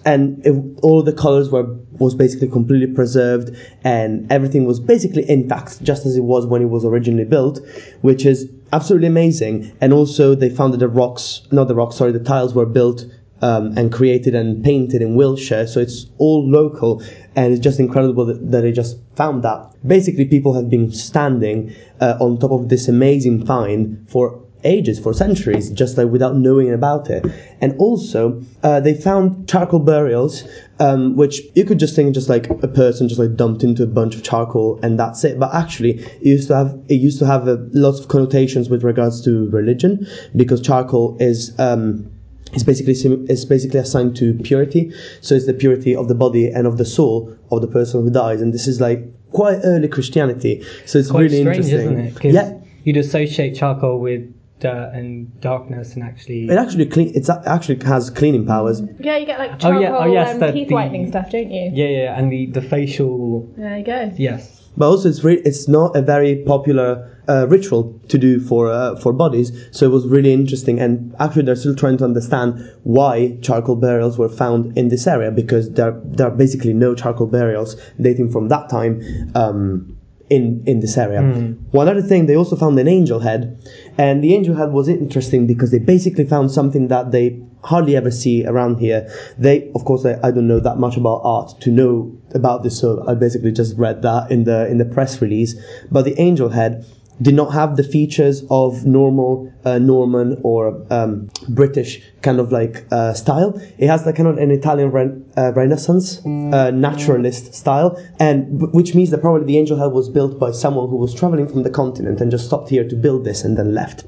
and 0.04 0.44
it, 0.46 0.54
all 0.82 1.02
the 1.02 1.12
colors 1.12 1.50
were 1.50 1.64
was 1.98 2.14
basically 2.14 2.48
completely 2.48 2.86
preserved 2.86 3.56
and 3.84 4.30
everything 4.30 4.64
was 4.64 4.78
basically 4.78 5.28
intact 5.28 5.82
just 5.82 6.06
as 6.06 6.16
it 6.16 6.24
was 6.24 6.46
when 6.46 6.62
it 6.62 6.66
was 6.66 6.84
originally 6.84 7.24
built 7.24 7.60
which 8.02 8.26
is 8.26 8.48
absolutely 8.72 9.08
amazing. 9.08 9.72
And 9.80 9.92
also 9.92 10.34
they 10.34 10.50
found 10.50 10.74
that 10.74 10.78
the 10.78 10.88
rocks 10.88 11.42
not 11.50 11.68
the 11.68 11.74
rocks 11.74 11.96
sorry 11.96 12.12
the 12.12 12.20
tiles 12.20 12.54
were 12.54 12.66
built 12.66 13.06
um, 13.40 13.76
and 13.78 13.92
created 13.92 14.34
and 14.34 14.62
painted 14.64 15.00
in 15.00 15.14
Wiltshire 15.14 15.66
so 15.66 15.80
it's 15.80 16.06
all 16.18 16.48
local 16.48 17.02
and 17.34 17.52
it's 17.52 17.62
just 17.62 17.80
incredible 17.80 18.24
that, 18.26 18.50
that 18.50 18.62
they 18.62 18.72
just 18.72 18.98
found 19.16 19.42
that. 19.44 19.74
Basically 19.86 20.24
people 20.24 20.54
have 20.54 20.68
been 20.68 20.92
standing 20.92 21.74
uh, 22.00 22.18
on 22.20 22.38
top 22.38 22.50
of 22.50 22.68
this 22.68 22.88
amazing 22.88 23.46
find 23.46 24.04
for 24.10 24.42
ages, 24.64 24.98
for 24.98 25.12
centuries, 25.14 25.70
just 25.70 25.96
like 25.96 26.08
without 26.08 26.36
knowing 26.36 26.72
about 26.72 27.10
it. 27.10 27.24
And 27.60 27.74
also, 27.78 28.42
uh, 28.62 28.80
they 28.80 28.94
found 28.94 29.48
charcoal 29.48 29.80
burials, 29.80 30.44
um, 30.80 31.16
which 31.16 31.40
you 31.54 31.64
could 31.64 31.78
just 31.78 31.94
think 31.96 32.14
just 32.14 32.28
like 32.28 32.48
a 32.50 32.68
person 32.68 33.08
just 33.08 33.20
like 33.20 33.36
dumped 33.36 33.62
into 33.62 33.82
a 33.82 33.86
bunch 33.86 34.14
of 34.14 34.22
charcoal 34.22 34.78
and 34.82 34.98
that's 34.98 35.24
it. 35.24 35.38
But 35.38 35.54
actually, 35.54 36.00
it 36.00 36.22
used 36.22 36.48
to 36.48 36.56
have 36.56 36.78
it 36.88 36.94
used 36.94 37.18
to 37.20 37.26
have 37.26 37.48
uh, 37.48 37.56
lots 37.72 38.00
of 38.00 38.08
connotations 38.08 38.68
with 38.68 38.84
regards 38.84 39.22
to 39.24 39.48
religion 39.50 40.06
because 40.36 40.60
charcoal 40.60 41.16
is. 41.20 41.58
Um, 41.58 42.10
is 42.54 42.64
basically 42.64 42.94
is 43.28 43.44
basically 43.44 43.78
assigned 43.78 44.16
to 44.16 44.32
purity, 44.32 44.90
so 45.20 45.34
it's 45.34 45.44
the 45.44 45.52
purity 45.52 45.94
of 45.94 46.08
the 46.08 46.14
body 46.14 46.48
and 46.48 46.66
of 46.66 46.78
the 46.78 46.84
soul 46.86 47.36
of 47.50 47.60
the 47.60 47.66
person 47.66 48.02
who 48.02 48.08
dies, 48.08 48.40
and 48.40 48.54
this 48.54 48.66
is 48.66 48.80
like 48.80 49.04
quite 49.32 49.58
early 49.64 49.86
Christianity, 49.86 50.64
so 50.86 50.98
it's 50.98 51.10
Quite 51.10 51.24
really 51.24 51.40
strange, 51.42 51.66
interesting. 51.66 51.98
isn't 51.98 52.24
it? 52.24 52.32
Yeah, 52.32 52.58
you'd 52.84 52.96
associate 52.96 53.54
charcoal 53.54 54.00
with 54.00 54.32
dirt 54.60 54.90
and 54.94 55.40
darkness, 55.40 55.94
and 55.94 56.02
actually, 56.02 56.48
It 56.48 56.58
actually 56.58 56.86
clean. 56.86 57.12
It's 57.14 57.28
actually 57.30 57.84
has 57.84 58.10
cleaning 58.10 58.44
powers. 58.46 58.82
Yeah, 59.00 59.16
you 59.16 59.26
get 59.26 59.38
like 59.38 59.52
Oh, 59.54 59.56
charcoal 59.58 59.82
yeah, 59.82 59.96
oh, 59.98 60.12
yes, 60.12 60.34
um, 60.34 60.40
the- 60.40 60.52
teeth 60.52 60.68
the- 60.68 60.74
whitening 60.74 61.08
stuff, 61.08 61.30
don't 61.30 61.50
you? 61.50 61.70
yeah, 61.74 61.86
yeah, 61.88 62.18
and 62.18 62.30
the 62.32 62.46
the 62.46 62.60
facial, 62.62 63.48
There 63.56 63.78
you 63.78 63.84
go. 63.84 64.12
yes. 64.16 64.54
But 64.76 64.88
also, 64.90 65.08
it's 65.08 65.24
re- 65.24 65.42
it's 65.44 65.66
not 65.68 65.96
a 65.96 66.02
very 66.02 66.36
popular 66.36 67.10
uh, 67.28 67.46
ritual 67.48 67.98
to 68.08 68.16
do 68.16 68.38
for 68.40 68.70
uh, 68.70 68.94
for 68.96 69.12
bodies. 69.12 69.50
So 69.72 69.86
it 69.86 69.90
was 69.90 70.06
really 70.06 70.32
interesting. 70.32 70.78
And 70.80 71.14
actually, 71.18 71.42
they're 71.46 71.56
still 71.56 71.74
trying 71.74 71.96
to 71.98 72.04
understand 72.04 72.48
why 72.84 73.36
charcoal 73.42 73.76
burials 73.76 74.18
were 74.18 74.28
found 74.28 74.76
in 74.78 74.88
this 74.88 75.06
area 75.06 75.30
because 75.32 75.70
there 75.72 75.92
there 76.04 76.28
are 76.28 76.36
basically 76.44 76.74
no 76.74 76.94
charcoal 76.94 77.26
burials 77.26 77.76
dating 78.00 78.30
from 78.30 78.48
that 78.48 78.68
time. 78.70 79.00
Um, 79.34 79.94
in, 80.30 80.62
in 80.66 80.80
this 80.80 80.98
area. 80.98 81.22
One 81.70 81.88
other 81.88 82.02
thing, 82.02 82.26
they 82.26 82.36
also 82.36 82.54
found 82.54 82.78
an 82.78 82.86
angel 82.86 83.18
head, 83.20 83.58
and 83.98 84.22
the 84.22 84.34
angel 84.34 84.54
head 84.54 84.72
was 84.72 84.88
interesting 84.88 85.46
because 85.46 85.72
they 85.72 85.80
basically 85.80 86.24
found 86.24 86.52
something 86.52 86.86
that 86.88 87.10
they 87.10 87.40
hardly 87.64 87.96
ever 87.96 88.10
see 88.10 88.46
around 88.46 88.78
here. 88.78 89.12
They, 89.36 89.70
of 89.74 89.84
course, 89.84 90.06
I, 90.06 90.18
I 90.22 90.30
don't 90.30 90.46
know 90.46 90.60
that 90.60 90.78
much 90.78 90.96
about 90.96 91.22
art 91.24 91.60
to 91.60 91.70
know 91.70 92.16
about 92.32 92.62
this, 92.62 92.78
so 92.78 93.04
I 93.08 93.14
basically 93.14 93.50
just 93.50 93.76
read 93.76 94.02
that 94.02 94.30
in 94.30 94.44
the 94.44 94.68
in 94.68 94.78
the 94.78 94.84
press 94.84 95.20
release. 95.20 95.56
But 95.90 96.04
the 96.04 96.18
angel 96.20 96.50
head 96.50 96.86
did 97.20 97.34
not 97.34 97.52
have 97.52 97.76
the 97.76 97.82
features 97.82 98.44
of 98.50 98.84
normal 98.86 99.52
uh, 99.64 99.78
Norman 99.78 100.40
or 100.44 100.86
um, 100.90 101.28
British 101.48 102.00
kind 102.22 102.38
of 102.40 102.52
like 102.52 102.86
uh, 102.92 103.12
style. 103.12 103.60
It 103.78 103.88
has 103.88 104.06
like 104.06 104.16
kind 104.16 104.28
of 104.28 104.38
an 104.38 104.50
Italian 104.50 104.90
re- 104.92 105.20
uh, 105.36 105.52
Renaissance 105.52 106.24
uh, 106.24 106.70
naturalist 106.70 107.54
style, 107.54 108.00
and 108.20 108.60
w- 108.60 108.72
which 108.72 108.94
means 108.94 109.10
that 109.10 109.20
probably 109.20 109.46
the 109.46 109.58
angel 109.58 109.76
head 109.78 109.92
was 109.92 110.08
built 110.08 110.38
by 110.38 110.52
someone 110.52 110.88
who 110.88 110.96
was 110.96 111.12
traveling 111.14 111.48
from 111.48 111.62
the 111.62 111.70
continent 111.70 112.20
and 112.20 112.30
just 112.30 112.46
stopped 112.46 112.68
here 112.68 112.88
to 112.88 112.94
build 112.96 113.24
this 113.24 113.44
and 113.44 113.56
then 113.56 113.74
left. 113.74 114.04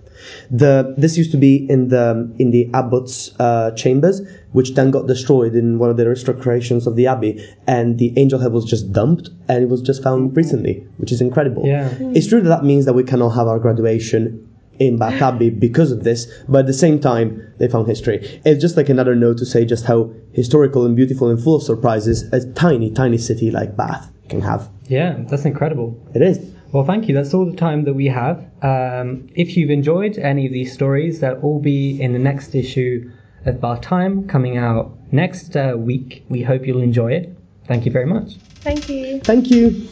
The 0.50 0.94
this 0.96 1.16
used 1.16 1.30
to 1.32 1.36
be 1.38 1.66
in 1.68 1.88
the 1.88 2.32
in 2.38 2.50
the 2.50 2.70
abbot's 2.74 3.34
uh, 3.40 3.70
chambers, 3.72 4.20
which 4.52 4.74
then 4.74 4.90
got 4.90 5.06
destroyed 5.06 5.54
in 5.54 5.78
one 5.78 5.90
of 5.90 5.96
the 5.96 6.08
restorations 6.08 6.86
of 6.86 6.96
the 6.96 7.06
abbey, 7.06 7.44
and 7.66 7.98
the 7.98 8.12
angel 8.16 8.38
head 8.38 8.52
was 8.52 8.64
just 8.64 8.92
dumped, 8.92 9.30
and 9.48 9.62
it 9.62 9.68
was 9.68 9.82
just 9.82 10.02
found 10.02 10.36
recently, 10.36 10.86
which 10.96 11.12
is 11.12 11.20
incredible. 11.20 11.66
Yeah. 11.66 11.92
It's 12.00 12.26
true 12.26 12.40
that 12.40 12.48
that 12.48 12.64
means 12.64 12.84
that 12.84 12.94
we 12.94 13.04
cannot 13.04 13.30
have 13.30 13.46
our 13.46 13.58
graduation 13.58 14.46
in 14.78 14.98
Bath 14.98 15.22
Abbey 15.22 15.51
because 15.51 15.92
of 15.92 16.03
this, 16.03 16.26
but 16.48 16.61
at 16.61 16.66
the 16.66 16.72
same 16.72 16.98
time, 16.98 17.42
they 17.59 17.68
found 17.68 17.86
history. 17.86 18.40
It's 18.44 18.61
just 18.61 18.76
like 18.76 18.88
another 18.88 19.14
note 19.14 19.38
to 19.38 19.46
say 19.46 19.64
just 19.64 19.84
how 19.84 20.12
historical 20.32 20.84
and 20.84 20.96
beautiful 20.96 21.28
and 21.28 21.40
full 21.42 21.57
of 21.57 21.62
surprises 21.62 22.24
a 22.32 22.51
tiny, 22.53 22.90
tiny 22.90 23.18
city 23.18 23.51
like 23.51 23.76
Bath 23.76 24.11
can 24.28 24.40
have. 24.40 24.68
Yeah, 24.88 25.16
that's 25.28 25.44
incredible. 25.44 26.01
It 26.14 26.22
is. 26.22 26.38
Well, 26.72 26.84
thank 26.84 27.09
you. 27.09 27.14
That's 27.14 27.34
all 27.34 27.46
the 27.46 27.57
time 27.57 27.84
that 27.84 27.94
we 27.94 28.07
have. 28.07 28.38
Um, 28.62 29.28
if 29.34 29.57
you've 29.57 29.70
enjoyed 29.70 30.18
any 30.18 30.46
of 30.46 30.53
these 30.53 30.72
stories, 30.72 31.20
they'll 31.20 31.40
all 31.40 31.59
be 31.59 32.01
in 32.01 32.12
the 32.12 32.18
next 32.18 32.55
issue 32.55 33.11
of 33.47 33.61
Bath 33.61 33.80
Time 33.80 34.26
coming 34.28 34.57
out 34.57 34.93
next 35.12 35.57
uh, 35.57 35.74
week. 35.76 36.24
We 36.28 36.43
hope 36.43 36.66
you'll 36.66 36.82
enjoy 36.82 37.12
it. 37.12 37.36
Thank 37.66 37.86
you 37.86 37.93
very 37.93 38.07
much. 38.07 38.34
Thank 38.62 38.88
you. 38.88 39.20
Thank 39.20 39.51
you. 39.51 39.88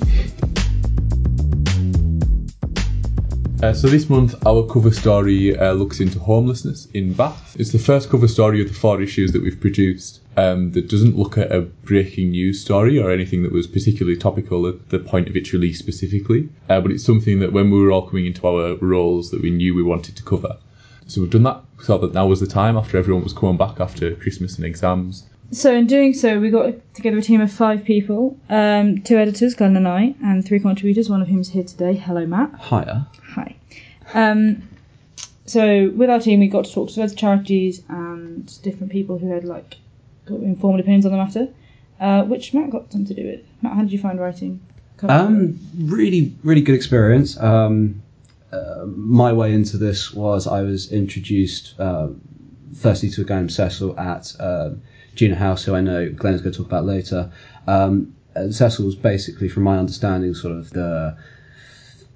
Uh, 3.62 3.72
so 3.72 3.88
this 3.88 4.08
month, 4.08 4.34
our 4.46 4.64
cover 4.66 4.92
story 4.92 5.58
uh, 5.58 5.72
looks 5.72 5.98
into 5.98 6.18
homelessness 6.20 6.86
in 6.94 7.12
Bath. 7.12 7.56
It's 7.58 7.72
the 7.72 7.78
first 7.78 8.08
cover 8.08 8.28
story 8.28 8.62
of 8.62 8.68
the 8.68 8.74
four 8.74 9.02
issues 9.02 9.32
that 9.32 9.42
we've 9.42 9.60
produced. 9.60 10.20
um, 10.38 10.70
that 10.72 10.88
doesn't 10.88 11.16
look 11.16 11.36
at 11.36 11.50
a 11.50 11.62
breaking 11.62 12.30
news 12.30 12.60
story 12.60 12.96
or 12.96 13.10
anything 13.10 13.42
that 13.42 13.50
was 13.50 13.66
particularly 13.66 14.16
topical 14.16 14.68
at 14.68 14.88
the 14.90 15.00
point 15.00 15.28
of 15.28 15.34
its 15.34 15.52
release 15.52 15.80
specifically, 15.80 16.48
uh, 16.68 16.80
but 16.80 16.92
it's 16.92 17.04
something 17.04 17.40
that 17.40 17.52
when 17.52 17.72
we 17.72 17.80
were 17.80 17.90
all 17.90 18.08
coming 18.08 18.24
into 18.24 18.46
our 18.46 18.76
roles 18.76 19.32
that 19.32 19.42
we 19.42 19.50
knew 19.50 19.74
we 19.74 19.82
wanted 19.82 20.14
to 20.16 20.22
cover. 20.22 20.56
So 21.08 21.22
we've 21.22 21.30
done 21.30 21.42
that. 21.44 21.62
We 21.78 21.84
thought 21.84 22.02
that 22.02 22.12
now 22.12 22.26
was 22.26 22.40
the 22.40 22.46
time 22.46 22.76
after 22.76 22.98
everyone 22.98 23.24
was 23.24 23.32
coming 23.32 23.56
back 23.56 23.80
after 23.80 24.14
Christmas 24.14 24.56
and 24.56 24.64
exams. 24.64 25.24
So 25.50 25.74
in 25.74 25.86
doing 25.86 26.12
so, 26.12 26.38
we 26.38 26.50
got 26.50 26.74
together 26.94 27.16
a 27.16 27.22
team 27.22 27.40
of 27.40 27.50
five 27.50 27.82
people, 27.82 28.38
um, 28.50 29.00
two 29.00 29.16
editors, 29.16 29.54
Glenn 29.54 29.74
and 29.76 29.88
I, 29.88 30.14
and 30.22 30.44
three 30.44 30.60
contributors, 30.60 31.08
one 31.08 31.22
of 31.22 31.28
whom 31.28 31.40
is 31.40 31.48
here 31.48 31.64
today. 31.64 31.94
Hello, 31.94 32.26
Matt. 32.26 32.50
Hiya. 32.60 33.08
Hi. 33.30 33.56
Um, 34.12 34.68
so 35.46 35.90
with 35.96 36.10
our 36.10 36.20
team, 36.20 36.40
we 36.40 36.48
got 36.48 36.66
to 36.66 36.72
talk 36.72 36.90
to 36.90 37.00
loads 37.00 37.12
of 37.12 37.18
charities 37.18 37.82
and 37.88 38.62
different 38.62 38.92
people 38.92 39.16
who 39.18 39.32
had 39.32 39.44
like 39.44 39.76
got 40.26 40.40
informed 40.40 40.80
opinions 40.80 41.06
on 41.06 41.12
the 41.12 41.18
matter, 41.18 41.48
uh, 42.00 42.24
which 42.24 42.52
Matt 42.52 42.68
got 42.68 42.92
something 42.92 43.06
to 43.16 43.22
do 43.22 43.26
with. 43.26 43.40
Matt, 43.62 43.72
how 43.72 43.80
did 43.80 43.92
you 43.92 43.98
find 43.98 44.20
writing? 44.20 44.60
Um, 45.02 45.58
really, 45.78 46.34
really 46.42 46.60
good 46.60 46.74
experience. 46.74 47.40
Um, 47.40 48.02
uh, 48.52 48.84
my 48.86 49.32
way 49.32 49.52
into 49.52 49.76
this 49.76 50.12
was 50.12 50.46
I 50.46 50.62
was 50.62 50.90
introduced 50.92 51.78
um, 51.78 52.20
firstly 52.74 53.10
to 53.10 53.22
a 53.22 53.24
guy 53.24 53.36
named 53.36 53.52
Cecil 53.52 53.98
at 53.98 54.32
Julian 55.14 55.38
House, 55.38 55.64
who 55.64 55.74
I 55.74 55.80
know 55.80 56.10
Glenn 56.10 56.34
is 56.34 56.40
going 56.40 56.52
to 56.52 56.58
talk 56.58 56.66
about 56.66 56.84
later. 56.84 57.30
Um, 57.66 58.14
and 58.34 58.54
Cecil 58.54 58.84
was 58.84 58.94
basically, 58.94 59.48
from 59.48 59.64
my 59.64 59.76
understanding, 59.76 60.32
sort 60.34 60.56
of 60.56 60.70
the 60.70 61.16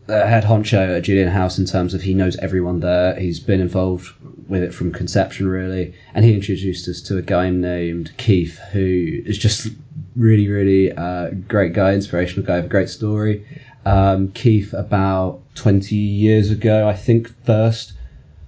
head 0.09 0.45
honcho 0.45 0.97
at 0.97 1.03
Julian 1.03 1.29
House 1.29 1.59
in 1.59 1.65
terms 1.65 1.95
of 1.95 2.03
he 2.03 2.15
knows 2.15 2.37
everyone 2.39 2.81
there. 2.81 3.19
He's 3.19 3.41
been 3.41 3.61
involved 3.61 4.13
with 4.49 4.63
it 4.63 4.75
from 4.75 4.93
conception, 4.93 5.49
really. 5.49 5.95
And 6.15 6.25
he 6.25 6.35
introduced 6.35 6.89
us 6.89 7.01
to 7.03 7.19
a 7.19 7.23
guy 7.23 7.51
named 7.51 8.13
Keith, 8.17 8.59
who 8.73 9.23
is 9.25 9.39
just 9.39 9.69
really, 10.17 10.49
really 10.49 10.93
uh, 10.93 11.31
great 11.49 11.73
guy, 11.73 11.95
inspirational 11.95 12.47
guy, 12.47 12.59
a 12.59 12.67
great 12.67 12.89
story. 12.89 13.45
Um, 13.85 14.29
Keith, 14.33 14.73
about 14.73 15.41
20 15.55 15.95
years 15.95 16.51
ago, 16.51 16.89
I 16.89 16.95
think, 16.95 17.33
first. 17.45 17.95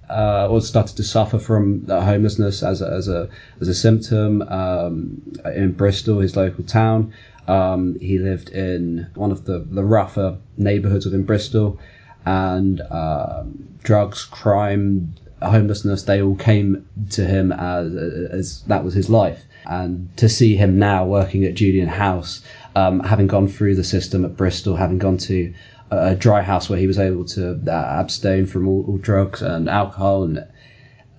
Uh, 0.07 0.47
or 0.51 0.61
started 0.61 0.95
to 0.95 1.03
suffer 1.03 1.39
from 1.39 1.83
homelessness 1.87 2.61
as 2.61 2.79
a, 2.79 2.87
as 2.91 3.07
a 3.07 3.27
as 3.59 3.67
a 3.67 3.73
symptom 3.73 4.43
um, 4.43 5.19
in 5.55 5.71
Bristol, 5.71 6.19
his 6.19 6.35
local 6.35 6.63
town. 6.63 7.11
Um, 7.47 7.97
he 7.99 8.19
lived 8.19 8.49
in 8.49 9.07
one 9.15 9.31
of 9.31 9.45
the, 9.45 9.65
the 9.67 9.83
rougher 9.83 10.37
neighborhoods 10.57 11.05
within 11.05 11.23
Bristol, 11.23 11.79
and 12.25 12.81
um, 12.91 13.67
drugs, 13.81 14.25
crime, 14.25 15.15
homelessness, 15.41 16.03
they 16.03 16.21
all 16.21 16.35
came 16.35 16.87
to 17.11 17.25
him 17.25 17.51
as, 17.51 17.93
as 17.95 18.61
that 18.63 18.83
was 18.83 18.93
his 18.93 19.09
life. 19.09 19.43
And 19.65 20.15
to 20.17 20.29
see 20.29 20.55
him 20.55 20.77
now 20.77 21.05
working 21.05 21.43
at 21.43 21.55
Julian 21.55 21.87
House, 21.87 22.41
um, 22.75 22.99
having 23.01 23.27
gone 23.27 23.47
through 23.47 23.75
the 23.75 23.83
system 23.83 24.25
at 24.25 24.35
Bristol, 24.35 24.75
having 24.75 24.97
gone 24.97 25.17
to 25.17 25.53
a 25.91 26.15
dry 26.15 26.41
house 26.41 26.69
where 26.69 26.79
he 26.79 26.87
was 26.87 26.99
able 26.99 27.25
to 27.25 27.59
uh, 27.67 27.71
abstain 27.71 28.45
from 28.45 28.67
all, 28.67 28.85
all 28.87 28.97
drugs 28.97 29.41
and 29.41 29.69
alcohol 29.69 30.23
and 30.23 30.39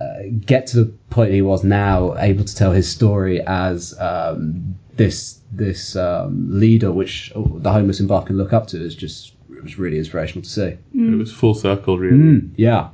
uh, 0.00 0.04
get 0.44 0.66
to 0.68 0.84
the 0.84 0.92
point 1.10 1.32
he 1.32 1.42
was 1.42 1.64
now, 1.64 2.16
able 2.18 2.44
to 2.44 2.54
tell 2.54 2.72
his 2.72 2.90
story 2.90 3.40
as 3.46 3.98
um, 3.98 4.76
this 4.96 5.40
this 5.52 5.96
um, 5.96 6.46
leader, 6.50 6.92
which 6.92 7.32
the 7.34 7.72
homeless 7.72 8.00
in 8.00 8.06
Bath 8.06 8.26
can 8.26 8.36
look 8.36 8.52
up 8.52 8.66
to, 8.68 8.84
is 8.84 8.94
just 8.94 9.32
it 9.50 9.62
was 9.62 9.78
really 9.78 9.98
inspirational 9.98 10.42
to 10.42 10.48
see. 10.50 10.76
It 11.14 11.16
was 11.16 11.32
full 11.32 11.54
circle, 11.54 11.98
really. 11.98 12.18
Mm, 12.18 12.50
yeah. 12.56 12.90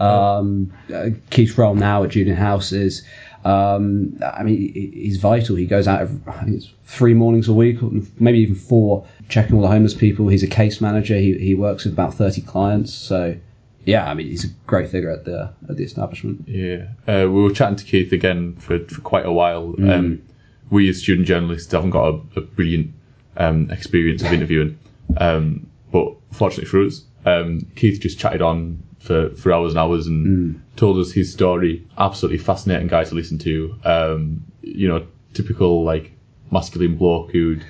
Um, 0.00 0.72
uh, 0.92 1.10
Keith's 1.30 1.56
role 1.56 1.76
now 1.76 2.02
at 2.02 2.10
Julian 2.10 2.36
House 2.36 2.72
is, 2.72 3.04
um, 3.44 4.18
I 4.22 4.42
mean, 4.42 4.72
he's 4.72 5.18
vital. 5.18 5.56
He 5.56 5.66
goes 5.66 5.86
out, 5.86 6.00
every, 6.00 6.20
I 6.26 6.44
think 6.44 6.56
it's 6.56 6.72
three 6.86 7.14
mornings 7.14 7.46
a 7.48 7.52
week, 7.52 7.78
maybe 8.18 8.38
even 8.38 8.54
four, 8.54 9.06
checking 9.28 9.54
all 9.54 9.62
the 9.62 9.68
homeless 9.68 9.94
people. 9.94 10.28
He's 10.28 10.42
a 10.42 10.48
case 10.48 10.80
manager. 10.80 11.16
He, 11.16 11.36
he 11.38 11.54
works 11.54 11.84
with 11.84 11.92
about 11.92 12.14
30 12.14 12.40
clients. 12.42 12.92
So, 12.92 13.36
yeah, 13.84 14.10
I 14.10 14.14
mean, 14.14 14.28
he's 14.28 14.44
a 14.44 14.48
great 14.66 14.88
figure 14.88 15.10
at 15.10 15.26
the 15.26 15.52
at 15.68 15.76
the 15.76 15.84
establishment. 15.84 16.44
Yeah, 16.48 16.86
uh, 17.06 17.28
we 17.28 17.42
were 17.42 17.50
chatting 17.50 17.76
to 17.76 17.84
Keith 17.84 18.12
again 18.12 18.54
for, 18.56 18.78
for 18.86 19.00
quite 19.02 19.26
a 19.26 19.32
while. 19.32 19.74
Um, 19.90 20.22
we 20.70 20.88
as 20.88 20.98
student 20.98 21.26
journalists 21.26 21.70
haven't 21.70 21.90
got 21.90 22.08
a, 22.08 22.20
a 22.36 22.40
brilliant 22.40 22.92
um, 23.36 23.70
experience 23.70 24.22
of 24.22 24.32
interviewing, 24.32 24.78
um, 25.18 25.66
but 25.92 26.14
fortunately 26.32 26.64
for 26.64 26.82
us, 26.82 27.02
um, 27.26 27.66
Keith 27.76 28.00
just 28.00 28.18
chatted 28.18 28.40
on 28.40 28.82
for, 29.04 29.30
for 29.36 29.52
hours 29.52 29.72
and 29.72 29.78
hours 29.78 30.06
and 30.06 30.60
told 30.76 30.98
us 30.98 31.12
his 31.12 31.30
story. 31.32 31.86
Absolutely 31.98 32.38
fascinating 32.38 32.88
guy 32.88 33.04
to 33.04 33.14
listen 33.14 33.38
to. 33.38 33.74
Um, 33.84 34.44
you 34.62 34.88
know, 34.88 35.06
typical 35.34 35.84
like 35.84 36.12
masculine 36.50 36.96
bloke 36.96 37.30
who'd 37.30 37.64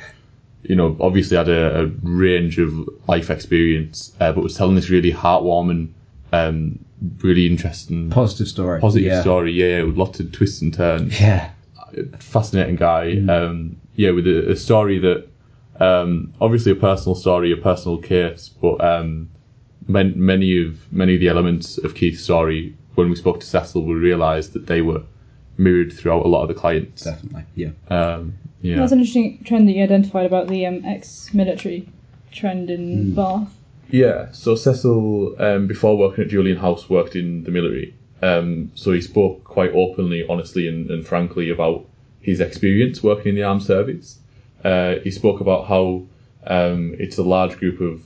you 0.64 0.74
know, 0.74 0.96
obviously 1.00 1.36
had 1.36 1.48
a, 1.48 1.82
a 1.82 1.86
range 2.02 2.58
of 2.58 2.72
life 3.06 3.30
experience, 3.30 4.12
uh, 4.20 4.32
but 4.32 4.42
was 4.42 4.56
telling 4.56 4.74
this 4.74 4.88
really 4.88 5.12
heartwarming, 5.12 5.92
um, 6.32 6.82
really 7.18 7.46
interesting, 7.46 8.10
Positive 8.10 8.48
story. 8.48 8.80
positive 8.80 9.06
yeah. 9.06 9.20
story. 9.20 9.52
Yeah, 9.52 9.82
with 9.82 9.96
lots 9.96 10.20
of 10.20 10.32
twists 10.32 10.62
and 10.62 10.72
turns. 10.72 11.20
Yeah. 11.20 11.50
Fascinating 12.18 12.76
guy. 12.76 13.18
Um, 13.28 13.76
yeah, 13.94 14.10
with 14.10 14.26
a, 14.26 14.52
a 14.52 14.56
story 14.56 14.98
that, 15.00 15.28
um, 15.80 16.32
obviously 16.40 16.72
a 16.72 16.76
personal 16.76 17.14
story, 17.14 17.52
a 17.52 17.56
personal 17.56 17.98
case, 17.98 18.48
but 18.48 18.82
man, 19.88 20.12
many 20.16 20.64
of 20.64 20.92
many 20.92 21.14
of 21.14 21.20
the 21.20 21.28
elements 21.28 21.78
of 21.78 21.94
Keith's 21.94 22.22
story, 22.22 22.76
when 22.94 23.10
we 23.10 23.16
spoke 23.16 23.40
to 23.40 23.46
Cecil, 23.46 23.84
we 23.84 23.94
realised 23.94 24.52
that 24.52 24.66
they 24.66 24.82
were 24.82 25.02
mirrored 25.56 25.92
throughout 25.92 26.24
a 26.24 26.28
lot 26.28 26.42
of 26.42 26.48
the 26.48 26.54
clients. 26.54 27.02
Definitely. 27.02 27.44
Yeah. 27.54 27.70
Um, 27.88 28.34
yeah. 28.60 28.76
That's 28.76 28.92
an 28.92 28.98
interesting 28.98 29.44
trend 29.44 29.68
that 29.68 29.72
you 29.72 29.84
identified 29.84 30.26
about 30.26 30.48
the 30.48 30.66
um, 30.66 30.84
ex-military 30.84 31.88
trend 32.32 32.70
in 32.70 33.14
Bath. 33.14 33.54
Yeah, 33.90 34.32
so 34.32 34.56
Cecil, 34.56 35.36
um, 35.38 35.66
before 35.66 35.96
working 35.96 36.24
at 36.24 36.30
Julian 36.30 36.56
House, 36.56 36.88
worked 36.88 37.14
in 37.14 37.44
the 37.44 37.50
military. 37.50 37.94
Um, 38.22 38.72
so 38.74 38.92
he 38.92 39.00
spoke 39.02 39.44
quite 39.44 39.72
openly, 39.72 40.26
honestly, 40.26 40.66
and, 40.66 40.90
and 40.90 41.06
frankly 41.06 41.50
about 41.50 41.84
his 42.20 42.40
experience 42.40 43.02
working 43.02 43.30
in 43.30 43.34
the 43.34 43.42
armed 43.42 43.62
service. 43.62 44.18
Uh, 44.64 44.96
he 45.04 45.10
spoke 45.10 45.40
about 45.40 45.66
how 45.66 46.02
um, 46.46 46.94
it's 46.98 47.18
a 47.18 47.22
large 47.22 47.58
group 47.58 47.80
of 47.80 48.00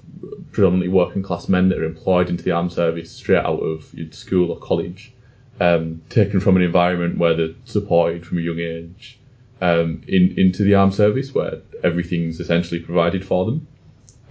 predominantly 0.53 0.89
working 0.89 1.23
class 1.23 1.49
men 1.49 1.69
that 1.69 1.79
are 1.79 1.85
employed 1.85 2.29
into 2.29 2.43
the 2.43 2.51
armed 2.51 2.73
service 2.73 3.11
straight 3.11 3.45
out 3.45 3.61
of 3.61 3.95
school 4.11 4.51
or 4.51 4.59
college, 4.59 5.12
um, 5.61 6.01
taken 6.09 6.41
from 6.41 6.57
an 6.57 6.62
environment 6.62 7.19
where 7.19 7.35
they're 7.35 7.55
supported 7.64 8.27
from 8.27 8.39
a 8.39 8.41
young 8.41 8.59
age 8.59 9.19
um, 9.61 10.03
in, 10.07 10.39
into 10.39 10.62
the 10.62 10.75
armed 10.75 10.95
service, 10.95 11.35
where 11.35 11.61
everything's 11.83 12.41
essentially 12.41 12.81
provided 12.81 13.25
for 13.25 13.45
them. 13.45 13.66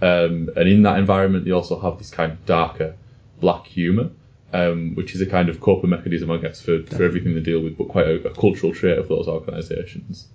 Um, 0.00 0.50
and 0.56 0.68
in 0.68 0.82
that 0.82 0.98
environment, 0.98 1.44
they 1.44 1.50
also 1.50 1.78
have 1.78 1.98
this 1.98 2.10
kind 2.10 2.32
of 2.32 2.46
darker 2.46 2.94
black 3.40 3.66
humour, 3.66 4.10
um, 4.52 4.94
which 4.94 5.14
is 5.14 5.20
a 5.20 5.26
kind 5.26 5.48
of 5.48 5.60
coping 5.60 5.90
mechanism, 5.90 6.30
I 6.30 6.38
guess, 6.38 6.60
for, 6.60 6.82
for 6.84 7.02
everything 7.02 7.34
they 7.34 7.40
deal 7.40 7.60
with, 7.60 7.76
but 7.76 7.88
quite 7.88 8.06
a, 8.06 8.28
a 8.28 8.34
cultural 8.34 8.72
trait 8.72 8.98
of 8.98 9.08
those 9.08 9.28
organisations. 9.28 10.28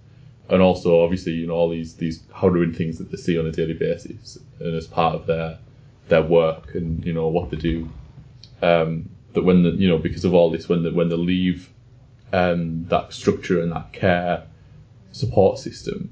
And 0.49 0.61
also, 0.61 1.03
obviously, 1.03 1.33
you 1.33 1.47
know, 1.47 1.53
all 1.53 1.69
these 1.69 1.95
these 1.95 2.23
harrowing 2.33 2.73
things 2.73 2.97
that 2.97 3.11
they 3.11 3.17
see 3.17 3.39
on 3.39 3.47
a 3.47 3.51
daily 3.51 3.73
basis, 3.73 4.37
and 4.59 4.75
as 4.75 4.87
part 4.87 5.15
of 5.15 5.25
their 5.25 5.57
their 6.09 6.21
work 6.21 6.75
and 6.75 7.03
you 7.05 7.13
know 7.13 7.27
what 7.27 7.49
they 7.49 7.57
do. 7.57 7.89
Um, 8.61 9.09
that 9.33 9.43
when 9.43 9.63
the 9.63 9.71
you 9.71 9.87
know 9.87 9.97
because 9.97 10.25
of 10.25 10.33
all 10.33 10.51
this, 10.51 10.67
when 10.67 10.83
the, 10.83 10.91
when 10.91 11.09
they 11.09 11.15
leave 11.15 11.69
um, 12.33 12.85
that 12.85 13.13
structure 13.13 13.61
and 13.61 13.71
that 13.71 13.93
care 13.93 14.43
support 15.11 15.59
system, 15.59 16.11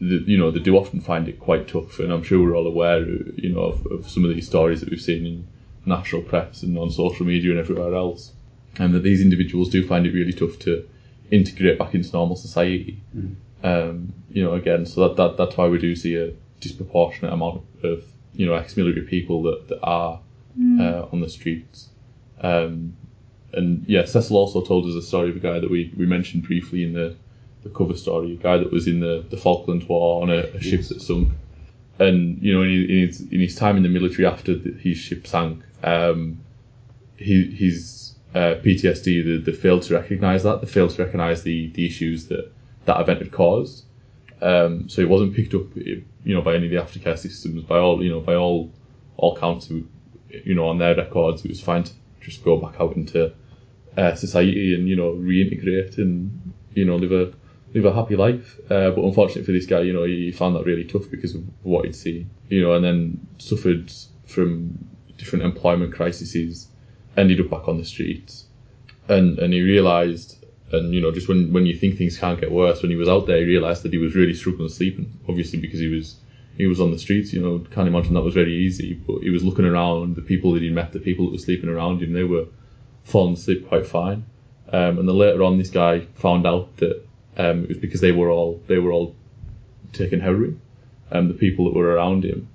the, 0.00 0.16
you 0.26 0.36
know, 0.36 0.50
they 0.50 0.58
do 0.58 0.76
often 0.76 1.00
find 1.00 1.28
it 1.28 1.38
quite 1.38 1.68
tough, 1.68 1.98
and 1.98 2.12
I'm 2.12 2.22
sure 2.22 2.42
we're 2.42 2.56
all 2.56 2.66
aware, 2.66 3.06
you 3.06 3.50
know, 3.54 3.62
of, 3.62 3.86
of 3.86 4.08
some 4.08 4.24
of 4.24 4.34
these 4.34 4.46
stories 4.46 4.80
that 4.80 4.90
we've 4.90 5.00
seen 5.00 5.24
in 5.24 5.46
national 5.86 6.22
press 6.22 6.62
and 6.62 6.76
on 6.76 6.90
social 6.90 7.24
media 7.24 7.50
and 7.50 7.60
everywhere 7.60 7.94
else, 7.94 8.32
and 8.78 8.94
that 8.94 9.02
these 9.02 9.20
individuals 9.20 9.68
do 9.68 9.86
find 9.86 10.06
it 10.06 10.12
really 10.12 10.32
tough 10.32 10.58
to 10.60 10.88
integrate 11.30 11.78
back 11.78 11.94
into 11.94 12.12
normal 12.12 12.36
society. 12.36 13.00
Um, 13.62 14.12
you 14.30 14.42
know, 14.42 14.54
again, 14.54 14.86
so 14.86 15.08
that, 15.08 15.16
that 15.16 15.36
that's 15.36 15.56
why 15.56 15.68
we 15.68 15.78
do 15.78 15.94
see 15.94 16.16
a 16.16 16.32
disproportionate 16.60 17.32
amount 17.32 17.62
of 17.82 18.04
you 18.34 18.46
know 18.46 18.54
ex-military 18.54 19.06
people 19.06 19.42
that, 19.42 19.68
that 19.68 19.80
are 19.82 20.20
uh, 20.80 21.06
on 21.12 21.20
the 21.20 21.28
streets. 21.28 21.88
Um, 22.40 22.96
and 23.52 23.84
yeah, 23.86 24.04
Cecil 24.04 24.36
also 24.36 24.62
told 24.62 24.86
us 24.86 24.94
a 24.94 25.02
story 25.02 25.30
of 25.30 25.36
a 25.36 25.40
guy 25.40 25.58
that 25.58 25.70
we, 25.70 25.92
we 25.96 26.06
mentioned 26.06 26.44
briefly 26.44 26.84
in 26.84 26.92
the, 26.94 27.14
the 27.62 27.68
cover 27.70 27.96
story, 27.96 28.32
a 28.32 28.36
guy 28.36 28.56
that 28.56 28.72
was 28.72 28.86
in 28.86 29.00
the, 29.00 29.24
the 29.30 29.36
Falklands 29.36 29.86
War 29.86 30.22
on 30.22 30.30
a, 30.30 30.38
a 30.38 30.60
ship 30.60 30.82
that 30.88 31.02
sunk. 31.02 31.28
And, 31.98 32.40
you 32.42 32.54
know, 32.54 32.62
in, 32.62 32.70
in, 32.70 33.06
his, 33.06 33.20
in 33.20 33.40
his 33.40 33.54
time 33.54 33.76
in 33.76 33.82
the 33.82 33.88
military 33.88 34.26
after 34.26 34.54
the, 34.54 34.72
his 34.72 34.96
ship 34.96 35.26
sank, 35.26 35.62
um, 35.84 36.40
he, 37.16 37.50
his 37.50 38.14
uh, 38.34 38.56
PTSD, 38.64 39.44
they, 39.44 39.50
they 39.50 39.56
failed 39.56 39.82
to 39.82 39.94
recognise 39.94 40.42
that. 40.42 40.62
They 40.62 40.66
failed 40.66 40.90
to 40.92 41.04
recognise 41.04 41.42
the, 41.42 41.70
the 41.72 41.86
issues 41.86 42.28
that 42.28 42.50
that 42.84 43.00
event 43.00 43.20
had 43.20 43.32
caused. 43.32 43.84
Um, 44.40 44.88
so 44.88 45.02
it 45.02 45.08
wasn't 45.08 45.34
picked 45.34 45.54
up, 45.54 45.66
you 45.76 46.04
know, 46.24 46.42
by 46.42 46.56
any 46.56 46.66
of 46.66 46.72
the 46.72 46.78
aftercare 46.78 47.18
systems. 47.18 47.62
By 47.62 47.78
all, 47.78 48.02
you 48.02 48.10
know, 48.10 48.20
by 48.20 48.34
all 48.34 48.72
all 49.16 49.36
counts, 49.36 49.70
you 49.70 50.54
know, 50.54 50.66
on 50.66 50.78
their 50.78 50.96
records, 50.96 51.44
it 51.44 51.48
was 51.48 51.60
fine 51.60 51.84
to 51.84 51.92
just 52.20 52.44
go 52.44 52.56
back 52.56 52.80
out 52.80 52.96
into 52.96 53.32
uh, 53.96 54.14
society 54.14 54.74
and 54.74 54.88
you 54.88 54.96
know 54.96 55.12
reintegrate 55.12 55.98
and 55.98 56.52
you 56.74 56.84
know 56.84 56.96
live 56.96 57.12
a 57.12 57.32
live 57.74 57.84
a 57.84 57.94
happy 57.94 58.16
life. 58.16 58.58
Uh, 58.70 58.90
but 58.90 59.04
unfortunately 59.04 59.44
for 59.44 59.52
this 59.52 59.66
guy, 59.66 59.80
you 59.80 59.92
know, 59.92 60.04
he 60.04 60.30
found 60.30 60.54
that 60.56 60.64
really 60.64 60.84
tough 60.84 61.10
because 61.10 61.34
of 61.34 61.42
what 61.62 61.84
he'd 61.84 61.96
seen, 61.96 62.28
you 62.48 62.60
know, 62.62 62.74
and 62.74 62.84
then 62.84 63.26
suffered 63.38 63.90
from 64.26 64.78
different 65.16 65.44
employment 65.44 65.94
crises, 65.94 66.68
ended 67.16 67.40
up 67.40 67.48
back 67.50 67.68
on 67.68 67.78
the 67.78 67.84
streets, 67.84 68.46
and 69.08 69.38
and 69.38 69.52
he 69.52 69.62
realised. 69.62 70.38
And 70.72 70.94
you 70.94 71.00
know, 71.00 71.12
just 71.12 71.28
when, 71.28 71.52
when 71.52 71.66
you 71.66 71.76
think 71.76 71.96
things 71.96 72.18
can't 72.18 72.40
get 72.40 72.50
worse, 72.50 72.82
when 72.82 72.90
he 72.90 72.96
was 72.96 73.08
out 73.08 73.26
there, 73.26 73.38
he 73.38 73.44
realised 73.44 73.82
that 73.82 73.92
he 73.92 73.98
was 73.98 74.14
really 74.14 74.34
struggling 74.34 74.68
to 74.68 74.74
sleeping. 74.74 75.12
Obviously, 75.28 75.58
because 75.58 75.80
he 75.80 75.88
was 75.88 76.16
he 76.56 76.66
was 76.66 76.80
on 76.80 76.90
the 76.90 76.98
streets. 76.98 77.32
You 77.32 77.42
know, 77.42 77.58
can't 77.70 77.88
imagine 77.88 78.14
that 78.14 78.22
was 78.22 78.34
very 78.34 78.54
easy. 78.54 78.94
But 78.94 79.22
he 79.22 79.30
was 79.30 79.44
looking 79.44 79.64
around, 79.64 80.16
the 80.16 80.22
people 80.22 80.52
that 80.52 80.62
he 80.62 80.70
met, 80.70 80.92
the 80.92 80.98
people 80.98 81.26
that 81.26 81.32
were 81.32 81.38
sleeping 81.38 81.68
around 81.68 82.02
him, 82.02 82.12
they 82.12 82.24
were 82.24 82.46
falling 83.04 83.34
asleep 83.34 83.68
quite 83.68 83.86
fine. 83.86 84.24
Um, 84.72 84.98
and 84.98 85.08
then 85.08 85.16
later 85.16 85.42
on, 85.42 85.58
this 85.58 85.70
guy 85.70 86.00
found 86.14 86.46
out 86.46 86.76
that 86.78 87.04
um, 87.36 87.64
it 87.64 87.68
was 87.68 87.78
because 87.78 88.00
they 88.00 88.12
were 88.12 88.30
all 88.30 88.62
they 88.66 88.78
were 88.78 88.92
all 88.92 89.14
taking 89.92 90.20
heroin, 90.20 90.60
um, 91.10 91.28
the 91.28 91.34
people 91.34 91.66
that 91.66 91.74
were 91.74 91.94
around 91.94 92.24
him, 92.24 92.48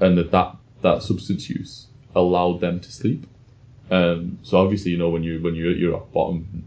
and 0.00 0.16
that 0.18 0.30
that, 0.30 0.56
that 0.82 1.02
substance 1.02 1.50
use 1.50 1.86
allowed 2.14 2.60
them 2.60 2.80
to 2.80 2.92
sleep. 2.92 3.26
Um, 3.90 4.38
so 4.42 4.58
obviously, 4.58 4.92
you 4.92 4.98
know, 4.98 5.10
when 5.10 5.22
you 5.22 5.40
when 5.40 5.54
you're 5.54 5.96
at 5.96 6.12
bottom, 6.12 6.66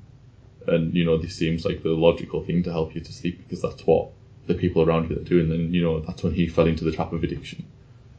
and 0.69 0.93
you 0.93 1.05
know 1.05 1.17
this 1.17 1.35
seems 1.35 1.65
like 1.65 1.83
the 1.83 1.89
logical 1.89 2.43
thing 2.43 2.63
to 2.63 2.71
help 2.71 2.95
you 2.95 3.01
to 3.01 3.13
sleep 3.13 3.37
because 3.39 3.61
that's 3.61 3.85
what 3.85 4.09
the 4.47 4.53
people 4.53 4.81
around 4.81 5.09
you 5.09 5.17
are 5.17 5.23
doing. 5.23 5.51
And 5.51 5.73
you 5.73 5.81
know 5.81 5.99
that's 5.99 6.23
when 6.23 6.33
he 6.33 6.47
fell 6.47 6.67
into 6.67 6.83
the 6.83 6.91
trap 6.91 7.13
of 7.13 7.23
addiction. 7.23 7.65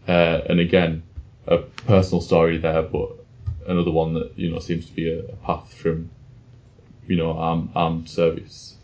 Uh, 0.08 0.40
and 0.48 0.60
again, 0.60 1.02
a 1.46 1.58
personal 1.58 2.20
story 2.20 2.58
there, 2.58 2.82
but 2.82 3.12
another 3.66 3.90
one 3.90 4.14
that 4.14 4.38
you 4.38 4.50
know 4.50 4.58
seems 4.58 4.86
to 4.86 4.92
be 4.92 5.10
a, 5.10 5.20
a 5.20 5.36
path 5.36 5.72
from 5.74 6.10
you 7.06 7.16
know 7.16 7.32
armed, 7.32 7.70
armed 7.74 8.08
service, 8.08 8.76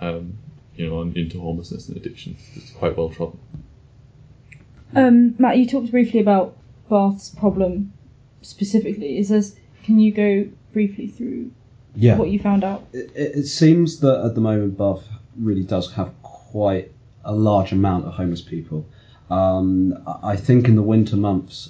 um, 0.00 0.36
you 0.76 0.88
know, 0.88 1.02
into 1.02 1.40
homelessness 1.40 1.88
and 1.88 1.96
addiction. 1.96 2.36
It's 2.54 2.70
quite 2.70 2.96
well 2.96 3.10
trodden. 3.10 3.38
Um, 4.94 5.34
Matt, 5.38 5.58
you 5.58 5.66
talked 5.66 5.90
briefly 5.90 6.20
about 6.20 6.56
Bath's 6.88 7.30
problem 7.30 7.92
specifically. 8.42 9.18
Is 9.18 9.28
this? 9.28 9.56
Can 9.84 9.98
you 9.98 10.12
go 10.12 10.48
briefly 10.72 11.06
through 11.06 11.50
Yeah. 11.96 12.16
what 12.16 12.28
you 12.28 12.38
found 12.38 12.62
out? 12.62 12.86
It, 12.92 13.10
it 13.14 13.46
seems 13.46 14.00
that 14.00 14.24
at 14.24 14.34
the 14.34 14.40
moment 14.40 14.76
Bath 14.76 15.04
really 15.38 15.64
does 15.64 15.92
have 15.92 16.12
quite 16.22 16.92
a 17.24 17.32
large 17.32 17.72
amount 17.72 18.06
of 18.06 18.12
homeless 18.12 18.42
people. 18.42 18.86
Um, 19.30 20.00
I 20.06 20.32
I 20.32 20.36
think 20.36 20.68
in 20.68 20.76
the 20.76 20.82
winter 20.82 21.16
months, 21.16 21.68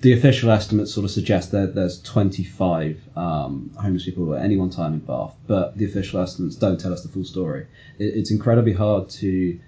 the 0.00 0.12
official 0.12 0.50
estimates 0.50 0.92
sort 0.92 1.04
of 1.04 1.10
suggest 1.10 1.52
that 1.52 1.74
there's 1.74 2.02
25 2.02 3.00
um, 3.16 3.70
homeless 3.76 4.04
people 4.04 4.34
at 4.34 4.44
any 4.44 4.56
one 4.56 4.70
time 4.70 4.94
in 4.94 5.00
Bath, 5.00 5.34
but 5.46 5.76
the 5.76 5.84
official 5.84 6.20
estimates 6.20 6.56
don't 6.56 6.80
tell 6.80 6.92
us 6.92 7.02
the 7.02 7.08
full 7.08 7.24
story. 7.24 7.66
It, 7.98 8.16
it's 8.16 8.30
incredibly 8.30 8.72
hard 8.72 9.08
to 9.10 9.58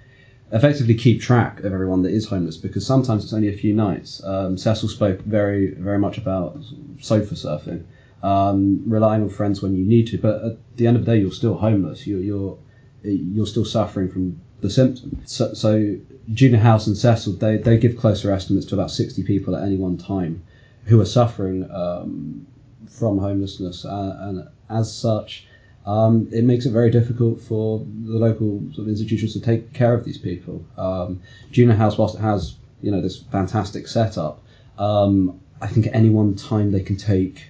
effectively 0.53 0.95
keep 0.95 1.21
track 1.21 1.61
of 1.61 1.73
everyone 1.73 2.03
that 2.03 2.11
is 2.11 2.27
homeless 2.27 2.57
because 2.57 2.85
sometimes 2.85 3.23
it's 3.23 3.33
only 3.33 3.49
a 3.49 3.57
few 3.57 3.73
nights. 3.73 4.23
Um, 4.25 4.59
Cecil 4.59 4.89
spoke 4.89 5.21
very, 5.21 5.75
very 5.75 5.99
much 5.99 6.19
about 6.19 6.59
sofa 7.01 7.35
surfing, 7.35 7.85
um, 8.23 8.83
relying 8.87 9.23
on 9.23 9.29
friends 9.29 9.63
when 9.63 9.77
you 9.77 9.85
need 9.85 10.09
to, 10.09 10.19
but 10.19 10.45
at 10.45 10.77
the 10.77 10.87
end 10.87 10.97
of 10.97 11.05
the 11.05 11.13
day, 11.13 11.21
you're 11.21 11.33
still 11.33 11.57
homeless. 11.57 12.07
You're 12.07 12.21
you're 12.21 12.59
you're 13.03 13.47
still 13.47 13.65
suffering 13.65 14.11
from 14.11 14.41
the 14.61 14.71
symptoms. 14.71 15.33
So, 15.33 15.55
so 15.55 15.97
Julian 16.33 16.61
House 16.61 16.87
and 16.87 16.97
Cecil, 16.97 17.35
they, 17.35 17.57
they 17.57 17.79
give 17.79 17.97
closer 17.97 18.31
estimates 18.31 18.67
to 18.67 18.75
about 18.75 18.91
60 18.91 19.23
people 19.25 19.57
at 19.57 19.63
any 19.63 19.77
one 19.77 19.97
time 19.97 20.43
who 20.85 21.01
are 21.01 21.07
suffering 21.07 21.71
um, 21.71 22.47
from 22.89 23.19
homelessness, 23.19 23.85
uh, 23.85 24.17
and 24.21 24.49
as 24.69 24.93
such, 24.93 25.47
um, 25.87 26.29
it 26.33 26.45
makes 26.45 26.67
it 26.67 26.71
very 26.71 26.91
difficult 26.91 27.41
for 27.41 27.79
the 27.79 28.19
local 28.19 28.61
sort 28.73 28.81
of 28.81 28.89
institutions 28.89 29.33
to 29.33 29.41
take 29.41 29.73
care 29.73 29.95
of 29.95 30.05
these 30.05 30.19
people. 30.19 30.65
Um, 30.77 31.21
Julian 31.51 31.77
House, 31.77 31.97
whilst 31.97 32.17
it 32.17 32.21
has 32.21 32.57
you 32.83 32.91
know 32.91 33.01
this 33.01 33.23
fantastic 33.23 33.89
setup, 33.89 34.43
um, 34.79 35.41
I 35.61 35.67
think 35.67 35.87
at 35.87 35.95
any 35.95 36.11
one 36.11 36.35
time 36.35 36.73
they 36.73 36.83
can 36.83 36.97
take. 36.97 37.45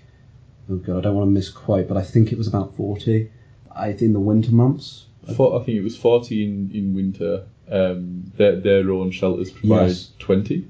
Oh 0.71 0.77
god, 0.77 0.99
I 0.99 1.01
don't 1.01 1.17
want 1.17 1.27
to 1.27 1.33
misquote, 1.33 1.89
but 1.89 1.97
I 1.97 2.03
think 2.03 2.33
it 2.33 2.39
was 2.39 2.47
about 2.47 2.77
forty. 2.77 3.31
I 3.75 3.89
think 3.89 4.03
in 4.03 4.13
the 4.13 4.21
winter 4.21 4.53
months. 4.53 5.07
For, 5.37 5.61
I 5.61 5.63
think 5.65 5.77
it 5.77 5.83
was 5.83 5.97
40 5.97 6.43
in, 6.45 6.71
in 6.75 6.95
winter. 6.95 7.45
Um, 7.71 8.33
their, 8.37 8.57
their 8.57 8.91
own 8.91 9.11
shelters 9.13 9.51
provide 9.51 9.89
Yes. 9.89 10.11
20, 10.19 10.67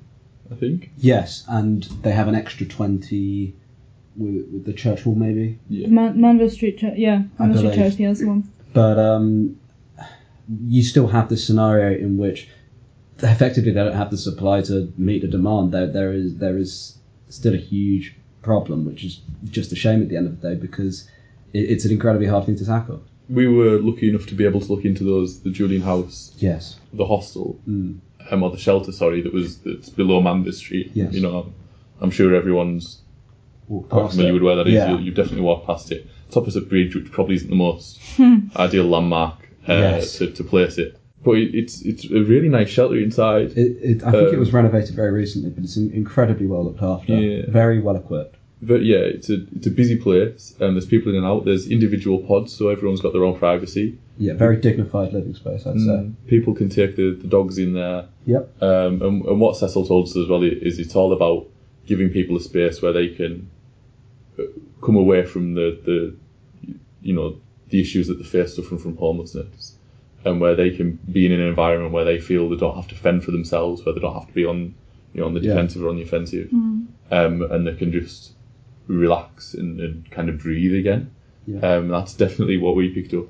I 0.51 0.55
think. 0.55 0.91
Yes, 0.99 1.45
and 1.49 1.85
they 2.03 2.11
have 2.13 2.29
an 2.29 2.35
extra 2.35 2.67
twenty 2.67 3.55
with, 4.17 4.49
with 4.53 4.65
the 4.67 4.73
church 4.75 5.03
hall 5.03 5.15
maybe. 5.15 5.59
Yeah. 5.71 5.87
Man- 5.87 6.21
Manvers 6.21 6.55
Street 6.55 6.77
Church, 6.79 6.99
yeah, 6.99 7.23
I 7.39 7.43
Manvers 7.47 7.61
Street 7.61 7.71
believe. 7.77 7.93
Church, 7.93 8.01
yeah, 8.01 8.09
that's 8.09 8.23
one. 8.25 8.51
But 8.75 8.99
um, 8.99 9.59
you 10.67 10.83
still 10.83 11.07
have 11.07 11.29
this 11.31 11.47
scenario 11.47 11.97
in 11.99 12.19
which 12.19 12.49
effectively 13.23 13.71
they 13.71 13.83
don't 13.83 13.95
have 13.95 14.11
the 14.11 14.19
supply 14.19 14.61
to 14.63 14.93
meet 14.99 15.23
the 15.23 15.29
demand. 15.29 15.73
There, 15.73 15.87
there 15.87 16.13
is 16.13 16.37
there 16.37 16.59
is 16.59 16.99
still 17.29 17.55
a 17.55 17.59
huge 17.59 18.15
problem, 18.43 18.85
which 18.85 19.05
is 19.05 19.21
just 19.51 19.73
a 19.73 19.77
shame 19.77 20.03
at 20.03 20.09
the 20.09 20.17
end 20.17 20.27
of 20.27 20.41
the 20.41 20.49
day 20.51 20.55
because 20.61 21.09
it, 21.53 21.71
it's 21.71 21.85
an 21.85 21.91
incredibly 21.93 22.27
hard 22.27 22.47
thing 22.47 22.57
to 22.57 22.65
tackle. 22.67 23.03
We 23.29 23.47
were 23.47 23.79
lucky 23.79 24.09
enough 24.09 24.27
to 24.27 24.35
be 24.35 24.45
able 24.45 24.61
to 24.61 24.73
look 24.73 24.85
into 24.85 25.05
those, 25.05 25.41
the 25.41 25.51
Julian 25.51 25.83
House, 25.83 26.33
Yes. 26.39 26.79
the 26.93 27.07
hostel, 27.07 27.59
Mm. 27.69 27.99
um, 28.31 28.43
or 28.43 28.51
the 28.51 28.59
shelter, 28.59 28.93
sorry, 28.93 29.21
that 29.23 29.33
was 29.33 29.59
that's 29.59 29.89
below 29.89 30.21
Manvers 30.21 30.59
Street. 30.59 30.91
Yes. 30.95 31.13
You 31.15 31.21
know, 31.23 31.53
I'm 32.01 32.11
sure 32.11 32.35
everyone's 32.35 33.03
quite 33.89 34.11
familiar 34.11 34.33
with 34.33 34.43
where 34.43 34.57
that 34.57 34.67
is. 34.67 34.75
Yeah. 34.75 34.93
You, 34.93 34.99
you've 34.99 35.15
definitely 35.15 35.43
walked 35.43 35.67
past 35.67 35.93
it. 35.93 36.07
It's 36.27 36.37
opposite 36.37 36.69
Bridge, 36.69 36.95
which 36.97 37.11
probably 37.13 37.37
isn't 37.37 37.51
the 37.51 37.57
most 37.57 38.01
ideal 38.57 38.85
landmark 38.85 39.49
uh, 39.69 39.75
Yes. 39.75 40.19
to, 40.19 40.31
to 40.33 40.43
place 40.45 40.79
it. 40.79 40.97
But 41.23 41.33
it, 41.33 41.55
it's 41.55 41.83
it's 41.83 42.05
a 42.11 42.23
really 42.23 42.49
nice 42.49 42.69
shelter 42.71 42.97
inside. 42.97 43.51
It, 43.57 43.77
it, 43.83 44.03
I 44.03 44.11
think 44.11 44.29
it 44.29 44.35
Um, 44.35 44.41
was 44.41 44.53
renovated 44.53 44.95
very 44.95 45.13
recently, 45.13 45.51
but 45.51 45.65
it's 45.65 45.77
incredibly 45.77 46.47
well 46.47 46.65
looked 46.65 46.83
after. 46.83 47.15
Yeah. 47.15 47.45
Very 47.49 47.81
well 47.81 47.97
equipped. 47.97 48.37
But 48.63 48.85
yeah, 48.85 48.99
it's 48.99 49.29
a 49.31 49.39
it's 49.57 49.67
a 49.67 49.71
busy 49.71 49.97
place. 49.97 50.55
and 50.61 50.77
there's 50.77 50.87
people 50.87 51.11
in 51.13 51.17
and 51.19 51.27
out. 51.27 51.45
There's 51.47 51.67
individual 51.67 52.19
pods, 52.21 52.53
so 52.55 52.69
everyone's 52.69 53.01
got 53.01 53.13
their 53.13 53.25
own 53.25 53.39
privacy. 53.39 53.99
Yeah, 54.19 54.35
very 54.35 54.57
dignified 54.59 55.13
living 55.15 55.35
space, 55.35 55.67
I'd 55.67 55.79
say. 55.81 55.99
Mm, 56.05 56.15
People 56.27 56.55
can 56.55 56.69
take 56.69 56.95
the, 56.97 57.15
the 57.15 57.27
dogs 57.27 57.57
in 57.59 57.73
there. 57.73 58.05
Yep. 58.27 58.63
Um, 58.63 59.01
and, 59.01 59.25
and 59.25 59.41
what 59.41 59.57
Cecil 59.57 59.87
told 59.87 60.09
us 60.09 60.17
as 60.17 60.29
well 60.29 60.43
is 60.43 60.79
it's 60.79 60.95
all 60.95 61.13
about 61.15 61.47
giving 61.87 62.11
people 62.11 62.37
a 62.37 62.41
space 62.41 62.83
where 62.83 62.93
they 62.93 63.09
can 63.09 63.49
uh, 64.39 64.43
come 64.83 64.97
away 64.97 65.25
from 65.25 65.55
the, 65.55 65.79
the 65.85 66.75
you 67.03 67.15
know 67.15 67.37
the 67.71 67.81
issues 67.81 68.09
that 68.09 68.19
they 68.19 68.25
face 68.25 68.57
suffering 68.57 68.79
from 68.81 68.97
homelessness, 68.99 69.75
and 70.25 70.41
where 70.41 70.55
they 70.55 70.71
can 70.71 70.99
be 71.11 71.27
in 71.27 71.33
an 71.33 71.41
environment 71.41 71.93
where 71.93 72.05
they 72.05 72.19
feel 72.21 72.49
they 72.49 72.57
don't 72.57 72.77
have 72.77 72.89
to 72.89 72.95
fend 72.95 73.25
for 73.25 73.31
themselves, 73.31 73.85
where 73.85 73.95
they 73.95 74.01
don't 74.01 74.15
have 74.15 74.27
to 74.29 74.35
be 74.35 74.45
on 74.45 74.75
you 75.15 75.21
know 75.21 75.27
on 75.27 75.35
the 75.35 75.41
Yeah. 75.41 75.55
defensive 75.55 75.83
or 75.85 75.89
on 75.89 75.97
the 75.97 76.03
offensive, 76.03 76.53
um, 76.53 76.93
and 77.11 77.67
they 77.67 77.75
can 77.75 77.91
just 77.93 78.33
relax 78.87 79.55
and, 79.55 79.81
and 79.81 80.11
kind 80.11 80.29
of 80.29 80.39
breathe 80.39 80.75
again. 80.75 81.11
Yeah. 81.47 81.61
Um, 81.61 81.89
that's 81.89 82.15
definitely 82.15 82.59
what 82.59 82.77
we 82.77 82.91
picked 82.91 83.15
up 83.15 83.27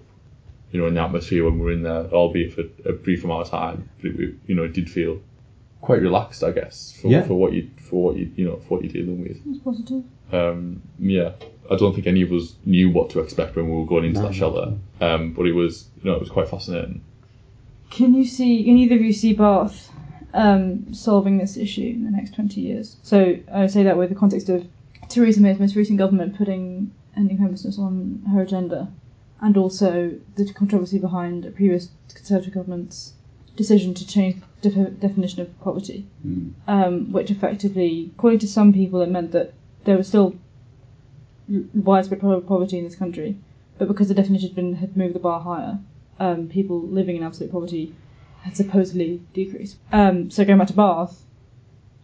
you 0.72 0.80
know, 0.80 0.86
in 0.86 0.94
the 0.94 1.00
atmosphere 1.00 1.44
when 1.44 1.54
we 1.58 1.64
were 1.64 1.72
in 1.72 1.82
there, 1.82 2.06
albeit 2.12 2.52
for 2.52 2.62
a 2.88 2.92
brief 2.92 3.24
amount 3.24 3.42
of 3.42 3.50
time. 3.50 3.88
But 4.00 4.12
it, 4.12 4.34
you 4.46 4.54
know, 4.54 4.62
it 4.62 4.72
did 4.72 4.88
feel 4.88 5.20
quite 5.80 6.00
relaxed, 6.00 6.44
I 6.44 6.52
guess, 6.52 6.92
for, 7.00 7.08
Yeah. 7.08 7.22
for 7.22 7.34
what 7.34 7.52
you 7.52 7.70
for 7.88 8.04
what 8.04 8.16
you 8.16 8.30
you 8.36 8.44
know 8.44 8.56
for 8.68 8.76
what 8.78 8.84
you're 8.84 8.92
dealing 8.92 9.20
with. 9.22 9.44
That's 9.44 9.58
positive. 9.58 10.04
Um, 10.32 10.82
yeah, 10.98 11.32
I 11.70 11.76
don't 11.76 11.94
think 11.94 12.06
any 12.06 12.22
of 12.22 12.32
us 12.32 12.54
knew 12.64 12.90
what 12.90 13.10
to 13.10 13.20
expect 13.20 13.56
when 13.56 13.66
we 13.70 13.76
were 13.76 13.86
going 13.86 14.04
into 14.04 14.20
No. 14.20 14.26
that 14.28 14.34
shelter. 14.34 14.72
Um, 15.00 15.32
but 15.32 15.46
it 15.46 15.52
was 15.52 15.88
you 16.02 16.10
know 16.10 16.16
it 16.16 16.20
was 16.20 16.30
quite 16.30 16.48
fascinating. 16.48 17.02
Can 17.90 18.14
you 18.14 18.24
see? 18.24 18.64
Can 18.64 18.76
either 18.76 18.94
of 18.96 19.00
you 19.02 19.12
see 19.12 19.32
Bath 19.32 19.90
um, 20.34 20.92
solving 20.94 21.38
this 21.38 21.56
issue 21.56 21.90
in 21.96 22.04
the 22.04 22.10
next 22.10 22.34
twenty 22.34 22.60
years? 22.60 22.96
So 23.02 23.36
I 23.52 23.66
say 23.66 23.82
that 23.84 23.96
with 23.96 24.08
the 24.10 24.14
context 24.14 24.48
of 24.48 24.66
Theresa 25.08 25.40
May's 25.40 25.58
most 25.58 25.74
recent 25.76 25.98
government 25.98 26.36
putting 26.36 26.92
ending 27.16 27.38
homelessness 27.38 27.78
on 27.78 28.22
her 28.32 28.40
agenda, 28.42 28.88
and 29.40 29.56
also 29.56 30.12
the 30.36 30.52
controversy 30.52 30.98
behind 30.98 31.44
a 31.44 31.50
previous 31.50 31.88
Conservative 32.14 32.54
government's 32.54 33.12
decision 33.56 33.94
to 33.94 34.06
change 34.06 34.36
defi- 34.62 34.90
definition 35.00 35.40
of 35.42 35.60
poverty, 35.60 36.06
Mm. 36.26 36.52
um, 36.68 37.12
which 37.12 37.30
effectively, 37.30 38.10
according 38.16 38.38
to 38.40 38.46
some 38.48 38.72
people, 38.72 39.00
it 39.00 39.10
meant 39.10 39.32
that 39.32 39.52
there 39.84 39.96
was 39.96 40.08
still 40.08 40.34
widespread 41.74 42.20
poverty 42.20 42.78
in 42.78 42.84
this 42.84 42.94
country, 42.94 43.36
but 43.78 43.88
because 43.88 44.08
the 44.08 44.14
definition 44.14 44.48
had, 44.48 44.56
been, 44.56 44.74
had 44.74 44.96
moved 44.96 45.14
the 45.14 45.18
bar 45.18 45.40
higher, 45.40 45.78
um, 46.18 46.48
people 46.48 46.80
living 46.80 47.16
in 47.16 47.22
absolute 47.22 47.50
poverty 47.50 47.94
had 48.42 48.56
supposedly 48.56 49.22
decreased. 49.32 49.76
Um, 49.92 50.30
so 50.30 50.44
going 50.44 50.58
back 50.58 50.68
to 50.68 50.74
Bath, 50.74 51.22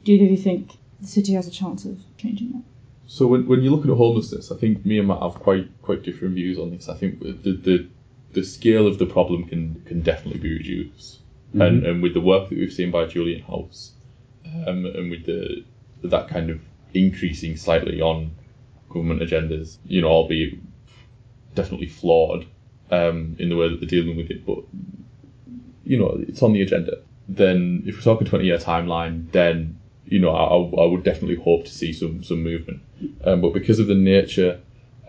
do 0.04 0.12
either 0.12 0.24
of 0.24 0.30
you 0.30 0.36
think 0.36 0.72
the 1.00 1.06
city 1.06 1.34
has 1.34 1.46
a 1.46 1.50
chance 1.50 1.84
of 1.84 1.98
changing 2.16 2.52
that? 2.52 2.62
So 3.06 3.26
when, 3.26 3.46
when 3.46 3.62
you 3.62 3.70
look 3.70 3.84
at 3.84 3.90
homelessness, 3.90 4.50
I 4.50 4.56
think 4.56 4.84
me 4.84 4.98
and 4.98 5.08
Matt 5.08 5.22
have 5.22 5.34
quite 5.34 5.68
quite 5.82 6.02
different 6.02 6.34
views 6.34 6.58
on 6.58 6.70
this. 6.70 6.88
I 6.88 6.96
think 6.96 7.20
the 7.20 7.52
the, 7.52 7.88
the 8.32 8.42
scale 8.42 8.86
of 8.86 8.98
the 8.98 9.06
problem 9.06 9.44
can 9.44 9.82
can 9.86 10.00
definitely 10.00 10.40
be 10.40 10.52
reduced, 10.52 11.20
and 11.52 11.86
and 11.86 12.02
with 12.02 12.14
the 12.14 12.20
work 12.20 12.48
that 12.48 12.58
we've 12.58 12.72
seen 12.72 12.90
by 12.90 13.06
Julian 13.06 13.42
House, 13.42 13.92
um, 14.44 14.86
and 14.86 15.10
with 15.10 15.26
the 15.26 15.64
that 16.02 16.28
kind 16.28 16.50
of 16.50 16.60
increasing 16.94 17.56
slightly 17.56 18.00
on 18.00 18.30
government 18.88 19.20
agendas, 19.20 19.78
you 19.86 20.00
know, 20.00 20.08
albeit 20.08 20.58
definitely 21.54 21.88
flawed, 21.88 22.46
um, 22.90 23.36
in 23.38 23.48
the 23.48 23.56
way 23.56 23.68
that 23.68 23.80
they're 23.80 23.88
dealing 23.88 24.16
with 24.16 24.30
it, 24.30 24.46
but 24.46 24.58
you 25.84 25.98
know, 25.98 26.16
it's 26.28 26.42
on 26.42 26.52
the 26.52 26.62
agenda. 26.62 26.98
Then, 27.28 27.82
if 27.86 27.96
we're 27.96 28.02
talking 28.02 28.26
20 28.26 28.44
year 28.44 28.58
timeline, 28.58 29.30
then 29.32 29.78
you 30.06 30.20
know, 30.20 30.30
I, 30.30 30.82
I 30.82 30.86
would 30.86 31.02
definitely 31.02 31.36
hope 31.36 31.64
to 31.64 31.72
see 31.72 31.92
some 31.92 32.22
some 32.22 32.42
movement. 32.42 32.80
Um, 33.24 33.40
but 33.40 33.52
because 33.52 33.78
of 33.78 33.86
the 33.86 33.94
nature 33.94 34.60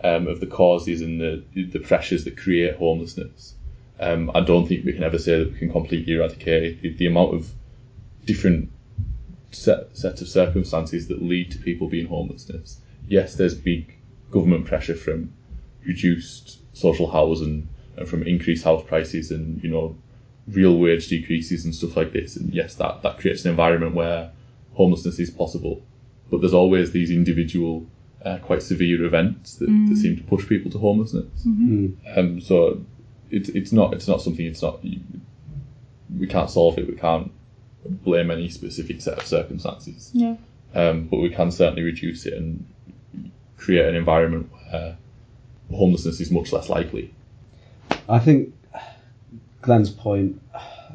um, 0.02 0.26
of 0.26 0.40
the 0.40 0.46
causes 0.46 1.00
and 1.00 1.20
the 1.20 1.44
the 1.54 1.78
pressures 1.78 2.24
that 2.24 2.36
create 2.36 2.76
homelessness, 2.76 3.54
um, 4.00 4.30
I 4.34 4.40
don't 4.40 4.66
think 4.66 4.84
we 4.84 4.92
can 4.92 5.04
ever 5.04 5.18
say 5.18 5.38
that 5.38 5.52
we 5.52 5.58
can 5.58 5.70
completely 5.70 6.14
eradicate 6.14 6.62
it. 6.62 6.82
The, 6.82 6.94
the 6.94 7.06
amount 7.06 7.34
of 7.34 7.52
different 8.24 8.70
set, 9.50 9.96
sets 9.96 10.20
of 10.20 10.28
circumstances 10.28 11.08
that 11.08 11.22
lead 11.22 11.50
to 11.52 11.58
people 11.58 11.88
being 11.88 12.06
homelessness. 12.06 12.80
Yes, 13.06 13.34
there's 13.34 13.54
big 13.54 13.96
government 14.30 14.66
pressure 14.66 14.94
from 14.94 15.32
reduced 15.86 16.58
social 16.76 17.10
housing 17.10 17.68
and 17.96 18.08
from 18.08 18.22
increased 18.22 18.64
house 18.64 18.84
prices 18.86 19.30
and 19.30 19.62
you 19.62 19.70
know 19.70 19.96
real 20.48 20.78
wage 20.78 21.08
decreases 21.08 21.64
and 21.64 21.74
stuff 21.74 21.96
like 21.96 22.12
this. 22.12 22.36
And 22.36 22.52
yes, 22.52 22.74
that 22.76 23.02
that 23.02 23.18
creates 23.18 23.44
an 23.44 23.50
environment 23.50 23.94
where 23.94 24.30
homelessness 24.74 25.18
is 25.18 25.30
possible. 25.30 25.82
But 26.30 26.40
there's 26.40 26.54
always 26.54 26.92
these 26.92 27.10
individual, 27.10 27.86
uh, 28.22 28.38
quite 28.38 28.62
severe 28.62 29.02
events 29.04 29.54
that, 29.56 29.66
that 29.88 29.96
seem 29.96 30.16
to 30.16 30.22
push 30.24 30.46
people 30.46 30.70
to 30.72 30.78
homelessness. 30.78 31.46
Um, 32.16 32.40
so 32.40 32.84
it's 33.30 33.48
it's 33.50 33.72
not 33.72 33.94
it's 33.94 34.08
not 34.08 34.20
something 34.20 34.44
it's 34.46 34.62
not 34.62 34.82
we 36.18 36.26
can't 36.26 36.50
solve 36.50 36.78
it. 36.78 36.86
We 36.86 36.94
can't 36.96 37.30
blame 37.84 38.30
any 38.30 38.48
specific 38.48 39.00
set 39.00 39.18
of 39.18 39.26
circumstances. 39.26 40.10
Yeah. 40.12 40.36
Um, 40.74 41.04
but 41.04 41.18
we 41.18 41.30
can 41.30 41.50
certainly 41.50 41.82
reduce 41.82 42.26
it 42.26 42.34
and 42.34 42.64
create 43.56 43.86
an 43.86 43.94
environment 43.94 44.50
where 44.52 44.96
homelessness 45.70 46.20
is 46.20 46.30
much 46.30 46.52
less 46.52 46.68
likely. 46.68 47.12
I 48.08 48.18
think 48.18 48.54
Glenn's 49.62 49.90
point 49.90 50.40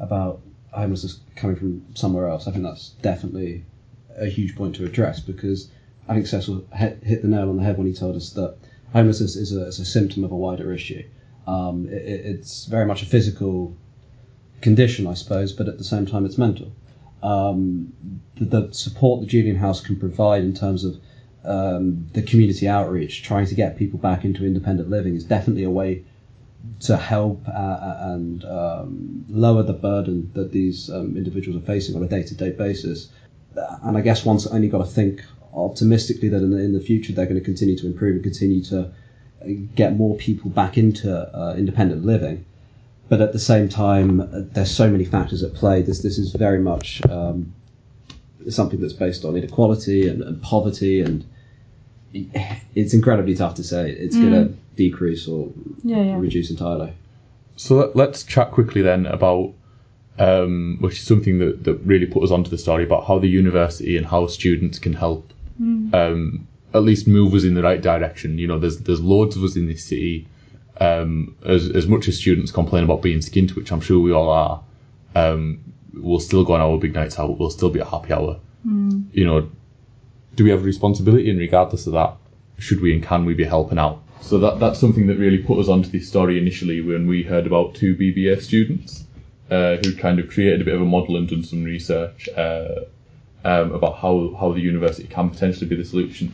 about 0.00 0.40
homelessness 0.72 1.20
coming 1.36 1.56
from 1.56 1.84
somewhere 1.94 2.28
else, 2.28 2.46
I 2.48 2.52
think 2.52 2.64
that's 2.64 2.90
definitely 3.02 3.64
a 4.16 4.26
huge 4.26 4.54
point 4.56 4.74
to 4.76 4.84
address 4.84 5.20
because 5.20 5.70
I 6.08 6.14
think 6.14 6.26
Cecil 6.26 6.64
hit, 6.74 7.02
hit 7.02 7.22
the 7.22 7.28
nail 7.28 7.48
on 7.50 7.56
the 7.56 7.62
head 7.62 7.78
when 7.78 7.86
he 7.86 7.92
told 7.94 8.16
us 8.16 8.30
that 8.30 8.56
homelessness 8.92 9.36
is 9.36 9.54
a, 9.56 9.66
is 9.66 9.78
a 9.80 9.84
symptom 9.84 10.22
of 10.24 10.30
a 10.32 10.36
wider 10.36 10.72
issue. 10.72 11.04
Um, 11.46 11.86
it, 11.88 11.94
it- 12.02 12.26
it's 12.26 12.66
very 12.66 12.86
much 12.86 13.02
a 13.02 13.06
physical 13.06 13.76
condition, 14.64 15.06
I 15.06 15.14
suppose, 15.14 15.52
but 15.52 15.68
at 15.68 15.78
the 15.78 15.84
same 15.84 16.06
time, 16.06 16.24
it's 16.26 16.38
mental. 16.38 16.72
Um, 17.22 17.92
the, 18.36 18.46
the 18.46 18.74
support 18.74 19.20
the 19.20 19.26
Julian 19.26 19.56
House 19.56 19.80
can 19.80 19.96
provide 19.96 20.42
in 20.42 20.54
terms 20.54 20.84
of 20.84 20.96
um, 21.44 22.08
the 22.14 22.22
community 22.22 22.66
outreach, 22.66 23.22
trying 23.22 23.46
to 23.46 23.54
get 23.54 23.76
people 23.76 23.98
back 23.98 24.24
into 24.24 24.44
independent 24.44 24.88
living, 24.90 25.14
is 25.14 25.24
definitely 25.24 25.64
a 25.64 25.70
way 25.70 26.04
to 26.80 26.96
help 26.96 27.46
uh, 27.46 27.96
and 28.14 28.44
um, 28.44 29.24
lower 29.28 29.62
the 29.62 29.78
burden 29.88 30.30
that 30.34 30.50
these 30.50 30.90
um, 30.90 31.16
individuals 31.16 31.62
are 31.62 31.66
facing 31.66 31.94
on 31.94 32.02
a 32.02 32.08
day-to-day 32.08 32.52
basis. 32.66 33.08
And 33.82 33.96
I 33.98 34.00
guess 34.00 34.24
one's 34.24 34.46
only 34.46 34.68
got 34.68 34.78
to 34.78 34.90
think 35.00 35.22
optimistically 35.52 36.28
that 36.30 36.42
in 36.42 36.50
the, 36.50 36.58
in 36.58 36.72
the 36.72 36.80
future 36.80 37.12
they're 37.12 37.30
going 37.32 37.38
to 37.38 37.44
continue 37.44 37.76
to 37.76 37.86
improve 37.86 38.14
and 38.16 38.24
continue 38.24 38.62
to 38.64 38.80
uh, 38.80 39.48
get 39.74 39.94
more 39.94 40.16
people 40.16 40.50
back 40.50 40.78
into 40.78 41.10
uh, 41.12 41.54
independent 41.56 42.04
living. 42.04 42.44
But 43.08 43.20
at 43.20 43.32
the 43.32 43.38
same 43.38 43.68
time, 43.68 44.20
uh, 44.20 44.26
there's 44.52 44.70
so 44.70 44.90
many 44.90 45.04
factors 45.04 45.42
at 45.42 45.54
play. 45.54 45.82
This 45.82 46.00
this 46.02 46.18
is 46.18 46.32
very 46.32 46.58
much 46.58 47.02
um, 47.10 47.52
something 48.48 48.80
that's 48.80 48.94
based 48.94 49.24
on 49.24 49.36
inequality 49.36 50.08
and, 50.08 50.22
and 50.22 50.42
poverty, 50.42 51.00
and 51.00 51.24
it's 52.74 52.94
incredibly 52.94 53.34
tough 53.34 53.54
to 53.56 53.64
say 53.64 53.90
it's 53.90 54.16
going 54.16 54.32
to 54.32 54.54
decrease 54.76 55.28
or 55.28 55.50
Yeah, 55.82 56.02
yeah. 56.02 56.18
reduce 56.18 56.50
entirely. 56.50 56.92
So 57.56 57.76
let, 57.76 57.96
let's 57.96 58.22
chat 58.24 58.50
quickly 58.50 58.82
then 58.82 59.06
about, 59.06 59.52
um, 60.18 60.78
which 60.80 60.94
is 60.94 61.06
something 61.06 61.38
that, 61.38 61.64
that 61.64 61.74
really 61.84 62.06
put 62.06 62.24
us 62.24 62.30
onto 62.32 62.50
the 62.50 62.58
story 62.58 62.82
about 62.84 63.06
how 63.06 63.18
the 63.18 63.28
university 63.28 63.96
and 63.96 64.06
how 64.06 64.26
students 64.26 64.78
can 64.78 64.92
help 64.94 65.32
um, 65.94 66.48
at 66.72 66.82
least 66.82 67.06
move 67.06 67.32
us 67.34 67.44
in 67.44 67.54
the 67.54 67.62
right 67.62 67.80
direction. 67.80 68.38
You 68.38 68.48
know, 68.48 68.58
there's 68.58 68.78
there's 68.78 69.00
loads 69.00 69.36
of 69.36 69.44
us 69.44 69.54
in 69.56 69.66
this 69.66 69.84
city. 69.84 70.26
Um, 70.80 71.36
as 71.44 71.70
as 71.70 71.86
much 71.86 72.08
as 72.08 72.16
students 72.16 72.50
complain 72.50 72.84
about 72.84 73.02
being 73.02 73.18
skint, 73.18 73.54
which 73.54 73.70
I'm 73.70 73.80
sure 73.80 74.00
we 74.00 74.12
all 74.12 74.28
are, 74.28 74.62
um, 75.14 75.60
we'll 75.92 76.20
still 76.20 76.44
go 76.44 76.54
on 76.54 76.60
our 76.60 76.78
big 76.78 76.94
nights 76.94 77.18
out. 77.18 77.38
We'll 77.38 77.50
still 77.50 77.70
be 77.70 77.80
at 77.80 77.86
happy 77.86 78.12
hour. 78.12 78.40
You 79.12 79.24
know, 79.24 79.50
do 80.34 80.44
we 80.44 80.50
have 80.50 80.60
a 80.60 80.64
responsibility? 80.64 81.30
And 81.30 81.38
regardless 81.38 81.86
of 81.86 81.92
that, 81.92 82.16
should 82.58 82.80
we 82.80 82.92
and 82.92 83.02
can 83.02 83.24
we 83.24 83.34
be 83.34 83.44
helping 83.44 83.78
out? 83.78 84.02
So 84.20 84.38
that 84.38 84.58
that's 84.58 84.80
something 84.80 85.06
that 85.08 85.18
really 85.18 85.38
put 85.38 85.58
us 85.58 85.68
onto 85.68 85.90
this 85.90 86.08
story 86.08 86.38
initially 86.38 86.80
when 86.80 87.06
we 87.06 87.22
heard 87.22 87.46
about 87.46 87.74
two 87.74 87.94
BBA 87.94 88.40
students 88.40 89.04
uh, 89.50 89.76
who 89.76 89.94
kind 89.94 90.18
of 90.18 90.28
created 90.28 90.62
a 90.62 90.64
bit 90.64 90.74
of 90.74 90.80
a 90.80 90.86
model 90.86 91.16
and 91.16 91.28
done 91.28 91.44
some 91.44 91.62
research 91.62 92.28
uh, 92.36 92.80
um, 93.44 93.72
about 93.72 93.96
how, 93.98 94.34
how 94.40 94.52
the 94.52 94.60
university 94.60 95.06
can 95.06 95.30
potentially 95.30 95.66
be 95.66 95.76
the 95.76 95.84
solution. 95.84 96.32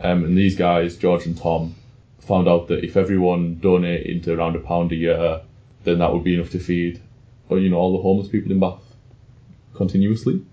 Um, 0.00 0.24
and 0.24 0.38
these 0.38 0.54
guys, 0.56 0.96
George 0.96 1.26
and 1.26 1.36
Tom, 1.36 1.74
found 2.26 2.48
out 2.48 2.68
that 2.68 2.84
if 2.84 2.96
everyone 2.96 3.58
donated 3.60 4.24
to 4.24 4.34
around 4.34 4.56
a 4.56 4.60
pound 4.60 4.92
a 4.92 4.96
year, 4.96 5.42
then 5.84 5.98
that 5.98 6.12
would 6.12 6.24
be 6.24 6.34
enough 6.34 6.50
to 6.50 6.58
feed, 6.58 7.00
you 7.50 7.68
know, 7.68 7.76
all 7.76 7.96
the 7.96 8.02
homeless 8.02 8.28
people 8.28 8.50
in 8.50 8.60
Bath 8.60 8.82
continuously. 9.74 10.44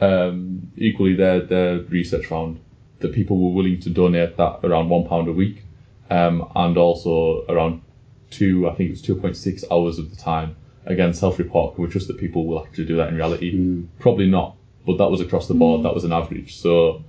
Um, 0.00 0.70
equally, 0.76 1.14
their 1.14 1.40
their 1.40 1.78
research 1.80 2.26
found 2.26 2.60
that 3.00 3.12
people 3.12 3.38
were 3.38 3.54
willing 3.54 3.80
to 3.80 3.90
donate 3.90 4.36
that 4.36 4.60
around 4.62 4.88
one 4.88 5.06
pound 5.08 5.28
a 5.28 5.32
week, 5.32 5.64
um, 6.10 6.46
and 6.54 6.76
also 6.76 7.44
around 7.48 7.82
two, 8.30 8.68
I 8.68 8.74
think 8.74 8.88
it 8.88 8.92
was 8.92 9.02
two 9.02 9.14
point 9.16 9.36
six 9.36 9.64
hours 9.70 9.98
of 9.98 10.10
the 10.10 10.16
time. 10.16 10.56
Again, 10.84 11.14
self-report. 11.14 11.74
Can 11.74 11.84
we 11.84 11.90
trust 11.90 12.06
that 12.08 12.18
people 12.18 12.46
will 12.46 12.64
actually 12.64 12.84
do 12.84 12.96
that 12.96 13.08
in 13.08 13.16
reality? 13.16 13.82
Probably 13.98 14.28
not. 14.28 14.56
But 14.86 14.98
that 14.98 15.10
was 15.10 15.20
across 15.20 15.48
the 15.48 15.54
board. 15.54 15.84
That 15.84 15.94
was 15.94 16.04
an 16.04 16.12
average. 16.12 16.56
So, 16.56 17.02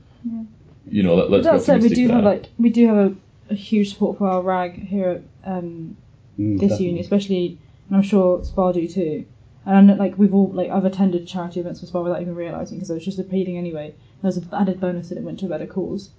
you 0.90 1.04
know, 1.04 1.14
let, 1.16 1.30
let's 1.30 1.44
That 1.46 1.54
be 1.54 1.60
said, 1.60 1.74
we 1.74 1.78
optimistic 1.78 1.96
do 1.98 2.08
there. 2.08 2.16
have 2.16 2.26
like 2.26 2.46
we 2.58 2.70
do 2.72 2.88
have 2.88 2.98
a, 2.98 3.16
a 3.50 3.56
huge 3.56 3.94
support 3.94 4.18
for 4.18 4.28
our 4.28 4.42
rag 4.42 4.88
here 4.88 5.10
at 5.44 5.54
um, 5.58 5.98
Mm, 6.40 6.60
this 6.60 6.70
definitely. 6.70 6.86
uni, 6.86 7.00
especially, 7.00 7.58
and 7.88 7.98
I'm 7.98 8.04
sure 8.04 8.44
Spa 8.44 8.72
do 8.72 8.88
too. 8.88 9.26
And 9.66 9.76
I 9.76 9.82
know, 9.82 9.96
like 9.96 10.18
we've 10.20 10.34
all 10.36 10.50
like 10.52 10.70
I've 10.70 10.86
attended 10.86 11.28
charity 11.28 11.60
events 11.60 11.80
for 11.80 11.88
Spa 11.88 12.02
without 12.02 12.22
even 12.22 12.36
realizing 12.36 12.78
because 12.78 12.92
I 12.92 12.94
was 12.94 13.04
just 13.04 13.18
appealing 13.18 13.58
anyway. 13.58 13.96
There's 14.22 14.38
an 14.38 14.48
added 14.54 14.80
bonus 14.80 15.10
that 15.10 15.18
it 15.18 15.24
went 15.24 15.40
to 15.40 15.48
a 15.48 15.50
better 15.50 15.66
cause. 15.66 16.12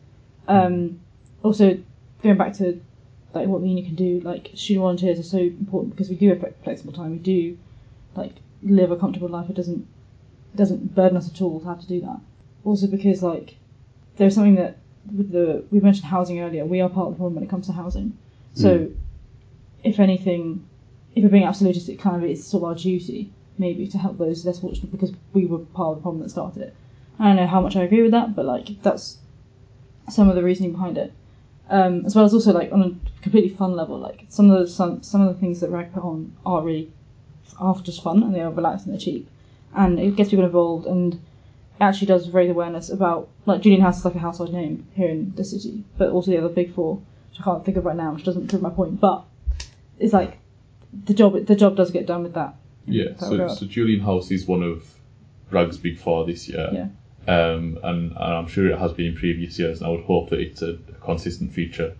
Um, 0.48 0.98
also, 1.44 1.78
going 2.22 2.36
back 2.36 2.52
to 2.54 2.80
like 3.32 3.46
what 3.46 3.60
the 3.62 3.68
uni 3.68 3.82
can 3.82 3.94
do, 3.94 4.18
like 4.20 4.50
student 4.54 4.80
volunteers 4.82 5.20
are 5.20 5.22
so 5.22 5.38
important 5.38 5.94
because 5.94 6.08
we 6.10 6.16
do 6.16 6.28
have 6.30 6.44
flexible 6.64 6.92
time. 6.92 7.12
We 7.12 7.18
do 7.18 7.56
like 8.16 8.32
live 8.64 8.90
a 8.90 8.96
comfortable 8.96 9.28
life. 9.28 9.48
It 9.48 9.54
doesn't 9.54 9.86
it 10.52 10.56
doesn't 10.56 10.96
burden 10.96 11.16
us 11.16 11.30
at 11.32 11.40
all 11.40 11.60
to 11.60 11.66
have 11.66 11.80
to 11.80 11.86
do 11.86 12.00
that. 12.00 12.18
Also 12.64 12.88
because 12.88 13.22
like 13.22 13.54
there's 14.16 14.34
something 14.34 14.56
that 14.56 14.78
with 15.14 15.30
the 15.30 15.64
we 15.70 15.80
mentioned 15.80 16.06
housing 16.06 16.40
earlier. 16.40 16.64
We 16.64 16.80
are 16.80 16.88
part 16.88 17.08
of 17.08 17.12
the 17.14 17.16
problem 17.16 17.34
when 17.36 17.44
it 17.44 17.50
comes 17.50 17.66
to 17.66 17.72
housing. 17.72 18.16
So 18.54 18.90
if 19.84 20.00
anything, 20.00 20.66
if 21.14 21.22
we're 21.22 21.28
being 21.28 21.44
absolutist, 21.44 21.88
it 21.88 22.00
kind 22.00 22.16
of 22.16 22.28
is 22.28 22.44
sort 22.44 22.64
of 22.64 22.68
our 22.70 22.74
duty 22.74 23.30
maybe 23.58 23.86
to 23.88 23.98
help 23.98 24.18
those 24.18 24.44
less 24.44 24.60
fortunate 24.60 24.90
because 24.90 25.12
we 25.32 25.46
were 25.46 25.58
part 25.58 25.90
of 25.90 25.96
the 25.96 26.02
problem 26.02 26.22
that 26.22 26.30
started 26.30 26.62
it. 26.62 26.74
I 27.18 27.26
don't 27.26 27.36
know 27.36 27.46
how 27.46 27.60
much 27.60 27.76
I 27.76 27.82
agree 27.82 28.02
with 28.02 28.12
that, 28.12 28.34
but 28.34 28.44
like 28.44 28.82
that's 28.82 29.18
some 30.08 30.28
of 30.28 30.36
the 30.36 30.42
reasoning 30.42 30.72
behind 30.72 30.98
it. 30.98 31.12
Um, 31.70 32.06
as 32.06 32.14
well 32.14 32.24
as 32.24 32.32
also 32.32 32.52
like 32.52 32.72
on 32.72 32.82
a 32.82 33.22
completely 33.22 33.50
fun 33.50 33.76
level, 33.76 33.98
like 33.98 34.24
some 34.28 34.50
of 34.50 34.58
the 34.58 34.66
some, 34.68 35.02
some 35.02 35.20
of 35.20 35.34
the 35.34 35.40
things 35.40 35.60
that 35.60 35.70
Rag 35.70 35.92
put 35.92 36.02
on 36.02 36.34
are 36.46 36.62
really 36.62 36.90
are 37.58 37.78
just 37.80 38.02
fun 38.02 38.22
and 38.22 38.34
they 38.34 38.40
are 38.40 38.50
relaxed 38.50 38.86
and 38.86 38.94
they're 38.94 39.00
cheap, 39.00 39.28
and 39.74 39.98
it 39.98 40.16
gets 40.16 40.30
people 40.30 40.44
involved 40.44 40.86
and 40.86 41.20
actually 41.80 42.06
does 42.08 42.30
raise 42.30 42.50
awareness 42.50 42.90
about 42.90 43.28
like 43.46 43.60
Julian 43.62 43.80
House 43.82 43.98
is 43.98 44.04
like 44.04 44.14
a 44.14 44.18
household 44.18 44.52
name 44.52 44.86
here 44.94 45.08
in 45.08 45.32
the 45.36 45.44
city, 45.44 45.84
but 45.96 46.10
also 46.10 46.30
the 46.30 46.38
other 46.38 46.48
big 46.48 46.74
four, 46.74 46.96
which 47.30 47.40
I 47.40 47.44
can't 47.44 47.64
think 47.64 47.76
of 47.76 47.84
right 47.84 47.96
now, 47.96 48.12
which 48.12 48.24
doesn't 48.24 48.48
prove 48.48 48.62
my 48.62 48.70
point, 48.70 49.00
but 49.00 49.24
it's 49.98 50.12
like 50.12 50.38
the 51.04 51.14
job 51.14 51.46
the 51.46 51.56
job 51.56 51.76
does 51.76 51.90
get 51.90 52.06
done 52.06 52.22
with 52.22 52.34
that. 52.34 52.54
Yeah, 52.86 53.10
That 53.10 53.20
so, 53.20 53.48
so 53.48 53.66
Julian 53.66 54.00
House 54.00 54.30
is 54.30 54.46
one 54.46 54.62
of 54.62 54.94
Rag's 55.50 55.76
big 55.76 55.98
four 55.98 56.24
this 56.26 56.48
year. 56.48 56.68
Yeah. 56.72 56.88
Um, 57.26 57.78
and, 57.82 58.12
and 58.12 58.16
I'm 58.16 58.46
sure 58.46 58.70
it 58.70 58.78
has 58.78 58.92
been 58.94 59.08
in 59.08 59.14
previous 59.14 59.58
years, 59.58 59.80
and 59.80 59.86
I 59.86 59.90
would 59.90 60.04
hope 60.04 60.30
that 60.30 60.40
it's 60.40 60.62
a, 60.62 60.70
a 60.88 60.92
consistent 61.02 61.52
feature 61.52 61.94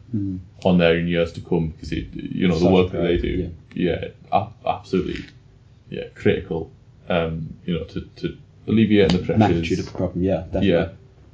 on 0.64 0.78
there 0.78 0.96
in 0.96 1.06
years 1.06 1.32
to 1.34 1.42
come 1.42 1.68
because 1.68 1.92
it, 1.92 2.06
you 2.14 2.48
know, 2.48 2.54
the 2.54 2.64
Such 2.64 2.72
work 2.72 2.92
that 2.92 3.02
they 3.02 3.18
great, 3.18 3.22
do, 3.22 3.54
yeah, 3.74 4.06
a- 4.32 4.48
absolutely, 4.66 5.26
yeah, 5.90 6.04
critical, 6.14 6.72
um, 7.10 7.52
you 7.66 7.74
know, 7.78 7.84
to, 7.84 8.00
to 8.16 8.38
alleviate 8.68 9.12
the 9.12 9.18
pressures. 9.18 9.38
Magnitude 9.38 9.78
of 9.80 9.86
the 9.86 9.92
problem, 9.92 10.22
yeah, 10.24 10.44
definitely. 10.52 10.68
Yeah, 10.68 10.88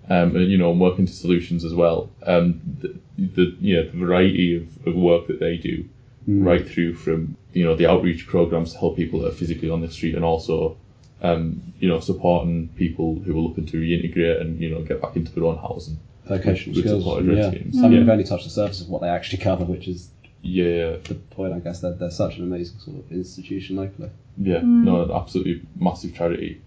um, 0.09 0.37
and 0.37 0.51
you 0.51 0.59
know, 0.59 0.70
and 0.72 0.80
working 0.80 1.07
to 1.07 1.12
solutions 1.12 1.64
as 1.64 1.74
well. 1.74 2.11
Um, 2.24 2.61
the, 2.80 2.95
the 3.18 3.57
yeah, 3.61 3.82
the 3.82 3.91
variety 3.99 4.57
of, 4.57 4.87
of 4.87 4.95
work 4.95 5.26
that 5.28 5.41
they 5.41 5.57
do, 5.57 5.89
right 6.26 6.66
through 6.68 6.95
from 6.95 7.37
you 7.53 7.64
know 7.64 7.74
the 7.74 7.89
outreach 7.91 8.26
programs 8.26 8.72
to 8.72 8.78
help 8.78 8.97
people 8.97 9.20
that 9.20 9.28
are 9.28 9.37
physically 9.37 9.70
on 9.70 9.80
the 9.80 9.91
street, 9.91 10.14
and 10.14 10.24
also 10.24 10.76
um, 11.22 11.62
you 11.78 11.89
know 11.89 12.01
supporting 12.01 12.68
people 12.76 13.18
who 13.20 13.37
are 13.37 13.41
looking 13.41 13.66
to 13.66 13.76
reintegrate 13.78 14.41
and 14.41 14.61
you 14.61 14.70
know 14.70 14.82
get 14.82 15.01
back 15.01 15.16
into 15.16 15.32
their 15.32 15.45
own 15.45 15.59
housing. 15.59 15.99
Vocational 16.26 16.74
with 16.74 16.85
skills. 16.87 17.03
supported 17.05 17.26
Yeah. 17.26 17.43
rent 17.43 17.55
schemes. 17.55 17.78
I 17.78 17.82
mean, 17.82 17.93
Yeah. 17.93 17.99
we've 18.01 18.09
only 18.09 18.24
touched 18.24 18.45
the 18.45 18.51
surface 18.51 18.80
of 18.80 18.89
what 18.89 19.03
they 19.03 19.09
actually 19.09 19.43
cover, 19.43 19.64
which 19.64 19.89
is 19.89 20.09
yeah, 20.41 20.97
the 21.05 21.14
point. 21.30 21.53
I 21.55 21.59
guess 21.59 21.80
that 21.80 21.99
they're 21.99 22.11
such 22.11 22.37
an 22.39 22.45
amazing 22.45 22.78
sort 22.78 22.99
of 22.99 23.12
institution 23.12 23.76
locally. 23.76 24.11
Yeah, 24.39 24.61
no, 24.62 25.11
absolutely 25.14 25.62
massive 25.78 26.14
charity. 26.14 26.61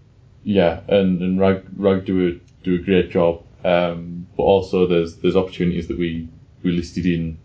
Yeah, 0.48 0.80
and 0.88 1.20
and 1.20 1.38
Rag 1.38 1.62
Rag 1.76 2.06
do 2.06 2.26
a 2.26 2.64
do 2.64 2.76
a 2.76 2.78
great 2.78 3.10
job. 3.10 3.44
Um, 3.64 4.26
but 4.34 4.44
also 4.44 4.86
there's 4.86 5.16
there's 5.16 5.36
opportunities 5.36 5.88
that 5.88 5.98
we 5.98 6.26
we 6.62 6.72
listed 6.72 7.04
in 7.04 7.36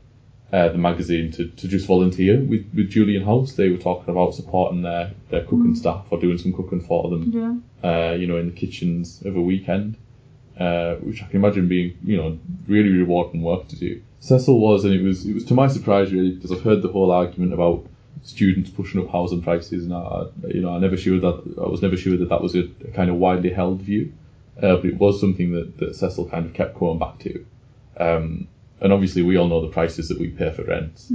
uh, 0.54 0.70
the 0.70 0.78
magazine 0.78 1.30
to, 1.34 1.48
to 1.48 1.68
just 1.68 1.86
volunteer 1.86 2.40
with, 2.40 2.66
with 2.74 2.90
Julian 2.90 3.24
House. 3.26 3.54
They 3.54 3.68
were 3.68 3.78
talking 3.78 4.10
about 4.10 4.36
supporting 4.36 4.84
their, 4.84 5.12
their 5.30 5.44
cooking 5.44 5.76
staff 5.76 6.06
or 6.12 6.20
doing 6.20 6.38
some 6.38 6.54
cooking 6.54 6.80
for 6.80 7.10
them. 7.10 7.24
yeah. 7.84 7.90
Uh, 7.90 8.14
you 8.14 8.26
know, 8.26 8.38
in 8.38 8.46
the 8.46 8.56
kitchens 8.56 9.22
of 9.26 9.36
a 9.36 9.42
weekend, 9.42 9.98
uh, 10.58 10.96
which 10.96 11.22
I 11.22 11.28
can 11.28 11.44
imagine 11.44 11.68
being 11.68 11.98
you 12.06 12.16
know 12.16 12.40
really 12.68 12.90
rewarding 12.90 13.42
work 13.42 13.68
to 13.68 13.76
do. 13.76 14.02
Cecil 14.22 14.58
was, 14.58 14.86
and 14.86 14.94
it 14.94 15.04
was 15.04 15.26
it 15.26 15.34
was 15.34 15.44
to 15.46 15.54
my 15.54 15.68
surprise 15.68 16.14
really 16.14 16.32
because 16.32 16.54
I've 16.54 16.64
heard 16.64 16.82
the 16.82 16.94
whole 16.94 17.12
argument 17.12 17.52
about 17.52 17.86
students 18.24 18.70
pushing 18.70 19.02
up 19.02 19.10
housing 19.10 19.42
prices, 19.42 19.86
and 19.86 19.94
I, 19.94 20.26
you 20.48 20.62
know 20.62 20.76
I 20.76 20.80
never 20.80 20.98
sure 20.98 21.20
that 21.20 21.56
I 21.62 21.68
was 21.68 21.82
never 21.82 21.98
sure 21.98 22.18
that 22.18 22.30
that 22.30 22.42
was 22.42 22.56
a, 22.56 22.64
a 22.86 22.92
kind 22.94 23.10
of 23.10 23.18
widely 23.18 23.52
held 23.52 23.82
view, 23.82 24.14
uh, 24.58 24.78
but 24.78 24.86
it 24.86 24.98
was 24.98 25.20
something 25.20 25.52
that, 25.54 25.78
that 25.78 25.96
Cecil 25.96 26.30
kind 26.30 26.46
of 26.46 26.54
kept 26.54 26.80
going 26.80 27.00
back 27.00 27.20
to. 27.20 27.46
Um, 27.98 28.48
and 28.82 28.92
obviously 28.92 29.22
we 29.22 29.38
all 29.38 29.48
know 29.48 29.62
the 29.62 29.68
prices 29.68 30.10
that 30.10 30.20
we 30.20 30.30
pay 30.30 30.52
for 30.52 30.64
rent. 30.64 31.06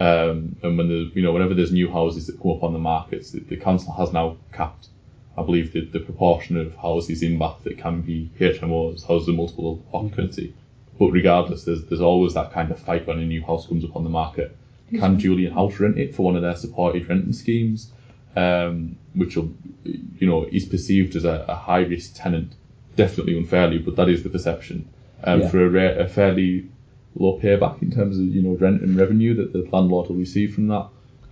Um, 0.00 0.56
and 0.62 0.78
when 0.78 0.88
the 0.88 1.10
you 1.14 1.22
know 1.22 1.32
whenever 1.32 1.54
there's 1.54 1.72
new 1.72 1.90
houses 1.90 2.26
that 2.26 2.40
come 2.40 2.52
up 2.52 2.62
on 2.62 2.72
the 2.72 2.78
markets, 2.78 3.30
the, 3.32 3.40
the 3.40 3.56
council 3.56 3.92
has 3.92 4.12
now 4.12 4.36
capped, 4.52 4.88
I 5.36 5.42
believe, 5.42 5.72
the, 5.72 5.84
the 5.84 6.00
proportion 6.00 6.56
of 6.56 6.74
houses 6.76 7.22
in 7.22 7.38
Bath 7.38 7.64
that 7.64 7.78
can 7.78 8.00
be 8.00 8.30
HMOs, 8.38 9.06
houses 9.06 9.28
of 9.28 9.34
multiple 9.36 9.84
occupancy. 9.92 10.54
But 10.98 11.10
regardless, 11.10 11.64
there's 11.64 11.84
there's 11.84 12.00
always 12.00 12.34
that 12.34 12.52
kind 12.52 12.70
of 12.70 12.78
fight 12.78 13.06
when 13.06 13.18
a 13.18 13.26
new 13.26 13.42
house 13.42 13.66
comes 13.66 13.84
up 13.84 13.94
on 13.94 14.04
the 14.04 14.10
market. 14.10 14.56
Can 14.98 15.18
Julian 15.18 15.52
House 15.52 15.78
rent 15.78 15.98
it 15.98 16.14
for 16.14 16.24
one 16.24 16.36
of 16.36 16.42
their 16.42 16.56
supported 16.56 17.08
renting 17.08 17.32
schemes, 17.32 17.92
um, 18.36 18.96
which 19.14 19.36
will, 19.36 19.52
you 19.84 20.26
know, 20.26 20.44
is 20.50 20.64
perceived 20.64 21.16
as 21.16 21.24
a, 21.24 21.44
a 21.48 21.54
high 21.54 21.82
risk 21.82 22.12
tenant, 22.14 22.52
definitely 22.96 23.36
unfairly, 23.38 23.78
but 23.78 23.96
that 23.96 24.08
is 24.08 24.22
the 24.22 24.28
perception. 24.30 24.88
Um, 25.24 25.40
Yeah. 25.40 25.48
For 25.48 25.76
a, 25.76 26.04
a 26.04 26.08
fairly 26.08 26.68
low 27.14 27.38
payback 27.38 27.82
in 27.82 27.90
terms 27.90 28.16
of 28.18 28.24
you 28.24 28.40
know 28.42 28.56
rent 28.56 28.82
and 28.82 28.96
revenue 28.96 29.34
that 29.34 29.52
the 29.52 29.68
landlord 29.72 30.08
will 30.08 30.16
receive 30.16 30.54
from 30.54 30.68
that, 30.68 30.86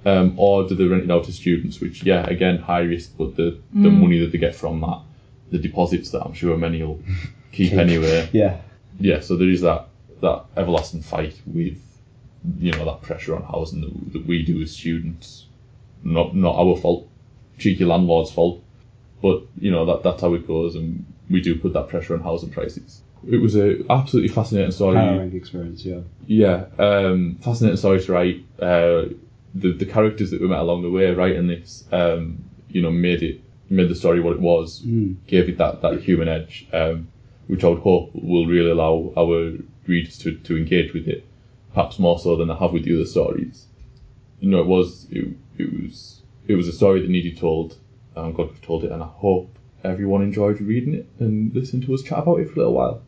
um, 0.04 0.34
or 0.36 0.68
do 0.68 0.74
they 0.74 0.84
rent 0.84 1.04
it 1.04 1.10
out 1.10 1.24
to 1.24 1.32
students? 1.32 1.80
Which 1.80 2.02
yeah, 2.02 2.26
again 2.26 2.58
high 2.58 2.80
risk, 2.80 3.12
but 3.16 3.36
the 3.36 3.58
the 3.72 3.90
money 3.90 4.18
that 4.18 4.32
they 4.32 4.38
get 4.38 4.54
from 4.54 4.80
that, 4.80 5.00
the 5.50 5.58
deposits 5.58 6.10
that 6.10 6.22
I'm 6.22 6.34
sure 6.34 6.56
many 6.56 6.82
will 6.82 7.00
keep 7.52 7.72
anyway. 7.72 8.28
Yeah. 8.32 8.60
Yeah, 9.00 9.20
so 9.20 9.36
there 9.36 9.48
is 9.48 9.60
that 9.62 9.88
that 10.20 10.44
everlasting 10.56 11.02
fight 11.02 11.40
with 11.46 11.80
you 12.58 12.72
know 12.72 12.84
that 12.84 13.02
pressure 13.02 13.34
on 13.34 13.42
housing 13.42 13.80
that, 13.80 14.12
that 14.12 14.26
we 14.26 14.42
do 14.42 14.60
as 14.62 14.70
students, 14.70 15.46
not 16.02 16.34
not 16.34 16.56
our 16.56 16.76
fault, 16.76 17.06
cheeky 17.58 17.84
landlord's 17.84 18.30
fault, 18.30 18.60
but 19.22 19.42
you 19.60 19.70
know 19.70 19.84
that 19.84 20.02
that's 20.02 20.20
how 20.20 20.34
it 20.34 20.46
goes, 20.46 20.74
and 20.74 21.04
we 21.30 21.40
do 21.40 21.54
put 21.54 21.72
that 21.74 21.88
pressure 21.88 22.14
on 22.14 22.20
housing 22.20 22.50
prices. 22.50 23.00
It 23.28 23.38
was 23.38 23.56
a 23.56 23.76
absolutely 23.90 24.28
fascinating 24.28 24.70
story. 24.70 24.96
Harrowing 24.96 25.34
experience. 25.34 25.84
Yeah. 25.84 26.00
Yeah, 26.26 26.66
um, 26.78 27.36
fascinating 27.40 27.76
story 27.76 28.00
to 28.00 28.12
write. 28.12 28.44
Uh, 28.60 29.06
the 29.54 29.72
the 29.72 29.86
characters 29.86 30.30
that 30.30 30.40
we 30.40 30.48
met 30.48 30.60
along 30.60 30.82
the 30.82 30.90
way 30.90 31.10
writing 31.10 31.46
this, 31.46 31.84
um, 31.90 32.42
you 32.68 32.80
know, 32.82 32.90
made 32.90 33.22
it 33.22 33.40
made 33.70 33.88
the 33.88 33.94
story 33.94 34.20
what 34.20 34.32
it 34.32 34.40
was, 34.40 34.80
gave 35.26 35.48
it 35.48 35.58
that, 35.58 35.82
that 35.82 36.00
human 36.00 36.28
edge, 36.28 36.66
um, 36.72 37.06
which 37.48 37.64
I 37.64 37.68
would 37.68 37.80
hope 37.80 38.10
will 38.14 38.46
really 38.46 38.70
allow 38.70 39.12
our 39.16 39.52
readers 39.86 40.18
to, 40.18 40.32
to 40.32 40.56
engage 40.56 40.92
with 40.94 41.06
it, 41.08 41.24
perhaps 41.78 42.00
more 42.00 42.18
so 42.18 42.34
than 42.34 42.50
I 42.50 42.56
have 42.56 42.72
with 42.72 42.82
the 42.82 42.92
other 42.92 43.04
stories. 43.04 43.68
You 44.40 44.50
know, 44.50 44.58
it 44.58 44.66
was 44.66 45.06
it, 45.12 45.32
it 45.58 45.72
was 45.72 46.22
it 46.48 46.56
was 46.56 46.66
a 46.66 46.72
story 46.72 47.00
that 47.00 47.08
needed 47.08 47.36
told. 47.36 47.76
I'm 48.16 48.32
glad 48.32 48.48
we've 48.48 48.60
told 48.60 48.82
it, 48.82 48.90
and 48.90 49.00
I 49.00 49.06
hope 49.06 49.46
everyone 49.84 50.20
enjoyed 50.22 50.60
reading 50.60 50.94
it 50.94 51.06
and 51.20 51.54
listening 51.54 51.82
to 51.82 51.94
us 51.94 52.02
chat 52.02 52.18
about 52.18 52.40
it 52.40 52.48
for 52.48 52.54
a 52.54 52.56
little 52.56 52.72
while. 52.72 53.00